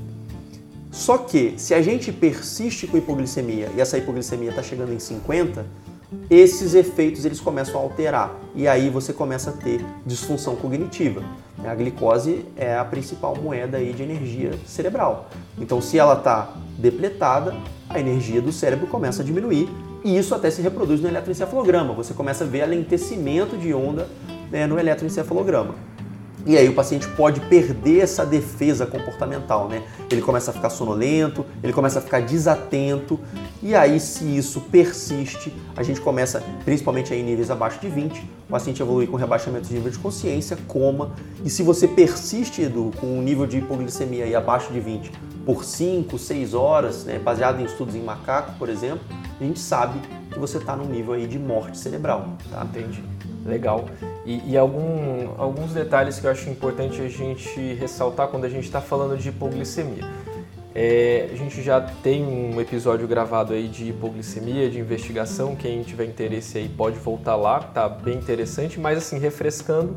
Só 0.94 1.18
que 1.18 1.54
se 1.56 1.74
a 1.74 1.82
gente 1.82 2.12
persiste 2.12 2.86
com 2.86 2.96
hipoglicemia 2.96 3.68
e 3.76 3.80
essa 3.80 3.98
hipoglicemia 3.98 4.50
está 4.50 4.62
chegando 4.62 4.92
em 4.92 5.00
50, 5.00 5.66
esses 6.30 6.74
efeitos 6.74 7.24
eles 7.24 7.40
começam 7.40 7.80
a 7.80 7.82
alterar 7.82 8.34
e 8.54 8.66
aí 8.66 8.88
você 8.90 9.12
começa 9.12 9.50
a 9.50 9.52
ter 9.52 9.84
disfunção 10.06 10.56
cognitiva. 10.56 11.22
A 11.64 11.74
glicose 11.74 12.44
é 12.56 12.76
a 12.76 12.84
principal 12.84 13.34
moeda 13.36 13.78
aí 13.78 13.92
de 13.92 14.02
energia 14.02 14.52
cerebral. 14.66 15.30
Então, 15.58 15.80
se 15.80 15.98
ela 15.98 16.14
está 16.14 16.52
depletada, 16.78 17.54
a 17.88 17.98
energia 17.98 18.42
do 18.42 18.52
cérebro 18.52 18.86
começa 18.86 19.22
a 19.22 19.24
diminuir 19.24 19.68
e 20.04 20.16
isso 20.16 20.34
até 20.34 20.50
se 20.50 20.60
reproduz 20.60 21.00
no 21.00 21.08
eletroencefalograma. 21.08 21.94
Você 21.94 22.12
começa 22.12 22.44
a 22.44 22.46
ver 22.46 22.62
alentecimento 22.62 23.56
de 23.56 23.72
onda 23.72 24.06
né, 24.50 24.66
no 24.66 24.78
eletroencefalograma. 24.78 25.74
E 26.46 26.58
aí 26.58 26.68
o 26.68 26.74
paciente 26.74 27.08
pode 27.08 27.40
perder 27.40 28.00
essa 28.00 28.24
defesa 28.24 28.84
comportamental, 28.84 29.68
né? 29.68 29.82
Ele 30.10 30.20
começa 30.20 30.50
a 30.50 30.54
ficar 30.54 30.68
sonolento, 30.68 31.44
ele 31.62 31.72
começa 31.72 31.98
a 31.98 32.02
ficar 32.02 32.20
desatento, 32.20 33.18
e 33.62 33.74
aí 33.74 33.98
se 33.98 34.24
isso 34.36 34.60
persiste, 34.60 35.52
a 35.74 35.82
gente 35.82 36.00
começa, 36.00 36.42
principalmente 36.64 37.14
em 37.14 37.22
níveis 37.22 37.50
abaixo 37.50 37.80
de 37.80 37.88
20, 37.88 38.18
o 38.48 38.50
paciente 38.50 38.82
evolui 38.82 39.06
com 39.06 39.16
rebaixamento 39.16 39.68
de 39.68 39.74
nível 39.74 39.90
de 39.90 39.98
consciência, 39.98 40.58
coma, 40.68 41.12
e 41.42 41.48
se 41.48 41.62
você 41.62 41.88
persiste, 41.88 42.62
Edu, 42.62 42.90
com 43.00 43.06
um 43.06 43.22
nível 43.22 43.46
de 43.46 43.58
hipoglicemia 43.58 44.24
aí 44.24 44.34
abaixo 44.34 44.70
de 44.70 44.80
20 44.80 45.10
por 45.46 45.64
5, 45.64 46.18
6 46.18 46.54
horas, 46.54 47.04
né, 47.04 47.18
baseado 47.18 47.60
em 47.60 47.64
estudos 47.64 47.94
em 47.94 48.02
macaco, 48.02 48.52
por 48.58 48.68
exemplo, 48.68 49.00
a 49.40 49.44
gente 49.44 49.58
sabe 49.58 49.98
que 50.30 50.38
você 50.38 50.58
está 50.58 50.76
num 50.76 50.86
nível 50.86 51.14
aí 51.14 51.26
de 51.26 51.38
morte 51.38 51.78
cerebral, 51.78 52.28
tá? 52.50 52.64
Entendi. 52.64 53.02
Legal. 53.44 53.84
E, 54.24 54.52
e 54.52 54.56
algum, 54.56 55.34
alguns 55.36 55.72
detalhes 55.72 56.18
que 56.18 56.26
eu 56.26 56.30
acho 56.30 56.48
importante 56.48 57.00
a 57.00 57.08
gente 57.08 57.74
ressaltar 57.74 58.28
quando 58.28 58.44
a 58.44 58.48
gente 58.48 58.64
está 58.64 58.80
falando 58.80 59.18
de 59.18 59.28
hipoglicemia. 59.28 60.04
É, 60.74 61.28
a 61.30 61.36
gente 61.36 61.62
já 61.62 61.80
tem 61.80 62.24
um 62.24 62.60
episódio 62.60 63.06
gravado 63.06 63.52
aí 63.52 63.68
de 63.68 63.90
hipoglicemia, 63.90 64.68
de 64.68 64.80
investigação. 64.80 65.54
Quem 65.54 65.82
tiver 65.82 66.06
interesse 66.06 66.58
aí 66.58 66.68
pode 66.68 66.98
voltar 66.98 67.36
lá, 67.36 67.60
tá 67.60 67.88
bem 67.88 68.16
interessante. 68.16 68.80
Mas 68.80 68.98
assim, 68.98 69.18
refrescando, 69.18 69.96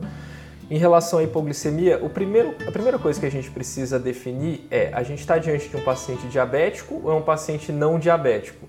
em 0.69 0.77
relação 0.77 1.17
à 1.19 1.23
hipoglicemia, 1.23 1.97
o 2.03 2.09
primeiro, 2.09 2.53
a 2.67 2.71
primeira 2.71 2.99
coisa 2.99 3.19
que 3.19 3.25
a 3.25 3.31
gente 3.31 3.49
precisa 3.49 3.97
definir 3.97 4.67
é: 4.69 4.91
a 4.93 5.01
gente 5.01 5.19
está 5.19 5.37
diante 5.37 5.69
de 5.69 5.77
um 5.77 5.81
paciente 5.81 6.27
diabético 6.27 7.01
ou 7.03 7.11
é 7.11 7.15
um 7.15 7.21
paciente 7.21 7.71
não 7.71 7.97
diabético? 7.97 8.67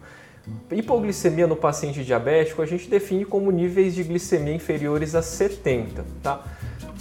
Hipoglicemia 0.71 1.47
no 1.47 1.57
paciente 1.57 2.05
diabético 2.05 2.61
a 2.61 2.67
gente 2.67 2.89
define 2.89 3.25
como 3.25 3.51
níveis 3.51 3.95
de 3.95 4.03
glicemia 4.03 4.55
inferiores 4.55 5.15
a 5.15 5.23
70, 5.23 6.05
tá? 6.23 6.45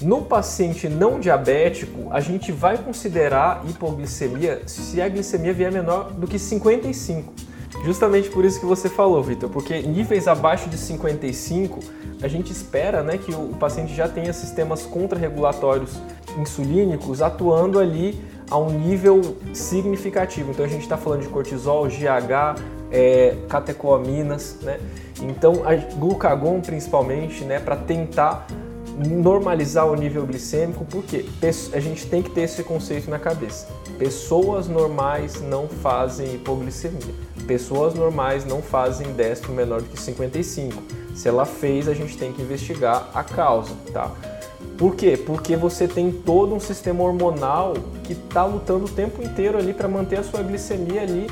No 0.02 0.22
paciente 0.22 0.88
não 0.88 1.20
diabético, 1.20 2.12
a 2.12 2.20
gente 2.20 2.52
vai 2.52 2.78
considerar 2.78 3.64
hipoglicemia 3.68 4.62
se 4.68 5.02
a 5.02 5.10
glicemia 5.10 5.54
vier 5.54 5.72
menor 5.72 6.12
do 6.12 6.28
que 6.28 6.38
55. 6.38 7.34
Justamente 7.84 8.30
por 8.30 8.46
isso 8.46 8.60
que 8.60 8.66
você 8.66 8.90
falou, 8.90 9.22
Vitor, 9.24 9.50
porque 9.50 9.82
níveis 9.82 10.28
abaixo 10.28 10.70
de 10.70 10.78
55, 10.78 11.80
a 12.22 12.28
gente 12.28 12.52
espera 12.52 13.04
né, 13.04 13.18
que 13.18 13.34
o 13.34 13.50
paciente 13.60 13.94
já 13.94 14.08
tenha 14.08 14.32
sistemas 14.34 14.84
contrarregulatórios 14.84 15.92
insulínicos 16.38 17.22
atuando 17.22 17.80
ali 17.80 18.20
a 18.50 18.58
um 18.58 18.70
nível 18.70 19.38
significativo. 19.54 20.52
Então 20.52 20.66
a 20.66 20.70
gente 20.70 20.84
está 20.84 20.98
falando 20.98 21.22
de 21.22 21.30
cortisol, 21.30 21.88
GH, 21.88 22.62
é, 22.92 23.36
catecoaminas, 23.50 24.58
né? 24.62 24.80
Então, 25.22 25.64
a 25.66 25.76
glucagon 25.76 26.62
principalmente, 26.62 27.44
né, 27.44 27.60
para 27.60 27.76
tentar 27.76 28.48
normalizar 29.06 29.86
o 29.86 29.96
nível 29.96 30.26
glicêmico, 30.26 30.84
porque 30.86 31.26
a 31.74 31.80
gente 31.80 32.08
tem 32.08 32.24
que 32.24 32.32
ter 32.32 32.42
esse 32.42 32.64
conceito 32.64 33.10
na 33.10 33.20
cabeça. 33.20 33.68
Pessoas 34.00 34.68
normais 34.68 35.40
não 35.42 35.68
fazem 35.68 36.36
hipoglicemia. 36.36 37.14
Pessoas 37.46 37.94
normais 37.94 38.44
não 38.44 38.62
fazem 38.62 39.14
décimo 39.14 39.54
menor 39.54 39.82
do 39.82 39.90
que 39.90 40.00
55. 40.00 40.82
Se 41.16 41.28
ela 41.28 41.46
fez, 41.46 41.88
a 41.88 41.94
gente 41.94 42.18
tem 42.18 42.32
que 42.32 42.42
investigar 42.42 43.10
a 43.14 43.24
causa, 43.24 43.74
tá? 43.94 44.12
Por 44.78 44.96
quê? 44.96 45.18
Porque 45.18 45.56
você 45.56 45.88
tem 45.88 46.12
todo 46.12 46.54
um 46.54 46.60
sistema 46.60 47.04
hormonal 47.04 47.74
que 48.04 48.14
está 48.14 48.46
lutando 48.46 48.86
o 48.86 48.90
tempo 48.90 49.24
inteiro 49.24 49.58
ali 49.58 49.74
para 49.74 49.88
manter 49.88 50.20
a 50.20 50.24
sua 50.24 50.44
glicemia 50.44 51.02
ali 51.02 51.28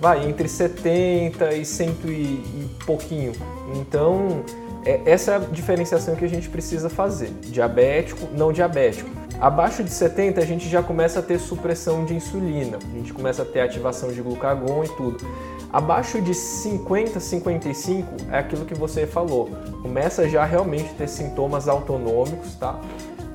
vai 0.00 0.28
entre 0.28 0.48
70 0.48 1.54
e 1.54 1.64
100 1.64 1.88
e, 2.06 2.68
pouquinho. 2.84 3.32
Então, 3.74 4.42
é, 4.84 5.00
essa 5.04 5.32
é 5.32 5.36
a 5.36 5.38
diferenciação 5.38 6.14
que 6.14 6.24
a 6.24 6.28
gente 6.28 6.48
precisa 6.48 6.88
fazer: 6.88 7.30
diabético, 7.42 8.28
não 8.32 8.52
diabético. 8.52 9.10
Abaixo 9.40 9.84
de 9.84 9.90
70 9.90 10.40
a 10.40 10.44
gente 10.44 10.68
já 10.68 10.82
começa 10.82 11.20
a 11.20 11.22
ter 11.22 11.38
supressão 11.38 12.04
de 12.04 12.12
insulina, 12.12 12.76
a 12.76 12.96
gente 12.96 13.12
começa 13.12 13.42
a 13.42 13.44
ter 13.44 13.60
ativação 13.60 14.12
de 14.12 14.20
glucagon 14.20 14.82
e 14.82 14.88
tudo. 14.88 15.24
Abaixo 15.72 16.20
de 16.20 16.34
50, 16.34 17.20
55 17.20 18.16
é 18.32 18.38
aquilo 18.38 18.64
que 18.64 18.74
você 18.74 19.06
falou, 19.06 19.50
começa 19.80 20.28
já 20.28 20.44
realmente 20.44 20.90
a 20.90 20.94
ter 20.94 21.08
sintomas 21.08 21.68
autonômicos, 21.68 22.54
tá? 22.54 22.80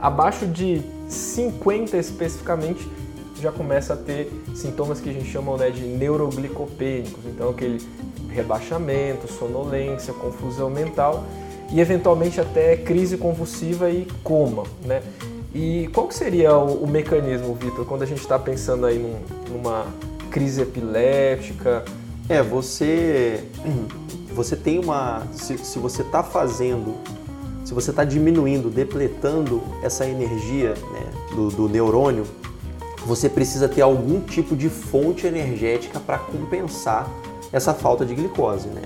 Abaixo 0.02 0.46
de 0.46 0.82
50 1.08 1.96
especificamente 1.96 2.86
já 3.44 3.52
começa 3.52 3.94
a 3.94 3.98
ter 3.98 4.32
sintomas 4.56 5.02
que 5.02 5.10
a 5.10 5.14
gente 5.14 5.30
chama 5.30 5.58
né, 5.58 5.70
de 5.70 5.82
neuroglicopênicos, 5.82 7.26
então 7.26 7.50
aquele 7.50 7.86
rebaixamento, 8.30 9.32
sonolência, 9.32 10.14
confusão 10.14 10.70
mental 10.70 11.24
e 11.72 11.82
eventualmente 11.82 12.40
até 12.40 12.78
crise 12.78 13.18
convulsiva 13.18 13.90
e 13.90 14.08
coma, 14.24 14.64
né? 14.86 15.02
E 15.54 15.88
qual 15.94 16.08
que 16.08 16.16
seria 16.16 16.58
o, 16.58 16.84
o 16.84 16.88
mecanismo, 16.88 17.54
Vitor, 17.54 17.86
quando 17.86 18.02
a 18.02 18.06
gente 18.06 18.22
está 18.22 18.40
pensando 18.40 18.86
aí 18.86 18.98
num, 18.98 19.20
numa 19.52 19.86
crise 20.32 20.62
epiléptica? 20.62 21.84
É, 22.28 22.42
você 22.42 23.44
você 24.34 24.56
tem 24.56 24.80
uma. 24.80 25.28
Se, 25.32 25.58
se 25.58 25.78
você 25.78 26.02
está 26.02 26.24
fazendo, 26.24 26.96
se 27.64 27.74
você 27.74 27.92
está 27.92 28.04
diminuindo, 28.04 28.70
depletando 28.70 29.62
essa 29.84 30.08
energia 30.08 30.70
né, 30.70 31.12
do, 31.36 31.50
do 31.50 31.70
neurônio, 31.70 32.26
você 33.06 33.30
precisa 33.30 33.68
ter 33.68 33.82
algum 33.82 34.22
tipo 34.22 34.56
de 34.56 34.70
fonte 34.70 35.28
energética 35.28 36.00
para 36.00 36.18
compensar 36.18 37.10
essa 37.52 37.74
falta 37.74 38.06
de 38.06 38.16
glicose. 38.16 38.68
Né? 38.68 38.82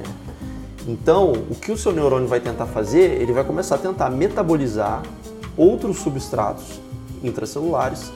Então, 0.88 1.34
o 1.50 1.56
que 1.56 1.72
o 1.72 1.78
seu 1.78 1.92
neurônio 1.92 2.28
vai 2.28 2.40
tentar 2.40 2.66
fazer? 2.66 3.22
Ele 3.22 3.32
vai 3.34 3.44
começar 3.44 3.76
a 3.76 3.78
tentar 3.78 4.10
metabolizar 4.10 5.04
outros 5.56 5.98
substratos 6.00 6.80
intracelulares 7.24 8.12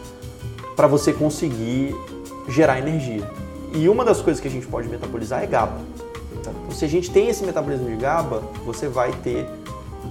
para 0.76 0.88
você 0.88 1.12
conseguir 1.12 1.96
gerar 2.48 2.80
energia. 2.80 3.30
E 3.74 3.88
uma 3.88 4.04
das 4.04 4.22
coisas 4.22 4.42
que 4.42 4.48
a 4.48 4.52
gente 4.52 4.68
pode 4.68 4.88
metabolizar 4.88 5.44
é 5.44 5.48
GABA. 5.48 5.80
Então, 6.40 6.54
se 6.72 6.84
a 6.84 6.88
gente 6.88 7.10
tem 7.12 7.30
esse 7.30 7.44
metabolismo 7.44 7.90
de 7.90 7.96
GABA, 7.96 8.42
você 8.66 8.88
vai 8.88 9.12
ter, 9.24 9.48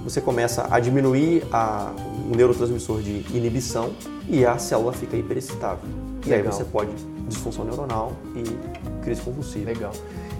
você 0.03 0.21
começa 0.21 0.67
a 0.69 0.79
diminuir 0.79 1.43
a, 1.51 1.93
o 2.31 2.35
neurotransmissor 2.35 3.01
de 3.01 3.25
inibição 3.35 3.91
e 4.27 4.45
a 4.45 4.57
célula 4.57 4.93
fica 4.93 5.15
hiperexcitável. 5.17 5.89
E 6.25 6.33
aí 6.33 6.41
você 6.41 6.63
pode 6.63 6.91
disfunção 7.27 7.65
neuronal 7.65 8.13
e 8.35 9.03
crise 9.03 9.21
convulsiva. 9.21 9.65
Legal. 9.65 9.91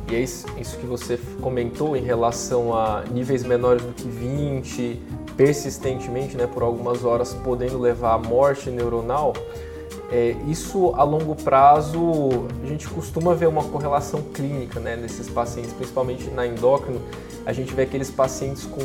E 0.10 0.16
é 0.16 0.20
isso, 0.20 0.45
isso 0.60 0.78
que 0.78 0.86
você 0.86 1.18
comentou 1.41 1.95
em 1.95 2.04
relação 2.04 2.76
a 2.76 3.04
níveis 3.12 3.43
menores 3.43 3.82
do 3.82 3.93
que 3.93 4.08
20, 4.08 5.02
persistentemente, 5.38 6.36
né, 6.36 6.45
por 6.45 6.64
algumas 6.64 7.06
horas, 7.06 7.34
podendo 7.34 7.80
levar 7.80 8.14
à 8.14 8.18
morte 8.18 8.70
neuronal. 8.70 9.34
É, 10.12 10.36
isso 10.47 10.93
a 10.95 11.04
longo 11.04 11.34
prazo 11.36 12.02
a 12.62 12.68
gente 12.68 12.86
costuma 12.89 13.34
ver 13.34 13.47
uma 13.47 13.64
correlação 13.64 14.22
clínica 14.22 14.78
né, 14.78 14.97
nesses 14.97 15.30
pacientes, 15.30 15.72
principalmente 15.72 16.30
na 16.30 16.45
endócrino. 16.45 17.02
A 17.45 17.54
gente 17.54 17.74
vê 17.74 17.84
aqueles 17.84 18.12
pacientes 18.12 18.66
com 18.66 18.82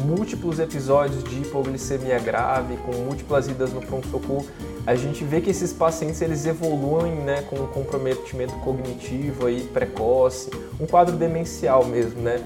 múltiplos 0.00 0.58
episódios 0.58 1.22
de 1.24 1.40
hipoglicemia 1.40 2.18
grave, 2.18 2.76
com 2.78 2.92
múltiplas 2.92 3.48
idas 3.48 3.72
no 3.72 3.80
pronto-socorro. 3.80 4.46
A 4.86 4.94
gente 4.94 5.24
vê 5.24 5.40
que 5.40 5.50
esses 5.50 5.72
pacientes 5.72 6.20
eles 6.20 6.44
evoluem 6.46 7.12
né, 7.12 7.42
com 7.48 7.56
um 7.56 7.66
comprometimento 7.66 8.54
cognitivo 8.60 9.46
aí 9.46 9.62
precoce, 9.72 10.50
um 10.80 10.86
quadro 10.86 11.16
demencial 11.16 11.84
mesmo, 11.84 12.20
né? 12.20 12.42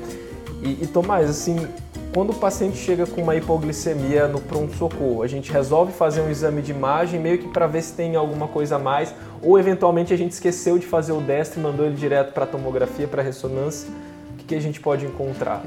E, 0.63 0.85
e 0.85 0.87
Tomás, 0.87 1.31
assim, 1.31 1.69
quando 2.13 2.31
o 2.31 2.35
paciente 2.35 2.77
chega 2.77 3.07
com 3.07 3.23
uma 3.23 3.37
hipoglicemia 3.37 4.27
no 4.27 4.41
pronto-socorro, 4.41 5.23
a 5.23 5.27
gente 5.27 5.53
resolve 5.53 5.93
fazer 5.93 6.21
um 6.21 6.31
exame 6.31 6.63
de 6.63 6.73
imagem 6.73 7.21
meio 7.21 7.39
que 7.39 7.49
para 7.49 7.67
ver 7.67 7.83
se 7.83 7.93
tem 7.93 8.17
alguma 8.17 8.49
coisa 8.49 8.77
a 8.77 8.79
mais, 8.79 9.15
ou 9.43 9.59
eventualmente 9.59 10.13
a 10.13 10.17
gente 10.17 10.33
esqueceu 10.33 10.79
de 10.79 10.87
fazer 10.87 11.13
o 11.13 11.21
destro 11.21 11.61
e 11.61 11.63
mandou 11.63 11.87
ele 11.87 11.95
direto 11.95 12.33
para 12.33 12.47
tomografia, 12.47 13.07
para 13.07 13.23
ressonância. 13.23 13.89
O 14.33 14.37
que, 14.39 14.45
que 14.45 14.55
a 14.55 14.61
gente 14.61 14.81
pode 14.81 15.05
encontrar? 15.05 15.63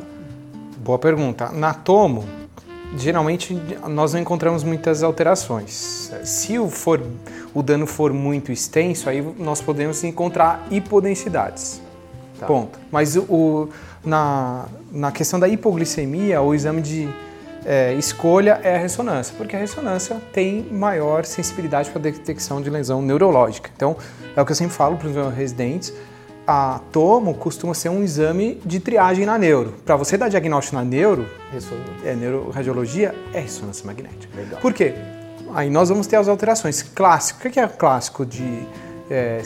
Boa 0.84 0.98
pergunta. 0.98 1.52
Na 1.52 1.76
tomo, 1.76 2.26
geralmente 2.98 3.54
nós 3.88 4.14
não 4.14 4.20
encontramos 4.20 4.64
muitas 4.64 5.04
alterações. 5.04 6.12
Se 6.24 6.58
o, 6.58 6.72
for, 6.72 7.00
o 7.54 7.62
dano 7.62 7.86
for 7.86 8.12
muito 8.12 8.52
extenso, 8.52 9.08
aí 9.08 9.22
nós 9.38 9.62
podemos 9.62 10.04
encontrar 10.04 10.66
hipodensidades. 10.72 11.80
Tá. 12.40 12.48
Ponto. 12.48 12.80
Mas 12.92 13.16
o, 13.16 13.70
na, 14.04 14.66
na 14.92 15.12
questão 15.12 15.40
da 15.40 15.48
hipoglicemia, 15.48 16.42
o 16.42 16.52
exame 16.52 16.82
de 16.82 17.08
é, 17.64 17.94
escolha 17.94 18.60
é 18.64 18.76
a 18.76 18.80
ressonância, 18.80 19.36
porque 19.38 19.56
a 19.56 19.60
ressonância 19.60 20.20
tem 20.34 20.64
maior 20.72 21.26
sensibilidade 21.26 21.92
para 21.92 22.00
a 22.00 22.02
detecção 22.02 22.60
de 22.60 22.72
lesão 22.72 23.04
neurológica. 23.04 23.70
Então, 23.76 23.96
é 24.36 24.42
o 24.42 24.46
que 24.46 24.52
eu 24.52 24.56
sempre 24.56 24.74
falo 24.74 24.98
para 24.98 25.08
os 25.08 25.14
meus 25.14 25.32
residentes, 25.32 25.94
a 26.52 26.80
tomo 26.92 27.34
costuma 27.34 27.74
ser 27.74 27.90
um 27.90 28.04
exame 28.04 28.60
de 28.66 28.80
triagem 28.80 29.26
na 29.26 29.38
neuro. 29.38 29.74
Para 29.86 29.96
você 29.96 30.18
dar 30.18 30.28
diagnóstico 30.28 30.76
na 30.76 30.84
neuro, 30.84 31.26
é 32.04 32.14
neuroradiologia, 32.14 33.16
é 33.34 33.40
ressonância 33.40 33.86
magnética. 33.86 34.28
Legal. 34.36 34.60
Por 34.60 34.74
quê? 34.74 34.94
Aí 35.54 35.70
nós 35.70 35.90
vamos 35.90 36.08
ter 36.08 36.18
as 36.18 36.28
alterações. 36.28 36.82
Clássico, 36.82 37.48
o 37.48 37.52
que 37.52 37.60
é 37.60 37.68
clássico 37.68 38.26
de 38.26 38.66
é, 39.10 39.42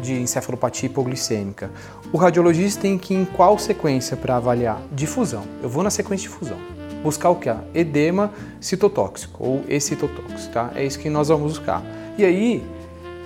de 0.00 0.14
encefalopatia 0.14 0.86
hipoglicêmica. 0.86 1.70
O 2.12 2.16
radiologista 2.16 2.82
tem 2.82 2.96
que 2.96 3.14
ir 3.14 3.18
em 3.18 3.24
qual 3.24 3.58
sequência 3.58 4.16
para 4.16 4.36
avaliar? 4.36 4.80
Difusão. 4.92 5.42
Eu 5.60 5.68
vou 5.68 5.82
na 5.82 5.90
sequência 5.90 6.28
de 6.28 6.32
difusão. 6.32 6.58
Buscar 7.02 7.30
o 7.30 7.36
que? 7.36 7.52
Edema 7.74 8.32
citotóxico 8.60 9.44
ou 9.44 9.64
excitotóxico, 9.68 10.52
tá? 10.52 10.70
É 10.76 10.84
isso 10.84 11.00
que 11.00 11.10
nós 11.10 11.28
vamos 11.28 11.58
buscar. 11.58 11.82
E 12.16 12.24
aí, 12.24 12.64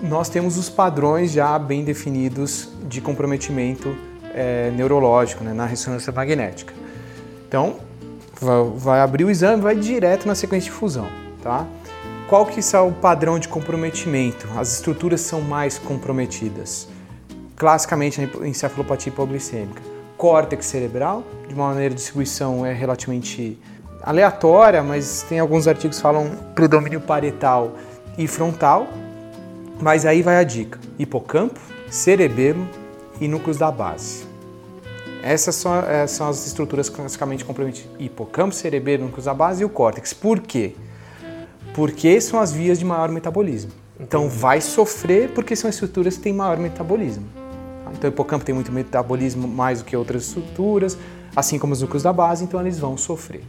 nós 0.03 0.29
temos 0.29 0.57
os 0.57 0.69
padrões 0.69 1.33
já 1.33 1.59
bem 1.59 1.85
definidos 1.85 2.69
de 2.85 3.01
comprometimento 3.01 3.97
é, 4.35 4.71
neurológico 4.71 5.43
né, 5.43 5.53
na 5.53 5.65
ressonância 5.65 6.13
magnética. 6.13 6.75
Então, 7.49 7.77
vai 8.77 9.01
abrir 9.01 9.25
o 9.25 9.31
exame, 9.31 9.63
vai 9.63 9.75
direto 9.75 10.27
na 10.27 10.35
sequência 10.35 10.71
de 10.71 10.77
fusão, 10.77 11.09
tá? 11.43 11.67
Qual 12.29 12.45
que 12.45 12.61
é 12.61 12.81
o 12.81 12.91
padrão 12.91 13.39
de 13.39 13.47
comprometimento? 13.47 14.49
As 14.57 14.73
estruturas 14.73 15.21
são 15.21 15.41
mais 15.41 15.79
comprometidas. 15.79 16.89
Classicamente, 17.55 18.21
na 18.21 18.47
encefalopatia 18.47 19.13
hipoglicêmica. 19.13 19.81
Córtex 20.17 20.67
cerebral, 20.67 21.23
de 21.47 21.55
uma 21.55 21.69
maneira 21.69 21.91
de 21.91 21.97
distribuição 21.97 22.67
é 22.67 22.73
relativamente 22.73 23.59
aleatória, 24.03 24.83
mas 24.83 25.23
tem 25.29 25.39
alguns 25.39 25.69
artigos 25.69 25.99
que 25.99 26.03
falam 26.03 26.31
predomínio 26.55 27.01
parietal 27.01 27.73
e 28.19 28.27
frontal. 28.27 28.89
Mas 29.81 30.05
aí 30.07 30.23
vai 30.23 30.37
a 30.37 30.45
dica: 30.45 30.79
hipocampo, 30.99 31.61
cerebelo 31.91 32.69
e 33.21 33.29
núcleos 33.29 33.57
da 33.57 33.71
base. 33.71 34.25
Essas 35.23 35.57
são, 35.57 35.75
eh, 35.75 36.07
são 36.07 36.29
as 36.29 36.47
estruturas 36.47 36.89
classicamente 36.89 37.45
comprometidas: 37.45 37.91
hipocampo, 37.99 38.55
cerebelo, 38.55 39.05
núcleos 39.05 39.25
da 39.25 39.35
base 39.35 39.63
e 39.63 39.65
o 39.65 39.69
córtex. 39.69 40.13
Por 40.13 40.41
quê? 40.41 40.75
porque 41.77 42.19
são 42.23 42.41
as 42.41 42.53
vias 42.53 42.79
de 42.79 42.87
maior 42.87 43.11
metabolismo. 43.11 43.71
Então 44.01 44.31
vai 44.31 44.63
sofrer 44.63 45.29
porque 45.35 45.55
são 45.55 45.69
estruturas 45.69 46.17
que 46.17 46.23
têm 46.23 46.33
maior 46.33 46.57
metabolismo. 46.57 47.27
Então 47.93 48.09
o 48.09 48.13
hipocampo 48.13 48.47
tem 48.47 48.55
muito 48.55 48.73
metabolismo 48.73 49.47
mais 49.47 49.81
do 49.81 49.85
que 49.85 49.95
outras 49.95 50.23
estruturas, 50.23 50.97
assim 51.37 51.59
como 51.59 51.75
os 51.75 51.83
núcleos 51.83 52.03
da 52.03 52.15
base, 52.15 52.43
então 52.45 52.59
eles 52.59 52.79
vão 52.79 52.97
sofrer. 52.97 53.43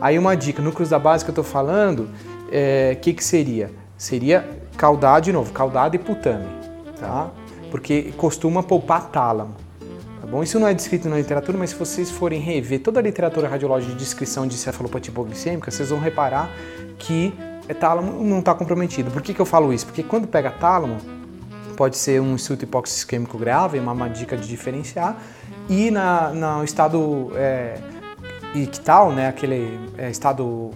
Aí 0.00 0.18
uma 0.18 0.36
dica, 0.36 0.60
núcleos 0.60 0.88
da 0.88 0.98
base 0.98 1.24
que 1.24 1.30
eu 1.30 1.32
estou 1.32 1.44
falando, 1.44 2.00
o 2.00 2.08
é, 2.50 2.96
que, 3.00 3.12
que 3.12 3.22
seria? 3.22 3.70
Seria 3.98 4.48
caudade, 4.76 5.26
de 5.26 5.32
novo, 5.32 5.52
caudade 5.52 5.96
e 5.96 5.98
putame, 5.98 6.46
tá? 7.00 7.30
Porque 7.70 8.12
costuma 8.16 8.62
poupar 8.62 9.10
tálamo. 9.10 9.54
Tá 10.20 10.26
bom? 10.26 10.42
Isso 10.42 10.58
não 10.58 10.68
é 10.68 10.72
descrito 10.72 11.08
na 11.08 11.16
literatura, 11.16 11.58
mas 11.58 11.70
se 11.70 11.76
vocês 11.76 12.10
forem 12.10 12.40
rever 12.40 12.80
toda 12.80 13.00
a 13.00 13.02
literatura 13.02 13.48
radiológica 13.48 13.92
de 13.92 13.98
descrição 13.98 14.46
de 14.46 14.54
cefalopatia 14.54 15.10
hipoglicêmica, 15.10 15.70
vocês 15.70 15.90
vão 15.90 15.98
reparar 15.98 16.48
que 16.96 17.34
é 17.68 17.74
tálamo 17.74 18.24
não 18.24 18.38
está 18.38 18.54
comprometido. 18.54 19.10
Por 19.10 19.20
que, 19.20 19.34
que 19.34 19.40
eu 19.40 19.46
falo 19.46 19.72
isso? 19.72 19.86
Porque 19.86 20.02
quando 20.02 20.26
pega 20.26 20.50
tálamo, 20.50 20.96
pode 21.76 21.96
ser 21.96 22.20
um 22.20 22.34
insulto 22.34 22.66
isquêmico 22.86 23.36
grave, 23.36 23.78
uma, 23.78 23.92
uma 23.92 24.08
dica 24.08 24.36
de 24.36 24.48
diferenciar, 24.48 25.16
e 25.68 25.90
na, 25.90 26.30
no 26.30 26.64
estado 26.64 27.30
é, 27.34 27.78
ictal, 28.54 29.12
né, 29.12 29.28
aquele 29.28 29.78
é, 29.98 30.10
estado 30.10 30.70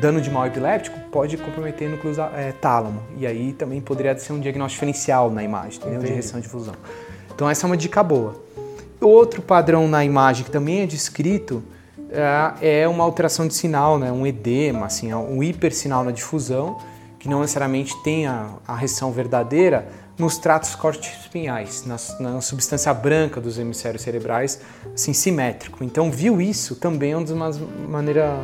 dano 0.00 0.20
de 0.20 0.30
mal 0.30 0.46
epiléptico, 0.46 0.98
pode 1.14 1.36
comprometer 1.36 1.88
núcleos 1.88 2.18
é, 2.18 2.50
tálamo. 2.50 3.00
E 3.16 3.24
aí 3.24 3.52
também 3.52 3.80
poderia 3.80 4.18
ser 4.18 4.32
um 4.32 4.40
diagnóstico 4.40 4.84
diferencial 4.84 5.30
na 5.30 5.44
imagem, 5.44 5.78
entendeu? 5.78 6.00
de 6.00 6.08
reação 6.08 6.40
de 6.40 6.48
fusão. 6.48 6.74
Então 7.32 7.48
essa 7.48 7.64
é 7.64 7.66
uma 7.68 7.76
dica 7.76 8.02
boa. 8.02 8.34
Outro 9.00 9.40
padrão 9.40 9.86
na 9.86 10.04
imagem 10.04 10.44
que 10.44 10.50
também 10.50 10.80
é 10.80 10.86
descrito 10.86 11.62
é, 12.10 12.80
é 12.82 12.88
uma 12.88 13.04
alteração 13.04 13.46
de 13.46 13.54
sinal, 13.54 13.96
né? 13.96 14.10
um 14.10 14.26
edema, 14.26 14.86
assim, 14.86 15.12
é 15.12 15.16
um 15.16 15.40
hipersinal 15.40 16.02
na 16.02 16.10
difusão, 16.10 16.78
que 17.20 17.28
não 17.28 17.42
necessariamente 17.42 17.94
tem 18.02 18.26
a, 18.26 18.48
a 18.66 18.74
reação 18.74 19.12
verdadeira 19.12 19.86
nos 20.18 20.36
tratos 20.36 20.74
corticoespinhais, 20.74 21.84
na, 21.86 21.96
na 22.18 22.40
substância 22.40 22.92
branca 22.92 23.40
dos 23.40 23.56
hemisférios 23.56 24.02
cerebrais, 24.02 24.60
assim, 24.92 25.12
simétrico. 25.12 25.84
Então, 25.84 26.10
viu 26.10 26.40
isso 26.40 26.74
também 26.74 27.12
é 27.12 27.16
uma 27.16 27.50
maneira 27.88 28.36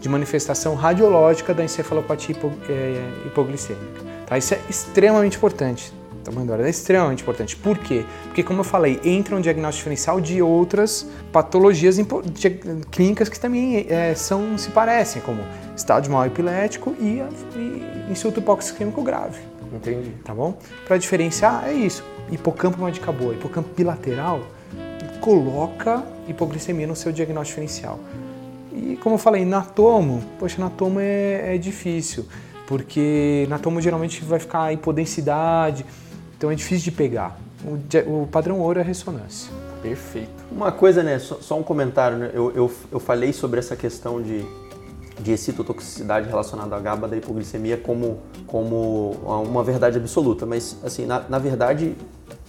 de 0.00 0.08
manifestação 0.08 0.74
radiológica 0.74 1.52
da 1.52 1.64
encefalopatia 1.64 2.34
hipo, 2.34 2.52
é, 2.68 3.26
hipoglicêmica. 3.26 4.02
Tá? 4.26 4.38
Isso 4.38 4.54
é 4.54 4.60
extremamente 4.68 5.36
importante 5.36 5.92
tamanho 6.28 6.46
da 6.46 6.66
é 6.66 6.70
extremamente 6.70 7.22
importante. 7.22 7.56
Por 7.56 7.78
quê? 7.78 8.04
Porque, 8.24 8.42
como 8.42 8.60
eu 8.60 8.64
falei, 8.64 9.00
entra 9.04 9.34
um 9.34 9.40
diagnóstico 9.40 9.78
diferencial 9.78 10.20
de 10.20 10.42
outras 10.42 11.06
patologias 11.32 11.96
clínicas 12.90 13.28
que 13.28 13.40
também 13.40 13.86
é, 13.88 14.14
são, 14.14 14.56
se 14.58 14.70
parecem, 14.70 15.22
como 15.22 15.42
estádio 15.76 16.12
mal 16.12 16.26
epilético 16.26 16.94
e, 17.00 17.22
e 17.56 18.06
insulto 18.10 18.40
hipóxico 18.40 19.02
grave. 19.02 19.40
Entendi. 19.74 20.10
Tá 20.24 20.34
bom? 20.34 20.58
Para 20.86 20.96
diferenciar, 20.96 21.64
é 21.66 21.72
isso. 21.72 22.04
Hipocampo 22.30 22.78
é 22.78 22.80
uma 22.80 22.92
dica 22.92 23.12
boa. 23.12 23.34
Hipocampo 23.34 23.68
bilateral 23.74 24.42
coloca 25.20 26.02
hipoglicemia 26.26 26.86
no 26.86 26.96
seu 26.96 27.12
diagnóstico 27.12 27.60
diferencial. 27.60 27.98
E 28.78 28.96
como 28.96 29.16
eu 29.16 29.18
falei, 29.18 29.44
na 29.44 29.62
tomo, 29.62 30.22
poxa, 30.38 30.60
na 30.60 30.70
tomo 30.70 31.00
é, 31.00 31.56
é 31.56 31.58
difícil, 31.58 32.26
porque 32.66 33.46
na 33.48 33.58
tomo 33.58 33.80
geralmente 33.80 34.24
vai 34.24 34.38
ficar 34.38 34.72
hipodensidade, 34.72 35.84
então 36.36 36.50
é 36.50 36.54
difícil 36.54 36.84
de 36.84 36.92
pegar. 36.92 37.38
O, 37.64 38.22
o 38.22 38.26
padrão 38.28 38.60
ouro 38.60 38.78
é 38.78 38.82
a 38.82 38.84
ressonância. 38.84 39.50
Perfeito. 39.82 40.30
Uma 40.50 40.70
coisa, 40.70 41.02
né, 41.02 41.18
só, 41.18 41.36
só 41.40 41.58
um 41.58 41.62
comentário, 41.62 42.18
né? 42.18 42.30
Eu, 42.32 42.52
eu, 42.54 42.72
eu 42.92 43.00
falei 43.00 43.32
sobre 43.32 43.58
essa 43.58 43.74
questão 43.74 44.22
de, 44.22 44.44
de 45.20 45.32
excitotoxicidade 45.32 46.28
relacionada 46.28 46.76
à 46.76 46.80
GABA 46.80 47.08
da 47.08 47.16
hipoglicemia 47.16 47.76
como, 47.76 48.20
como 48.46 49.12
uma 49.44 49.64
verdade 49.64 49.98
absoluta, 49.98 50.46
mas 50.46 50.76
assim, 50.84 51.04
na, 51.04 51.20
na 51.28 51.38
verdade 51.38 51.96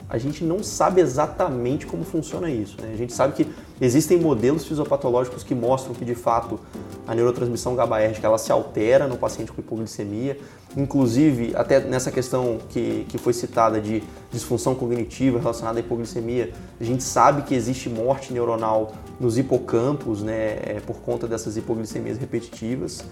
a 0.09 0.17
gente 0.17 0.43
não 0.43 0.63
sabe 0.63 1.01
exatamente 1.01 1.85
como 1.85 2.03
funciona 2.03 2.49
isso. 2.49 2.81
Né? 2.81 2.89
A 2.91 2.97
gente 2.97 3.13
sabe 3.13 3.33
que 3.33 3.47
existem 3.79 4.19
modelos 4.19 4.65
fisiopatológicos 4.65 5.43
que 5.43 5.53
mostram 5.53 5.93
que 5.93 6.03
de 6.03 6.15
fato 6.15 6.59
a 7.07 7.13
neurotransmissão 7.13 7.75
GABAérgica 7.75 8.25
ela 8.25 8.39
se 8.39 8.51
altera 8.51 9.07
no 9.07 9.17
paciente 9.17 9.51
com 9.51 9.61
hipoglicemia, 9.61 10.37
inclusive 10.75 11.53
até 11.55 11.79
nessa 11.79 12.11
questão 12.11 12.57
que, 12.69 13.05
que 13.07 13.19
foi 13.19 13.33
citada 13.33 13.79
de 13.79 14.01
disfunção 14.31 14.73
cognitiva 14.73 15.37
relacionada 15.37 15.77
à 15.77 15.81
hipoglicemia, 15.81 16.53
a 16.81 16.83
gente 16.83 17.03
sabe 17.03 17.43
que 17.43 17.53
existe 17.53 17.87
morte 17.87 18.33
neuronal 18.33 18.93
nos 19.19 19.37
hipocampos, 19.37 20.23
né, 20.23 20.57
é, 20.63 20.81
por 20.85 20.97
conta 21.01 21.27
dessas 21.27 21.55
hipoglicemias 21.55 22.17
repetitivas. 22.17 23.03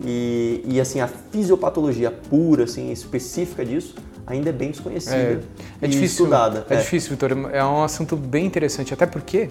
E, 0.00 0.62
e 0.64 0.80
assim, 0.80 1.00
a 1.00 1.08
fisiopatologia 1.08 2.10
pura, 2.10 2.64
assim, 2.64 2.92
específica 2.92 3.64
disso, 3.64 3.96
ainda 4.28 4.50
é 4.50 4.52
bem 4.52 4.70
desconhecida 4.70 5.16
É, 5.16 5.40
é 5.82 5.86
e 5.86 5.88
difícil, 5.88 6.24
estudada. 6.24 6.66
É, 6.68 6.76
difícil, 6.76 7.10
Vitor. 7.10 7.32
É 7.52 7.64
um 7.64 7.82
assunto 7.82 8.16
bem 8.16 8.46
interessante, 8.46 8.92
até 8.92 9.06
porque. 9.06 9.50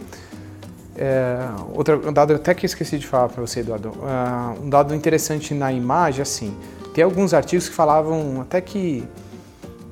É, 0.95 1.37
outra, 1.73 1.95
um 1.97 2.13
dado 2.13 2.33
até 2.33 2.53
que 2.53 2.65
eu 2.65 2.67
esqueci 2.67 2.97
de 2.97 3.05
falar 3.05 3.29
para 3.29 3.45
você, 3.45 3.59
Eduardo. 3.59 3.91
É, 4.03 4.59
um 4.61 4.69
dado 4.69 4.95
interessante 4.95 5.53
na 5.53 5.71
imagem, 5.71 6.21
assim, 6.21 6.55
tem 6.93 7.03
alguns 7.03 7.33
artigos 7.33 7.69
que 7.69 7.75
falavam 7.75 8.41
até 8.41 8.61
que 8.61 9.03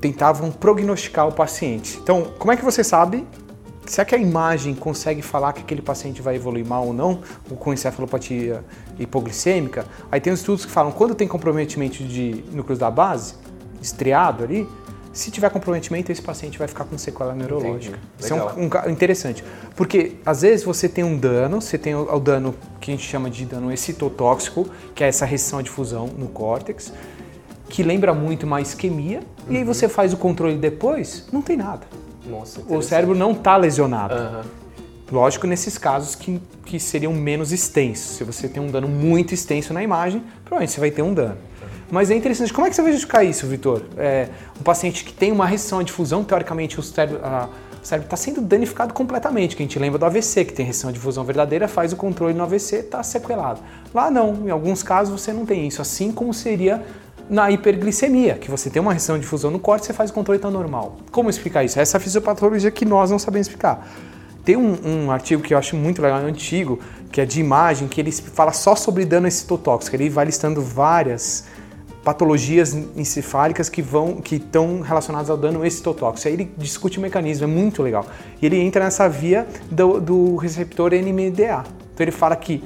tentavam 0.00 0.50
prognosticar 0.50 1.28
o 1.28 1.32
paciente. 1.32 1.98
Então, 2.02 2.32
como 2.38 2.52
é 2.52 2.56
que 2.56 2.64
você 2.64 2.82
sabe 2.82 3.26
Será 3.86 4.04
que 4.04 4.14
a 4.14 4.18
imagem 4.18 4.74
consegue 4.74 5.22
falar 5.22 5.52
que 5.52 5.60
aquele 5.60 5.80
paciente 5.80 6.20
vai 6.20 6.34
evoluir 6.34 6.66
mal 6.66 6.86
ou 6.88 6.92
não, 6.92 7.20
ou 7.48 7.56
com 7.56 7.72
encefalopatia 7.72 8.64
hipoglicêmica? 8.98 9.86
Aí 10.10 10.20
tem 10.20 10.32
os 10.32 10.40
estudos 10.40 10.66
que 10.66 10.72
falam 10.72 10.90
quando 10.90 11.14
tem 11.14 11.28
comprometimento 11.28 12.02
de 12.02 12.44
núcleos 12.52 12.80
da 12.80 12.90
base, 12.90 13.34
estriado 13.86 14.44
ali, 14.44 14.68
se 15.16 15.30
tiver 15.30 15.48
comprometimento, 15.48 16.12
esse 16.12 16.20
paciente 16.20 16.58
vai 16.58 16.68
ficar 16.68 16.84
com 16.84 16.98
sequela 16.98 17.34
neurológica. 17.34 17.98
Isso 18.18 18.34
é 18.34 18.36
um, 18.36 18.64
um, 18.64 18.90
interessante. 18.90 19.42
Porque 19.74 20.16
às 20.26 20.42
vezes 20.42 20.62
você 20.62 20.90
tem 20.90 21.02
um 21.02 21.16
dano, 21.16 21.62
você 21.62 21.78
tem 21.78 21.94
o, 21.94 22.14
o, 22.14 22.20
dano 22.20 22.54
que 22.78 22.90
a 22.90 22.94
gente 22.94 23.06
chama 23.06 23.30
de 23.30 23.46
dano 23.46 23.72
excitotóxico, 23.72 24.68
que 24.94 25.02
é 25.02 25.08
essa 25.08 25.24
restrição 25.24 25.58
à 25.58 25.62
difusão 25.62 26.06
no 26.18 26.28
córtex, 26.28 26.92
que 27.68 27.82
lembra 27.82 28.12
muito 28.12 28.44
uma 28.44 28.60
isquemia, 28.60 29.20
uhum. 29.46 29.54
e 29.54 29.56
aí 29.56 29.64
você 29.64 29.88
faz 29.88 30.12
o 30.12 30.18
controle 30.18 30.56
depois, 30.58 31.26
não 31.32 31.40
tem 31.40 31.56
nada. 31.56 31.86
Nossa, 32.26 32.60
o 32.68 32.82
cérebro 32.82 33.14
não 33.14 33.32
está 33.32 33.56
lesionado. 33.56 34.14
Uhum. 34.14 34.42
Lógico, 35.10 35.46
nesses 35.46 35.78
casos 35.78 36.14
que, 36.14 36.42
que 36.64 36.78
seriam 36.78 37.14
menos 37.14 37.52
extensos. 37.52 38.16
Se 38.16 38.24
você 38.24 38.48
tem 38.48 38.62
um 38.62 38.70
dano 38.70 38.88
muito 38.88 39.32
extenso 39.32 39.72
na 39.72 39.82
imagem, 39.82 40.22
provavelmente 40.44 40.72
você 40.72 40.80
vai 40.80 40.90
ter 40.90 41.02
um 41.02 41.14
dano. 41.14 41.38
Mas 41.90 42.10
é 42.10 42.14
interessante. 42.14 42.52
Como 42.52 42.66
é 42.66 42.70
que 42.70 42.76
você 42.76 42.82
vai 42.82 42.92
justificar 42.92 43.24
isso, 43.24 43.46
Vitor? 43.46 43.82
É, 43.96 44.28
um 44.58 44.62
paciente 44.62 45.04
que 45.04 45.12
tem 45.12 45.30
uma 45.30 45.46
restrição 45.46 45.78
à 45.78 45.82
difusão, 45.82 46.24
teoricamente 46.24 46.78
o 46.80 46.82
cérebro 46.82 47.20
está 47.82 48.16
sendo 48.16 48.40
danificado 48.40 48.92
completamente. 48.92 49.56
Que 49.56 49.62
a 49.62 49.66
gente 49.66 49.78
lembra 49.78 49.98
do 49.98 50.04
AVC, 50.04 50.44
que 50.44 50.52
tem 50.52 50.66
restrição 50.66 50.90
à 50.90 50.92
difusão 50.92 51.24
verdadeira, 51.24 51.68
faz 51.68 51.92
o 51.92 51.96
controle 51.96 52.34
no 52.34 52.42
AVC, 52.42 52.76
está 52.76 53.02
sequelado. 53.02 53.60
Lá 53.94 54.10
não, 54.10 54.46
em 54.46 54.50
alguns 54.50 54.82
casos 54.82 55.20
você 55.20 55.32
não 55.32 55.46
tem 55.46 55.66
isso. 55.66 55.80
Assim 55.80 56.10
como 56.10 56.34
seria 56.34 56.84
na 57.28 57.50
hiperglicemia, 57.50 58.34
que 58.34 58.50
você 58.50 58.70
tem 58.70 58.80
uma 58.80 58.92
restrição 58.92 59.16
de 59.16 59.22
difusão 59.22 59.50
no 59.50 59.58
corte, 59.58 59.86
você 59.86 59.92
faz 59.92 60.10
o 60.10 60.12
controle 60.12 60.38
tá 60.38 60.50
normal. 60.50 60.96
Como 61.10 61.28
explicar 61.28 61.64
isso? 61.64 61.78
Essa 61.78 61.96
é 61.96 61.98
a 61.98 62.00
fisiopatologia 62.00 62.70
que 62.70 62.84
nós 62.84 63.10
não 63.10 63.18
sabemos 63.18 63.48
explicar. 63.48 63.86
Tem 64.44 64.56
um, 64.56 64.76
um, 64.84 65.10
artigo 65.10 65.42
que 65.42 65.52
eu 65.52 65.58
acho 65.58 65.74
muito 65.74 66.00
legal, 66.00 66.18
antigo, 66.18 66.78
que 67.10 67.20
é 67.20 67.24
de 67.24 67.40
imagem, 67.40 67.88
que 67.88 68.00
ele 68.00 68.12
fala 68.12 68.52
só 68.52 68.76
sobre 68.76 69.04
dano 69.04 69.26
excitotóxico. 69.26 69.96
Ele 69.96 70.08
vai 70.08 70.24
listando 70.24 70.62
várias 70.62 71.44
patologias 72.06 72.72
encefálicas 72.94 73.68
que 73.68 73.82
vão 73.82 74.20
que 74.20 74.36
estão 74.36 74.80
relacionadas 74.80 75.28
ao 75.28 75.36
dano 75.36 75.66
excitotóxico. 75.66 76.28
Aí 76.28 76.34
ele 76.34 76.52
discute 76.56 77.00
o 77.00 77.02
mecanismo, 77.02 77.42
é 77.42 77.48
muito 77.48 77.82
legal. 77.82 78.06
E 78.40 78.46
ele 78.46 78.60
entra 78.60 78.84
nessa 78.84 79.08
via 79.08 79.44
do, 79.68 80.00
do 80.00 80.36
receptor 80.36 80.92
NMDA. 80.92 81.64
Então 81.92 82.04
ele 82.04 82.12
fala 82.12 82.36
que 82.36 82.62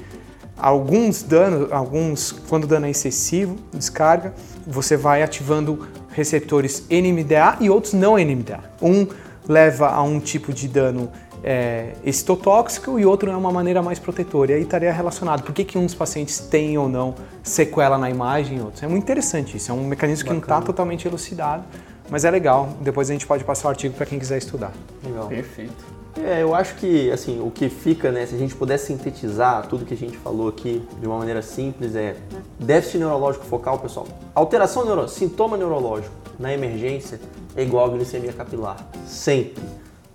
alguns 0.59 1.23
danos, 1.23 1.73
alguns 1.73 2.33
quando 2.51 2.65
o 2.65 2.67
dano 2.67 2.85
é 2.85 2.91
excessivo, 2.91 3.57
descarga, 3.73 4.35
você 4.67 4.95
vai 4.95 5.23
ativando 5.23 5.89
receptores 6.11 6.85
NMDA 6.91 7.57
e 7.61 7.71
outros 7.71 7.95
não 7.95 8.19
NMDA. 8.19 8.61
Um 8.83 9.07
leva 9.49 9.89
a 9.89 10.03
um 10.03 10.21
tipo 10.21 10.53
de 10.53 10.69
dano 10.69 11.11
é, 11.43 11.93
excitotóxico 12.05 12.99
e 12.99 13.07
outro 13.07 13.31
é 13.31 13.37
uma 13.37 13.51
maneira 13.51 13.83
mais 13.83 13.99
protetora. 13.99 14.53
E 14.53 14.55
aí 14.57 14.63
estaria 14.63 14.93
relacionado. 14.93 15.43
Por 15.43 15.53
que, 15.53 15.65
que 15.65 15.79
uns 15.79 15.95
pacientes 15.95 16.39
têm 16.39 16.77
ou 16.79 16.89
não 16.89 17.15
sequela 17.43 17.99
na 17.99 18.11
imagem 18.11 18.59
e 18.59 18.61
outros? 18.61 18.83
É 18.83 18.87
muito 18.87 19.03
interessante 19.03 19.57
isso. 19.57 19.71
É 19.71 19.75
um 19.75 19.85
mecanismo 19.85 20.25
Bacana. 20.25 20.41
que 20.41 20.49
não 20.49 20.57
está 20.57 20.67
totalmente 20.67 21.07
elucidado, 21.07 21.65
mas 22.11 22.25
é 22.25 22.31
legal. 22.31 22.71
Depois 22.81 23.09
a 23.11 23.13
gente 23.13 23.27
pode 23.27 23.45
passar 23.45 23.69
o 23.69 23.71
artigo 23.71 23.95
para 23.95 24.07
quem 24.07 24.19
quiser 24.19 24.39
estudar. 24.39 24.73
Legal. 25.05 25.29
Perfeito. 25.29 26.01
É, 26.23 26.43
eu 26.43 26.55
acho 26.55 26.75
que 26.75 27.11
assim, 27.13 27.41
o 27.41 27.51
que 27.51 27.69
fica, 27.69 28.11
né, 28.11 28.27
se 28.27 28.35
a 28.35 28.39
gente 28.39 28.55
puder 28.55 28.79
sintetizar 28.79 29.67
tudo 29.69 29.85
que 29.85 29.95
a 29.95 29.97
gente 29.97 30.19
falou 30.19 30.49
aqui 30.49 30.85
de 31.01 31.07
uma 31.07 31.17
maneira 31.17 31.41
simples, 31.41 31.95
é 31.95 32.17
déficit 32.59 32.99
neurológico 32.99 33.45
focal, 33.45 33.79
pessoal. 33.79 34.07
Alteração 34.35 34.85
neurológica, 34.85 35.19
sintoma 35.19 35.57
neurológico 35.57 36.13
na 36.39 36.53
emergência 36.53 37.21
é 37.55 37.63
igual 37.63 37.87
a 37.87 37.89
glicemia 37.91 38.33
capilar. 38.33 38.77
Sempre. 39.07 39.63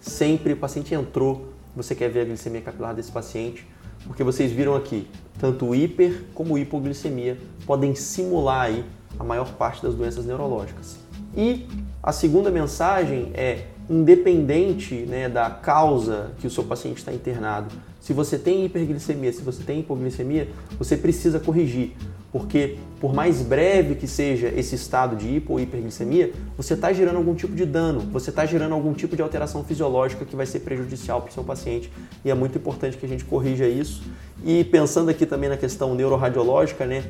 Sempre 0.05 0.53
o 0.53 0.57
paciente 0.57 0.93
entrou, 0.93 1.51
você 1.75 1.95
quer 1.95 2.09
ver 2.09 2.21
a 2.21 2.25
glicemia 2.25 2.61
capilar 2.61 2.93
desse 2.93 3.11
paciente, 3.11 3.67
porque 4.05 4.23
vocês 4.23 4.51
viram 4.51 4.75
aqui, 4.75 5.07
tanto 5.39 5.73
hiper 5.73 6.25
como 6.35 6.59
hipoglicemia 6.59 7.39
podem 7.65 7.95
simular 7.95 8.67
aí 8.67 8.85
a 9.17 9.23
maior 9.23 9.51
parte 9.53 9.81
das 9.81 9.95
doenças 9.95 10.23
neurológicas. 10.23 10.97
E 11.35 11.67
a 12.03 12.11
segunda 12.11 12.51
mensagem 12.51 13.31
é 13.33 13.65
independente 13.89 14.93
né, 15.07 15.27
da 15.27 15.49
causa 15.49 16.31
que 16.39 16.45
o 16.45 16.51
seu 16.51 16.63
paciente 16.63 16.97
está 16.97 17.11
internado. 17.11 17.73
Se 18.05 18.13
você 18.13 18.37
tem 18.37 18.63
hiperglicemia, 18.63 19.33
se 19.33 19.41
você 19.41 19.63
tem 19.63 19.79
hipoglicemia, 19.79 20.47
você 20.77 20.95
precisa 20.95 21.39
corrigir, 21.39 21.93
porque 22.31 22.77
por 23.01 23.15
mais 23.15 23.41
breve 23.41 23.95
que 23.95 24.07
seja 24.07 24.47
esse 24.55 24.75
estado 24.75 25.15
de 25.15 25.27
hipo 25.27 25.53
ou 25.53 25.59
hiperglicemia, 25.59 26.31
você 26.55 26.75
está 26.75 26.93
gerando 26.93 27.15
algum 27.15 27.33
tipo 27.33 27.55
de 27.55 27.65
dano, 27.65 28.01
você 28.01 28.29
está 28.29 28.45
gerando 28.45 28.73
algum 28.73 28.93
tipo 28.93 29.15
de 29.15 29.23
alteração 29.23 29.63
fisiológica 29.63 30.23
que 30.23 30.35
vai 30.35 30.45
ser 30.45 30.59
prejudicial 30.59 31.19
para 31.19 31.31
o 31.31 31.33
seu 31.33 31.43
paciente 31.43 31.91
e 32.23 32.29
é 32.29 32.35
muito 32.35 32.59
importante 32.59 32.95
que 32.95 33.07
a 33.07 33.09
gente 33.09 33.25
corrija 33.25 33.67
isso. 33.67 34.03
E 34.43 34.63
pensando 34.63 35.09
aqui 35.09 35.25
também 35.25 35.49
na 35.49 35.57
questão 35.57 35.95
neuroradiológica, 35.95 36.85
né? 36.85 37.05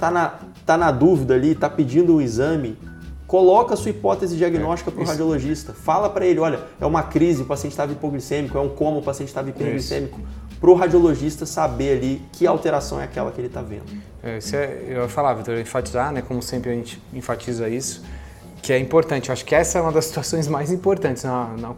Tá 0.00 0.10
na, 0.10 0.40
tá 0.66 0.76
na 0.76 0.90
dúvida 0.90 1.34
ali, 1.34 1.54
tá 1.54 1.70
pedindo 1.70 2.16
o 2.16 2.20
exame, 2.20 2.76
Coloca 3.30 3.74
a 3.74 3.76
sua 3.76 3.90
hipótese 3.92 4.36
diagnóstica 4.36 4.90
é, 4.90 4.92
para 4.92 5.04
o 5.04 5.06
radiologista. 5.06 5.72
Fala 5.72 6.10
para 6.10 6.26
ele, 6.26 6.40
olha, 6.40 6.58
é 6.80 6.84
uma 6.84 7.04
crise, 7.04 7.42
o 7.42 7.44
paciente 7.44 7.70
estava 7.70 7.92
hipoglicêmico, 7.92 8.58
é 8.58 8.60
um 8.60 8.68
coma, 8.68 8.98
o 8.98 9.02
paciente 9.02 9.28
estava 9.28 9.48
hiperglicêmico. 9.48 10.18
Para 10.60 10.70
o 10.70 10.74
radiologista 10.74 11.46
saber 11.46 11.96
ali 11.96 12.22
que 12.32 12.46
alteração 12.46 13.00
é 13.00 13.04
aquela 13.04 13.30
que 13.30 13.40
ele 13.40 13.48
está 13.48 13.62
vendo. 13.62 13.84
É, 14.22 14.38
isso 14.38 14.54
é, 14.54 14.82
eu 14.86 15.02
ia 15.02 15.08
falar, 15.08 15.32
Vitor, 15.34 15.58
enfatizar, 15.58 16.12
né, 16.12 16.20
como 16.20 16.42
sempre 16.42 16.70
a 16.70 16.74
gente 16.74 17.02
enfatiza 17.14 17.68
isso, 17.68 18.04
que 18.60 18.72
é 18.72 18.78
importante. 18.78 19.30
Eu 19.30 19.32
acho 19.32 19.44
que 19.44 19.54
essa 19.54 19.78
é 19.78 19.80
uma 19.80 19.92
das 19.92 20.04
situações 20.06 20.46
mais 20.46 20.70
importantes. 20.70 21.24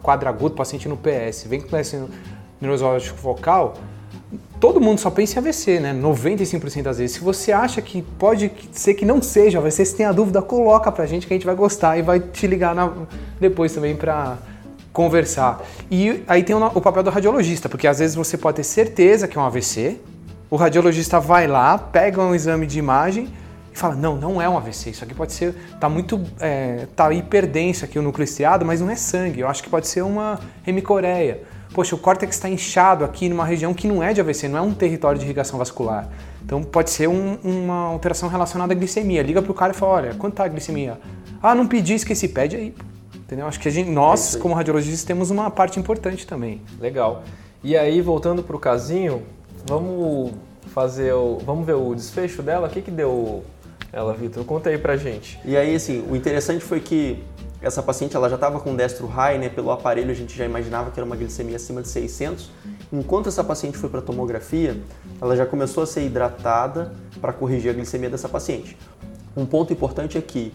Quadro 0.01 0.27
agudo, 0.27 0.55
paciente 0.55 0.89
no 0.89 0.97
PS, 0.97 1.45
vem 1.47 1.61
com 1.61 1.69
PS 1.69 1.95
neurológico 2.59 3.17
focal, 3.17 3.75
todo 4.59 4.79
mundo 4.79 4.99
só 4.99 5.09
pensa 5.09 5.35
em 5.35 5.39
AVC, 5.39 5.79
né? 5.79 5.93
95% 5.93 6.81
das 6.83 6.97
vezes. 6.97 7.17
Se 7.17 7.21
você 7.21 7.51
acha 7.51 7.81
que 7.81 8.01
pode 8.01 8.51
ser 8.71 8.93
que 8.93 9.05
não 9.05 9.21
seja 9.21 9.59
AVC, 9.59 9.85
se 9.85 9.95
tem 9.95 10.05
a 10.05 10.11
dúvida, 10.11 10.41
coloca 10.41 10.91
pra 10.91 11.05
gente 11.05 11.27
que 11.27 11.33
a 11.33 11.35
gente 11.35 11.45
vai 11.45 11.55
gostar 11.55 11.97
e 11.97 12.01
vai 12.01 12.19
te 12.19 12.47
ligar 12.47 12.73
na, 12.73 12.91
depois 13.39 13.73
também 13.73 13.95
pra 13.95 14.37
conversar. 14.93 15.61
E 15.91 16.23
aí 16.27 16.43
tem 16.43 16.55
o, 16.55 16.81
papel 16.81 17.03
do 17.03 17.09
radiologista, 17.09 17.67
porque 17.67 17.87
às 17.87 17.99
vezes 17.99 18.15
você 18.15 18.37
pode 18.37 18.57
ter 18.57 18.63
certeza 18.63 19.27
que 19.27 19.37
é 19.37 19.41
um 19.41 19.43
AVC, 19.43 19.99
o 20.49 20.55
radiologista 20.55 21.19
vai 21.19 21.47
lá, 21.47 21.77
pega 21.77 22.21
um 22.21 22.33
exame 22.33 22.65
de 22.65 22.79
imagem 22.79 23.27
e 23.73 23.77
fala, 23.77 23.95
não, 23.95 24.15
não 24.15 24.39
é 24.39 24.47
um 24.47 24.55
AVC, 24.55 24.91
isso 24.91 25.03
aqui 25.03 25.15
pode 25.15 25.33
ser, 25.33 25.55
tá 25.79 25.89
muito, 25.89 26.21
é, 26.39 26.87
tá 26.95 27.11
hiperdenso 27.11 27.83
aqui 27.83 27.97
o 27.97 28.03
núcleo 28.03 28.23
estriado, 28.23 28.63
mas 28.63 28.79
não 28.79 28.89
é 28.89 28.95
sangue, 28.95 29.39
eu 29.39 29.47
acho 29.47 29.63
que 29.63 29.69
pode 29.69 29.87
ser 29.87 30.03
uma 30.03 30.39
hemicoreia 30.65 31.41
poxa, 31.73 31.95
o 31.95 31.97
córtex 31.97 32.35
está 32.35 32.47
inchado 32.47 33.03
aqui 33.03 33.27
numa 33.27 33.43
região 33.43 33.73
que 33.73 33.87
não 33.87 34.01
é 34.01 34.13
de 34.13 34.21
AVC, 34.21 34.47
não 34.47 34.59
é 34.59 34.61
um 34.61 34.73
território 34.73 35.17
de 35.17 35.25
irrigação 35.25 35.57
vascular. 35.57 36.07
Então 36.45 36.63
pode 36.63 36.91
ser 36.91 37.09
um, 37.09 37.37
uma 37.43 37.87
alteração 37.87 38.29
relacionada 38.29 38.73
à 38.73 38.75
glicemia. 38.75 39.23
Liga 39.23 39.41
para 39.41 39.51
o 39.51 39.55
cara 39.55 39.73
e 39.73 39.75
fala, 39.75 39.93
olha, 39.93 40.13
quanto 40.13 40.33
está 40.33 40.45
a 40.45 40.47
glicemia? 40.47 40.99
Ah, 41.41 41.55
não 41.55 41.67
pedi, 41.67 41.95
esqueci, 41.95 42.27
pede 42.27 42.55
aí. 42.55 42.75
Entendeu? 43.25 43.47
Acho 43.47 43.59
que 43.59 43.69
gente, 43.69 43.89
nós, 43.89 44.35
é 44.35 44.39
como 44.39 44.53
radiologistas, 44.53 45.03
temos 45.03 45.31
uma 45.31 45.49
parte 45.49 45.79
importante 45.79 46.27
também. 46.27 46.61
Legal. 46.79 47.23
E 47.63 47.77
aí, 47.77 48.01
voltando 48.01 48.43
para 48.43 48.55
o 48.55 48.59
casinho, 48.59 49.23
vamos 49.65 50.33
fazer 50.73 51.13
o, 51.13 51.37
vamos 51.39 51.65
ver 51.65 51.73
o 51.73 51.95
desfecho 51.95 52.43
dela. 52.43 52.67
O 52.67 52.69
que, 52.69 52.81
que 52.81 52.91
deu 52.91 53.43
ela, 53.91 54.13
Vitor? 54.13 54.43
Conta 54.43 54.69
aí 54.69 54.77
pra 54.77 54.97
gente. 54.97 55.39
E 55.45 55.55
aí, 55.55 55.73
assim, 55.73 56.05
o 56.09 56.15
interessante 56.15 56.63
foi 56.63 56.81
que 56.81 57.23
essa 57.61 57.81
paciente 57.81 58.13
ela 58.13 58.27
já 58.27 58.35
estava 58.35 58.59
com 58.59 58.75
destro 58.75 59.07
high, 59.07 59.37
né? 59.37 59.47
Pelo 59.47 59.71
aparelho 59.71 60.11
a 60.11 60.13
gente 60.13 60.37
já 60.37 60.43
imaginava 60.43 60.91
que 60.91 60.99
era 60.99 61.05
uma 61.05 61.15
glicemia 61.15 61.55
acima 61.55 61.81
de 61.81 61.87
600. 61.87 62.51
Enquanto 62.91 63.29
essa 63.29 63.43
paciente 63.43 63.77
foi 63.77 63.89
para 63.89 64.01
tomografia, 64.01 64.77
ela 65.21 65.33
já 65.35 65.45
começou 65.45 65.83
a 65.83 65.85
ser 65.85 66.05
hidratada 66.05 66.93
para 67.21 67.31
corrigir 67.31 67.71
a 67.71 67.73
glicemia 67.73 68.09
dessa 68.09 68.27
paciente. 68.27 68.77
Um 69.35 69.45
ponto 69.45 69.71
importante 69.71 70.17
é 70.17 70.21
que 70.21 70.51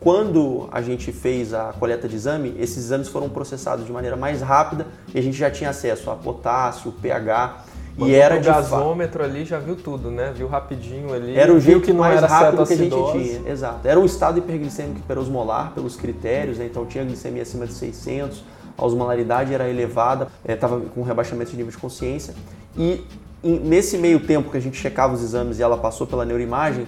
quando 0.00 0.66
a 0.72 0.80
gente 0.80 1.12
fez 1.12 1.52
a 1.52 1.74
coleta 1.78 2.08
de 2.08 2.16
exame, 2.16 2.56
esses 2.58 2.78
exames 2.78 3.08
foram 3.08 3.28
processados 3.28 3.84
de 3.84 3.92
maneira 3.92 4.16
mais 4.16 4.40
rápida 4.40 4.86
e 5.14 5.18
a 5.18 5.22
gente 5.22 5.36
já 5.36 5.50
tinha 5.50 5.70
acesso 5.70 6.10
a 6.10 6.16
potássio, 6.16 6.90
pH 6.90 7.64
e 7.98 8.14
era 8.14 8.36
o 8.36 8.42
gasômetro 8.42 9.22
ali 9.22 9.44
já 9.44 9.58
viu 9.58 9.76
tudo, 9.76 10.10
né? 10.10 10.32
Viu 10.34 10.46
rapidinho 10.46 11.12
ali. 11.12 11.36
Era 11.36 11.52
o 11.52 11.60
jeito 11.60 11.82
que 11.82 11.92
não 11.92 12.00
mais 12.00 12.16
era 12.16 12.26
rápido 12.26 12.66
que 12.66 12.72
a 12.72 12.76
gente 12.76 12.96
tinha. 13.12 13.50
Exato. 13.50 13.86
Era 13.86 14.00
um 14.00 14.04
estado 14.04 14.38
hiperglicêmico 14.38 15.00
hiperosmolar 15.00 15.72
pelos 15.72 15.96
critérios, 15.96 16.58
né? 16.58 16.66
Então 16.66 16.86
tinha 16.86 17.04
glicemia 17.04 17.42
acima 17.42 17.66
de 17.66 17.74
600, 17.74 18.42
a 18.78 18.84
osmolaridade 18.84 19.52
era 19.52 19.68
elevada, 19.68 20.28
estava 20.46 20.78
é, 20.78 20.82
com 20.94 21.02
rebaixamento 21.02 21.50
de 21.50 21.56
nível 21.56 21.72
de 21.72 21.78
consciência. 21.78 22.34
E 22.76 23.04
nesse 23.42 23.98
meio 23.98 24.20
tempo 24.20 24.50
que 24.50 24.56
a 24.56 24.60
gente 24.60 24.78
checava 24.78 25.12
os 25.12 25.22
exames 25.22 25.58
e 25.58 25.62
ela 25.62 25.76
passou 25.76 26.06
pela 26.06 26.24
neuroimagem, 26.24 26.86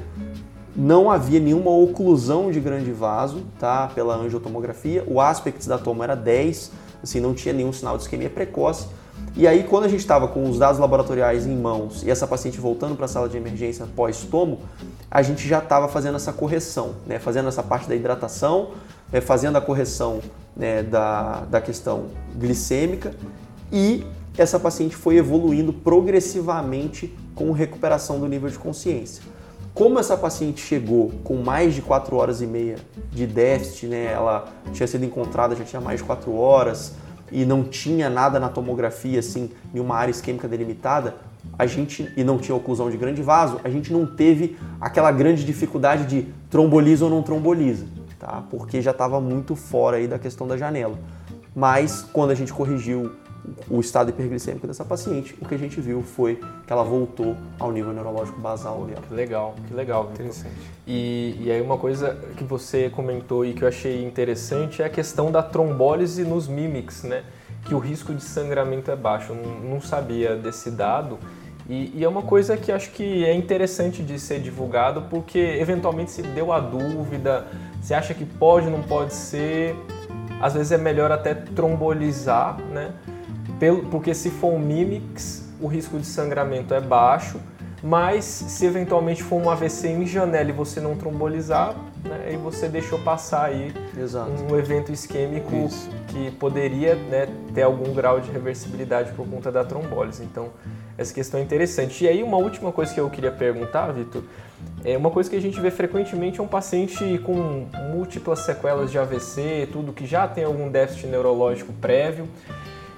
não 0.75 1.11
havia 1.11 1.39
nenhuma 1.39 1.71
oclusão 1.71 2.51
de 2.51 2.61
grande 2.61 2.93
vaso, 2.93 3.43
tá? 3.59 3.91
Pela 3.95 4.17
angiotomografia. 4.17 5.05
O 5.07 5.21
aspecto 5.21 5.69
da 5.69 5.79
toma 5.79 6.05
era 6.05 6.15
10, 6.15 6.73
assim, 7.03 7.21
não 7.21 7.35
tinha 7.35 7.53
nenhum 7.53 7.73
sinal 7.73 7.97
de 7.97 8.05
isquemia 8.05 8.31
precoce 8.31 8.87
e 9.35 9.47
aí, 9.47 9.65
quando 9.65 9.85
a 9.85 9.89
gente 9.89 10.01
estava 10.01 10.29
com 10.29 10.49
os 10.49 10.59
dados 10.59 10.79
laboratoriais 10.79 11.47
em 11.47 11.57
mãos 11.57 12.03
e 12.03 12.11
essa 12.11 12.27
paciente 12.27 12.61
voltando 12.61 12.95
para 12.95 13.07
a 13.07 13.09
sala 13.09 13.29
de 13.29 13.37
emergência 13.37 13.87
pós-tomo, 13.97 14.61
a 15.11 15.23
gente 15.23 15.49
já 15.49 15.59
estava 15.59 15.89
fazendo 15.89 16.17
essa 16.17 16.33
correção, 16.33 16.97
né? 17.07 17.19
fazendo 17.19 17.49
essa 17.49 17.63
parte 17.63 17.89
da 17.89 17.95
hidratação, 17.95 18.73
né? 19.11 19.23
fazendo 19.23 19.57
a 19.57 19.61
correção 19.61 20.21
né? 20.55 20.83
da, 20.83 21.45
da 21.51 21.61
questão 21.63 22.09
glicêmica 22.37 23.15
e 23.73 24.05
essa 24.37 24.61
paciente 24.61 24.95
foi 24.95 25.17
evoluindo 25.17 25.73
progressivamente 25.73 27.15
com 27.35 27.53
recuperação 27.53 28.21
do 28.21 28.29
nível 28.29 28.51
de 28.51 28.59
consciência. 28.59 29.23
Como 29.75 29.99
essa 29.99 30.17
paciente 30.17 30.61
chegou 30.61 31.11
com 31.25 31.37
mais 31.37 31.75
de 31.75 31.81
4 31.81 32.15
horas 32.15 32.43
e 32.43 32.47
meia 32.47 32.77
de 33.11 33.27
déficit, 33.27 33.87
né? 33.87 34.13
ela 34.13 34.47
tinha 34.73 34.87
sido 34.87 35.05
encontrada 35.05 35.57
já 35.57 35.65
tinha 35.65 35.81
mais 35.81 36.01
de 36.01 36.05
4 36.05 36.35
horas, 36.35 36.95
e 37.33 37.47
não 37.47 37.65
tinha 37.65 38.11
nada 38.11 38.39
na 38.39 38.49
tomografia, 38.49 39.19
assim, 39.19 39.51
em 39.75 39.81
uma 39.81 39.97
área 39.97 40.11
isquêmica 40.11 40.47
delimitada, 40.47 41.17
a 41.59 41.67
gente, 41.67 42.13
e 42.17 42.23
não 42.23 42.39
tinha 42.39 42.55
oclusão 42.55 42.91
de 42.91 42.97
grande 42.97 43.23
vaso, 43.23 43.59
a 43.65 43.71
gente 43.71 43.93
não 43.93 44.07
teve 44.07 44.57
aquela 44.81 45.11
grande 45.11 45.45
dificuldade 45.45 46.05
de 46.05 46.29
tromboliza 46.51 47.07
ou 47.07 47.11
não 47.11 47.23
tromboliza, 47.23 47.87
tá? 48.19 48.45
Porque 48.51 48.81
já 48.81 48.91
estava 48.91 49.21
muito 49.21 49.57
fora 49.57 49.97
aí 49.97 50.07
da 50.07 50.19
questão 50.19 50.47
da 50.47 50.57
janela. 50.57 50.97
Mas 51.55 52.03
quando 52.13 52.31
a 52.31 52.35
gente 52.35 52.53
corrigiu 52.53 53.13
o 53.69 53.81
estado 53.81 54.11
hiperglicêmico 54.11 54.67
dessa 54.67 54.85
paciente, 54.85 55.37
o 55.41 55.47
que 55.47 55.55
a 55.55 55.59
gente 55.59 55.81
viu 55.81 56.03
foi 56.03 56.41
que 56.67 56.73
ela 56.73 56.85
voltou 56.85 57.37
ao 57.59 57.73
nível 57.73 57.93
neurológico 57.93 58.41
basal 58.41 58.85
dela. 58.85 59.03
Que 59.09 59.15
legal, 59.15 59.55
que 59.67 59.75
legal. 59.75 60.11
Interessante. 60.13 60.55
E, 60.87 61.37
e 61.41 61.51
aí 61.51 61.61
uma 61.61 61.77
coisa 61.77 62.17
que 62.37 62.45
você 62.45 62.89
comentou 62.91 63.45
e 63.45 63.53
que 63.53 63.63
eu 63.63 63.69
achei 63.69 64.05
interessante 64.05 64.83
é 64.83 64.85
a 64.85 64.89
questão 64.89 65.33
da 65.33 65.43
trombólise 65.43 66.25
nos 66.25 66.47
mimics, 66.47 67.03
né? 67.03 67.25
Que 67.65 67.75
o 67.75 67.79
risco 67.79 68.15
de 68.15 68.23
sangramento 68.23 68.91
é 68.91 68.97
baixo. 68.97 69.33
Eu 69.33 69.37
não, 69.37 69.75
não 69.75 69.81
sabia 69.81 70.37
desse 70.37 70.71
dado. 70.71 71.19
E, 71.69 71.93
e, 71.95 72.05
é 72.05 72.09
uma 72.09 72.23
coisa 72.23 72.57
que 72.57 72.73
acho 72.73 72.91
que 72.91 73.25
é 73.25 73.35
interessante 73.35 74.03
de 74.03 74.19
ser 74.19 74.41
divulgado 74.41 75.03
porque 75.03 75.39
eventualmente 75.39 76.11
se 76.11 76.21
deu 76.21 76.53
a 76.53 76.59
dúvida, 76.59 77.47
se 77.81 77.95
acha 77.95 78.13
que 78.13 78.25
pode, 78.25 78.69
não 78.69 78.83
pode 78.83 79.15
ser. 79.15 79.77
Às 80.41 80.55
vezes 80.55 80.73
é 80.73 80.79
melhor 80.79 81.13
até 81.13 81.35
trombolizar, 81.35 82.59
né? 82.73 82.93
Pelo, 83.63 83.85
porque 83.85 84.13
se 84.13 84.29
for 84.29 84.49
um 84.49 84.59
mimix, 84.59 85.49
o 85.61 85.69
risco 85.69 85.97
de 85.97 86.05
sangramento 86.05 86.75
é 86.75 86.81
baixo, 86.81 87.39
mas 87.81 88.25
se 88.25 88.67
eventualmente 88.67 89.23
for 89.23 89.37
um 89.37 89.49
AVC 89.49 89.87
em 89.87 90.05
janela 90.05 90.51
e 90.51 90.53
você 90.53 90.81
não 90.81 90.97
trombolizar, 90.97 91.77
né, 92.03 92.25
aí 92.27 92.37
você 92.37 92.67
deixou 92.67 92.99
passar 92.99 93.45
aí 93.45 93.73
Exato. 93.97 94.33
um 94.51 94.59
evento 94.59 94.91
isquêmico 94.91 95.55
Isso. 95.55 95.89
que 96.09 96.33
poderia 96.33 96.97
né, 96.97 97.29
ter 97.55 97.63
algum 97.63 97.95
grau 97.95 98.19
de 98.19 98.33
reversibilidade 98.33 99.13
por 99.13 99.29
conta 99.29 99.53
da 99.53 99.65
trombólise. 99.65 100.25
Então, 100.25 100.49
essa 100.99 101.15
questão 101.15 101.39
é 101.39 101.45
interessante. 101.45 102.03
E 102.03 102.09
aí, 102.09 102.21
uma 102.21 102.39
última 102.39 102.73
coisa 102.73 102.93
que 102.93 102.99
eu 102.99 103.09
queria 103.09 103.31
perguntar, 103.31 103.93
Vitor, 103.93 104.25
é 104.85 104.99
uma 104.99 105.13
coisa 105.13 105.31
que 105.31 105.37
a 105.37 105.41
gente 105.41 105.61
vê 105.61 105.71
frequentemente 105.71 106.41
é 106.41 106.43
um 106.43 106.49
paciente 106.49 107.17
com 107.21 107.69
múltiplas 107.93 108.41
sequelas 108.41 108.91
de 108.91 108.99
AVC, 108.99 109.69
tudo 109.71 109.93
que 109.93 110.05
já 110.05 110.27
tem 110.27 110.43
algum 110.43 110.69
déficit 110.69 111.07
neurológico 111.07 111.73
prévio 111.75 112.29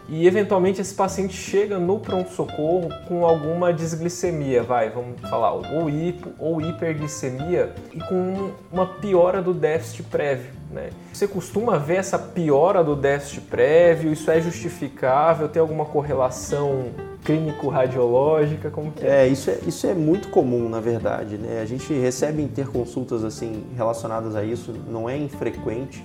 e 0.09 0.27
eventualmente 0.27 0.81
esse 0.81 0.95
paciente 0.95 1.35
chega 1.35 1.79
no 1.79 1.99
pronto-socorro 1.99 2.89
com 3.09 3.25
alguma 3.25 3.73
desglicemia, 3.73 4.63
vai, 4.63 4.91
vamos 4.91 5.19
falar, 5.23 5.53
ou 5.53 5.89
hipo 5.89 6.31
ou 6.39 6.61
hiperglicemia 6.61 7.73
e 7.93 7.99
com 8.01 8.51
uma 8.71 8.87
piora 8.87 9.41
do 9.41 9.55
déficit 9.55 10.03
prévio. 10.05 10.51
Né? 10.71 10.91
Você 11.13 11.27
costuma 11.27 11.79
ver 11.79 11.97
essa 11.97 12.19
piora 12.19 12.85
do 12.85 12.95
déficit 12.95 13.43
prévio? 13.43 14.13
Isso 14.13 14.31
é 14.31 14.41
justificável? 14.41 15.49
Tem 15.49 15.61
alguma 15.61 15.87
correlação 15.87 16.91
clínico-radiológica? 17.25 18.71
Como 18.71 18.93
que 18.93 19.07
é? 19.07 19.25
é? 19.25 19.29
isso 19.29 19.49
é? 19.49 19.59
Isso 19.67 19.87
é 19.87 19.95
muito 19.95 20.29
comum, 20.29 20.69
na 20.69 20.81
verdade. 20.81 21.39
Né? 21.39 21.61
A 21.63 21.65
gente 21.65 21.95
recebe 21.95 22.43
interconsultas 22.43 23.25
assim 23.25 23.65
relacionadas 23.75 24.37
a 24.37 24.45
isso, 24.45 24.75
não 24.87 25.09
é 25.09 25.17
infrequente, 25.17 26.05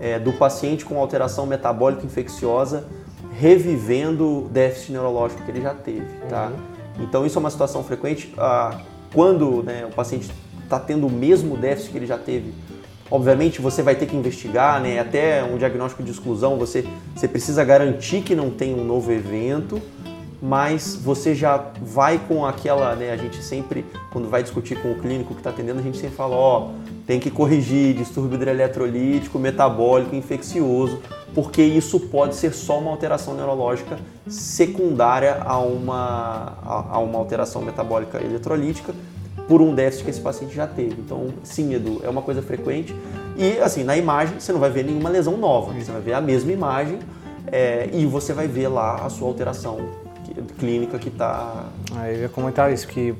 é, 0.00 0.18
do 0.18 0.32
paciente 0.32 0.86
com 0.86 0.98
alteração 0.98 1.44
metabólica 1.44 2.06
infecciosa 2.06 2.84
revivendo 3.38 4.46
o 4.46 4.48
déficit 4.48 4.92
neurológico 4.92 5.42
que 5.42 5.50
ele 5.50 5.60
já 5.60 5.74
teve, 5.74 6.06
tá? 6.28 6.46
Uhum. 6.46 7.04
Então 7.04 7.26
isso 7.26 7.38
é 7.38 7.40
uma 7.40 7.50
situação 7.50 7.84
frequente. 7.84 8.32
Ah, 8.38 8.80
quando 9.12 9.62
né, 9.62 9.86
o 9.86 9.94
paciente 9.94 10.30
está 10.64 10.78
tendo 10.80 11.06
o 11.06 11.10
mesmo 11.10 11.56
déficit 11.56 11.92
que 11.92 11.98
ele 11.98 12.06
já 12.06 12.18
teve, 12.18 12.52
obviamente 13.10 13.60
você 13.60 13.82
vai 13.82 13.94
ter 13.94 14.06
que 14.06 14.16
investigar, 14.16 14.80
né? 14.80 14.98
Até 14.98 15.44
um 15.44 15.58
diagnóstico 15.58 16.02
de 16.02 16.10
exclusão, 16.10 16.56
você, 16.56 16.84
você 17.14 17.28
precisa 17.28 17.62
garantir 17.64 18.22
que 18.22 18.34
não 18.34 18.50
tem 18.50 18.74
um 18.74 18.84
novo 18.84 19.12
evento, 19.12 19.80
mas 20.40 20.94
você 20.96 21.34
já 21.34 21.64
vai 21.80 22.18
com 22.18 22.44
aquela, 22.44 22.94
né? 22.94 23.10
A 23.10 23.16
gente 23.16 23.42
sempre, 23.42 23.84
quando 24.12 24.28
vai 24.28 24.42
discutir 24.42 24.80
com 24.80 24.92
o 24.92 24.94
clínico 24.96 25.34
que 25.34 25.40
está 25.40 25.50
atendendo, 25.50 25.80
a 25.80 25.82
gente 25.82 25.98
sempre 25.98 26.16
fala, 26.16 26.36
ó, 26.36 26.70
tem 27.06 27.18
que 27.18 27.30
corrigir 27.30 27.94
distúrbio 27.94 28.36
hidroeletrolítico, 28.36 29.38
metabólico, 29.38 30.14
infeccioso, 30.14 31.00
porque 31.34 31.62
isso 31.62 32.00
pode 32.00 32.34
ser 32.34 32.52
só 32.52 32.78
uma 32.78 32.90
alteração 32.90 33.34
neurológica 33.34 33.98
secundária 34.26 35.42
a 35.44 35.58
uma, 35.58 36.58
a, 36.64 36.98
uma 36.98 37.18
alteração 37.18 37.62
metabólica 37.62 38.20
eletrolítica 38.20 38.94
por 39.46 39.62
um 39.62 39.74
déficit 39.74 40.04
que 40.04 40.10
esse 40.10 40.20
paciente 40.20 40.54
já 40.54 40.66
teve. 40.66 41.00
Então, 41.00 41.28
sim, 41.44 41.72
Edu, 41.74 42.00
é 42.02 42.08
uma 42.08 42.22
coisa 42.22 42.42
frequente. 42.42 42.94
E, 43.36 43.58
assim, 43.58 43.84
na 43.84 43.96
imagem 43.96 44.40
você 44.40 44.52
não 44.52 44.60
vai 44.60 44.70
ver 44.70 44.84
nenhuma 44.84 45.08
lesão 45.08 45.36
nova, 45.36 45.72
você 45.72 45.92
vai 45.92 46.00
ver 46.00 46.14
a 46.14 46.20
mesma 46.20 46.52
imagem 46.52 46.98
é, 47.46 47.88
e 47.92 48.04
você 48.06 48.32
vai 48.32 48.48
ver 48.48 48.68
lá 48.68 49.04
a 49.04 49.08
sua 49.08 49.28
alteração 49.28 50.05
clínica 50.58 50.98
que 50.98 51.08
está... 51.08 51.66
Ah, 51.94 52.10
eu 52.10 52.22
ia 52.22 52.28
comentar 52.28 52.72
isso, 52.72 52.86
que 52.88 53.14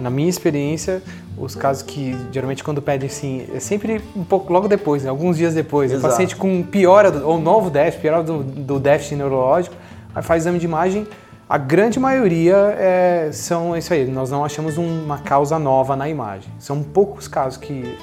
na 0.00 0.10
minha 0.10 0.28
experiência, 0.28 1.02
os 1.36 1.54
casos 1.54 1.82
que 1.82 2.16
geralmente 2.32 2.64
quando 2.64 2.80
pedem 2.80 3.08
assim, 3.08 3.46
é 3.54 3.60
sempre 3.60 4.00
um 4.16 4.24
pouco 4.24 4.52
logo 4.52 4.66
depois, 4.66 5.04
né? 5.04 5.10
alguns 5.10 5.36
dias 5.36 5.54
depois. 5.54 5.92
Exato. 5.92 6.06
O 6.06 6.10
paciente 6.10 6.36
com 6.36 6.62
piora, 6.62 7.10
do, 7.10 7.26
ou 7.28 7.40
novo 7.40 7.70
déficit, 7.70 8.00
piora 8.00 8.22
do, 8.22 8.42
do 8.42 8.80
déficit 8.80 9.16
neurológico, 9.16 9.76
aí 10.14 10.22
faz 10.22 10.42
exame 10.42 10.58
de 10.58 10.64
imagem. 10.64 11.06
A 11.48 11.58
grande 11.58 11.98
maioria 11.98 12.56
é, 12.78 13.30
são 13.32 13.76
isso 13.76 13.92
aí, 13.92 14.06
nós 14.06 14.30
não 14.30 14.44
achamos 14.44 14.78
uma 14.78 15.18
causa 15.18 15.58
nova 15.58 15.96
na 15.96 16.08
imagem. 16.08 16.50
São 16.58 16.82
poucos 16.82 17.26
casos 17.26 17.58
que, 17.58 17.98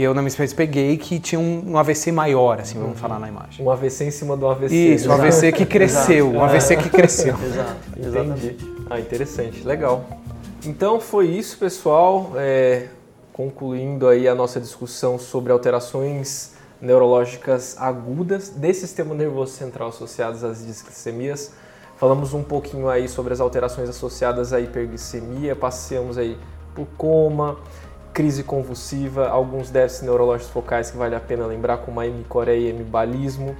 que 0.00 0.04
eu 0.04 0.14
na 0.14 0.22
minha 0.22 0.28
experiência 0.28 0.56
peguei 0.56 0.96
que 0.96 1.20
tinha 1.20 1.38
um, 1.38 1.72
um 1.72 1.76
AVC 1.76 2.10
maior, 2.10 2.58
assim, 2.58 2.78
vamos 2.78 2.92
uhum. 2.92 2.96
falar 2.96 3.18
na 3.18 3.28
imagem. 3.28 3.62
Um 3.62 3.70
AVC 3.70 4.04
em 4.04 4.10
cima 4.10 4.34
do 4.34 4.48
AVC. 4.48 4.74
Isso, 4.74 5.10
um 5.10 5.12
AVC 5.12 5.52
que 5.52 5.66
cresceu, 5.66 6.30
um 6.30 6.42
AVC 6.42 6.76
que 6.78 6.88
cresceu. 6.88 7.34
Exato, 7.44 7.76
exatamente. 7.98 8.56
Ah, 8.88 8.98
interessante, 8.98 9.62
legal. 9.62 10.06
Então 10.64 11.00
foi 11.00 11.26
isso, 11.26 11.58
pessoal. 11.58 12.32
É, 12.36 12.86
concluindo 13.30 14.08
aí 14.08 14.26
a 14.26 14.34
nossa 14.34 14.58
discussão 14.58 15.18
sobre 15.18 15.52
alterações 15.52 16.52
neurológicas 16.80 17.76
agudas 17.78 18.48
de 18.48 18.72
sistema 18.72 19.14
nervoso 19.14 19.52
central 19.52 19.90
associadas 19.90 20.42
às 20.42 20.64
disglicemias. 20.64 21.52
Falamos 21.98 22.32
um 22.32 22.42
pouquinho 22.42 22.88
aí 22.88 23.06
sobre 23.06 23.34
as 23.34 23.40
alterações 23.40 23.90
associadas 23.90 24.54
à 24.54 24.60
hiperglicemia, 24.60 25.54
passeamos 25.54 26.16
aí 26.16 26.38
por 26.74 26.86
coma, 26.96 27.58
crise 28.12 28.42
convulsiva, 28.42 29.28
alguns 29.28 29.70
déficits 29.70 30.04
neurológicos 30.04 30.52
focais 30.52 30.90
que 30.90 30.96
vale 30.96 31.14
a 31.14 31.20
pena 31.20 31.46
lembrar, 31.46 31.78
como 31.78 32.00
a 32.00 32.06
hemicoreia 32.06 32.58
e 32.58 32.70
hemibalismo. 32.70 33.56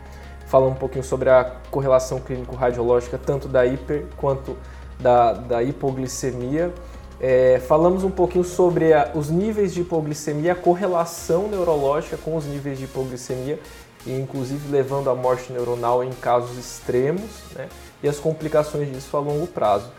Falamos 0.46 0.76
um 0.76 0.78
pouquinho 0.78 1.04
sobre 1.04 1.30
a 1.30 1.44
correlação 1.70 2.20
clínico-radiológica, 2.20 3.18
tanto 3.18 3.46
da 3.46 3.64
hiper 3.64 4.06
quanto 4.16 4.56
da, 4.98 5.32
da 5.32 5.62
hipoglicemia. 5.62 6.72
É, 7.20 7.60
falamos 7.68 8.02
um 8.02 8.10
pouquinho 8.10 8.44
sobre 8.44 8.92
a, 8.92 9.10
os 9.14 9.28
níveis 9.28 9.74
de 9.74 9.82
hipoglicemia, 9.82 10.52
a 10.52 10.56
correlação 10.56 11.48
neurológica 11.48 12.16
com 12.16 12.34
os 12.34 12.46
níveis 12.46 12.78
de 12.78 12.84
hipoglicemia 12.84 13.58
e 14.06 14.18
inclusive 14.18 14.70
levando 14.70 15.10
à 15.10 15.14
morte 15.14 15.52
neuronal 15.52 16.02
em 16.02 16.10
casos 16.10 16.56
extremos, 16.56 17.30
né? 17.54 17.68
E 18.02 18.08
as 18.08 18.18
complicações 18.18 18.90
disso 18.90 19.14
a 19.16 19.20
longo 19.20 19.46
prazo. 19.46 19.90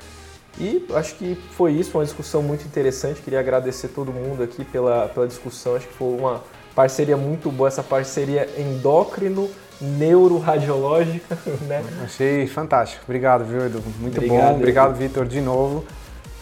E 0.59 0.85
acho 0.93 1.15
que 1.15 1.37
foi 1.55 1.73
isso, 1.73 1.97
uma 1.97 2.03
discussão 2.03 2.41
muito 2.43 2.65
interessante. 2.65 3.21
Queria 3.21 3.39
agradecer 3.39 3.87
todo 3.89 4.11
mundo 4.11 4.43
aqui 4.43 4.65
pela, 4.65 5.07
pela 5.07 5.27
discussão. 5.27 5.75
Acho 5.75 5.87
que 5.87 5.93
foi 5.93 6.17
uma 6.17 6.43
parceria 6.75 7.17
muito 7.17 7.51
boa, 7.51 7.67
essa 7.67 7.83
parceria 7.83 8.47
endócrino 8.57 9.49
neuroradiológica, 9.79 11.37
né? 11.67 11.83
Achei 12.03 12.45
fantástico. 12.47 13.03
Obrigado, 13.05 13.43
viu, 13.43 13.65
Edu? 13.65 13.81
Muito 13.99 14.17
Obrigado, 14.17 14.49
bom. 14.49 14.55
Obrigado, 14.57 14.95
Vitor, 14.95 15.25
de 15.25 15.41
novo. 15.41 15.83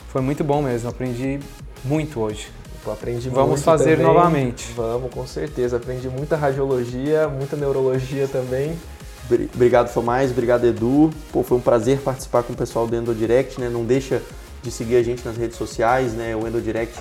Foi 0.10 0.22
muito 0.22 0.44
bom 0.44 0.62
mesmo. 0.62 0.90
Aprendi 0.90 1.40
muito 1.84 2.20
hoje. 2.20 2.52
Eu 2.86 2.94
aprendi 2.94 3.30
Vamos 3.30 3.50
muito 3.50 3.64
fazer 3.64 3.98
também. 3.98 4.06
novamente. 4.06 4.74
Vamos, 4.76 5.14
com 5.14 5.26
certeza. 5.28 5.78
Aprendi 5.78 6.10
muita 6.10 6.36
radiologia, 6.36 7.28
muita 7.28 7.56
neurologia 7.56 8.28
também. 8.28 8.78
Bri- 9.30 9.50
Obrigado, 9.54 9.94
Tomás. 9.94 10.32
Obrigado, 10.32 10.66
Edu. 10.66 11.12
Pô, 11.32 11.44
foi 11.44 11.58
um 11.58 11.62
prazer 11.62 12.00
participar 12.00 12.44
com 12.44 12.54
o 12.54 12.56
pessoal 12.56 12.88
do 12.88 12.96
Endodirect, 12.96 13.60
né? 13.62 13.70
Não 13.70 13.84
deixa 13.86 14.22
de 14.64 14.72
seguir 14.72 14.96
a 14.98 15.04
gente 15.04 15.24
nas 15.26 15.38
redes 15.38 15.58
sociais, 15.58 16.14
né? 16.14 16.36
O 16.36 16.48
Endodirect 16.48 16.94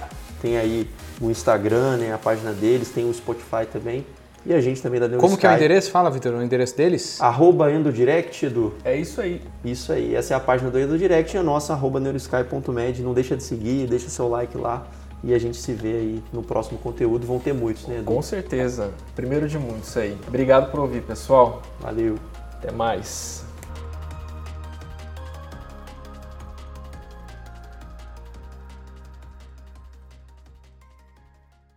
tem 0.43 0.57
aí 0.59 0.89
o 1.21 1.31
Instagram, 1.31 1.97
né? 1.97 2.13
A 2.13 2.19
página 2.19 2.53
deles, 2.53 2.91
tem 2.91 3.09
o 3.09 3.13
Spotify 3.15 3.67
também. 3.73 4.05
E 4.47 4.55
a 4.55 4.61
gente 4.61 4.81
também 4.81 5.01
da 5.01 5.09
Neurosky. 5.09 5.29
Como 5.29 5.39
que 5.39 5.47
é 5.47 5.51
o 5.51 5.55
endereço? 5.55 5.91
Fala, 5.91 6.09
Vitor, 6.11 6.33
o 6.35 6.43
endereço 6.43 6.77
deles? 6.77 7.21
Arroba 7.21 7.71
Endodirect, 7.73 8.47
Edu. 8.47 8.73
É 8.85 8.97
isso 8.97 9.21
aí. 9.21 9.43
Isso 9.65 9.93
aí. 9.93 10.15
Essa 10.15 10.35
é 10.35 10.37
a 10.37 10.41
página 10.41 10.71
do 10.71 10.79
Endodirect 10.79 11.37
e 11.37 11.39
a 11.41 11.43
nossa, 11.43 11.73
arroba 11.73 11.99
neurosky.med. 11.99 13.03
Não 13.03 13.13
deixa 13.13 13.37
de 13.37 13.43
seguir, 13.43 13.87
deixa 13.89 14.09
seu 14.09 14.29
like 14.29 14.57
lá. 14.57 14.87
E 15.23 15.35
a 15.35 15.39
gente 15.39 15.57
se 15.57 15.73
vê 15.73 15.97
aí 15.97 16.23
no 16.33 16.43
próximo 16.43 16.79
conteúdo. 16.79 17.27
Vão 17.27 17.39
ter 17.39 17.53
muitos, 17.53 17.87
né, 17.87 17.97
Edu? 17.97 18.05
Com 18.05 18.23
certeza. 18.23 18.93
Primeiro 19.17 19.49
de 19.49 19.59
muitos 19.59 19.97
aí. 19.97 20.17
Obrigado 20.27 20.71
por 20.71 20.81
ouvir, 20.81 21.03
pessoal. 21.03 21.63
Valeu. 21.81 22.17
Até 22.59 22.71
mais. 22.71 23.48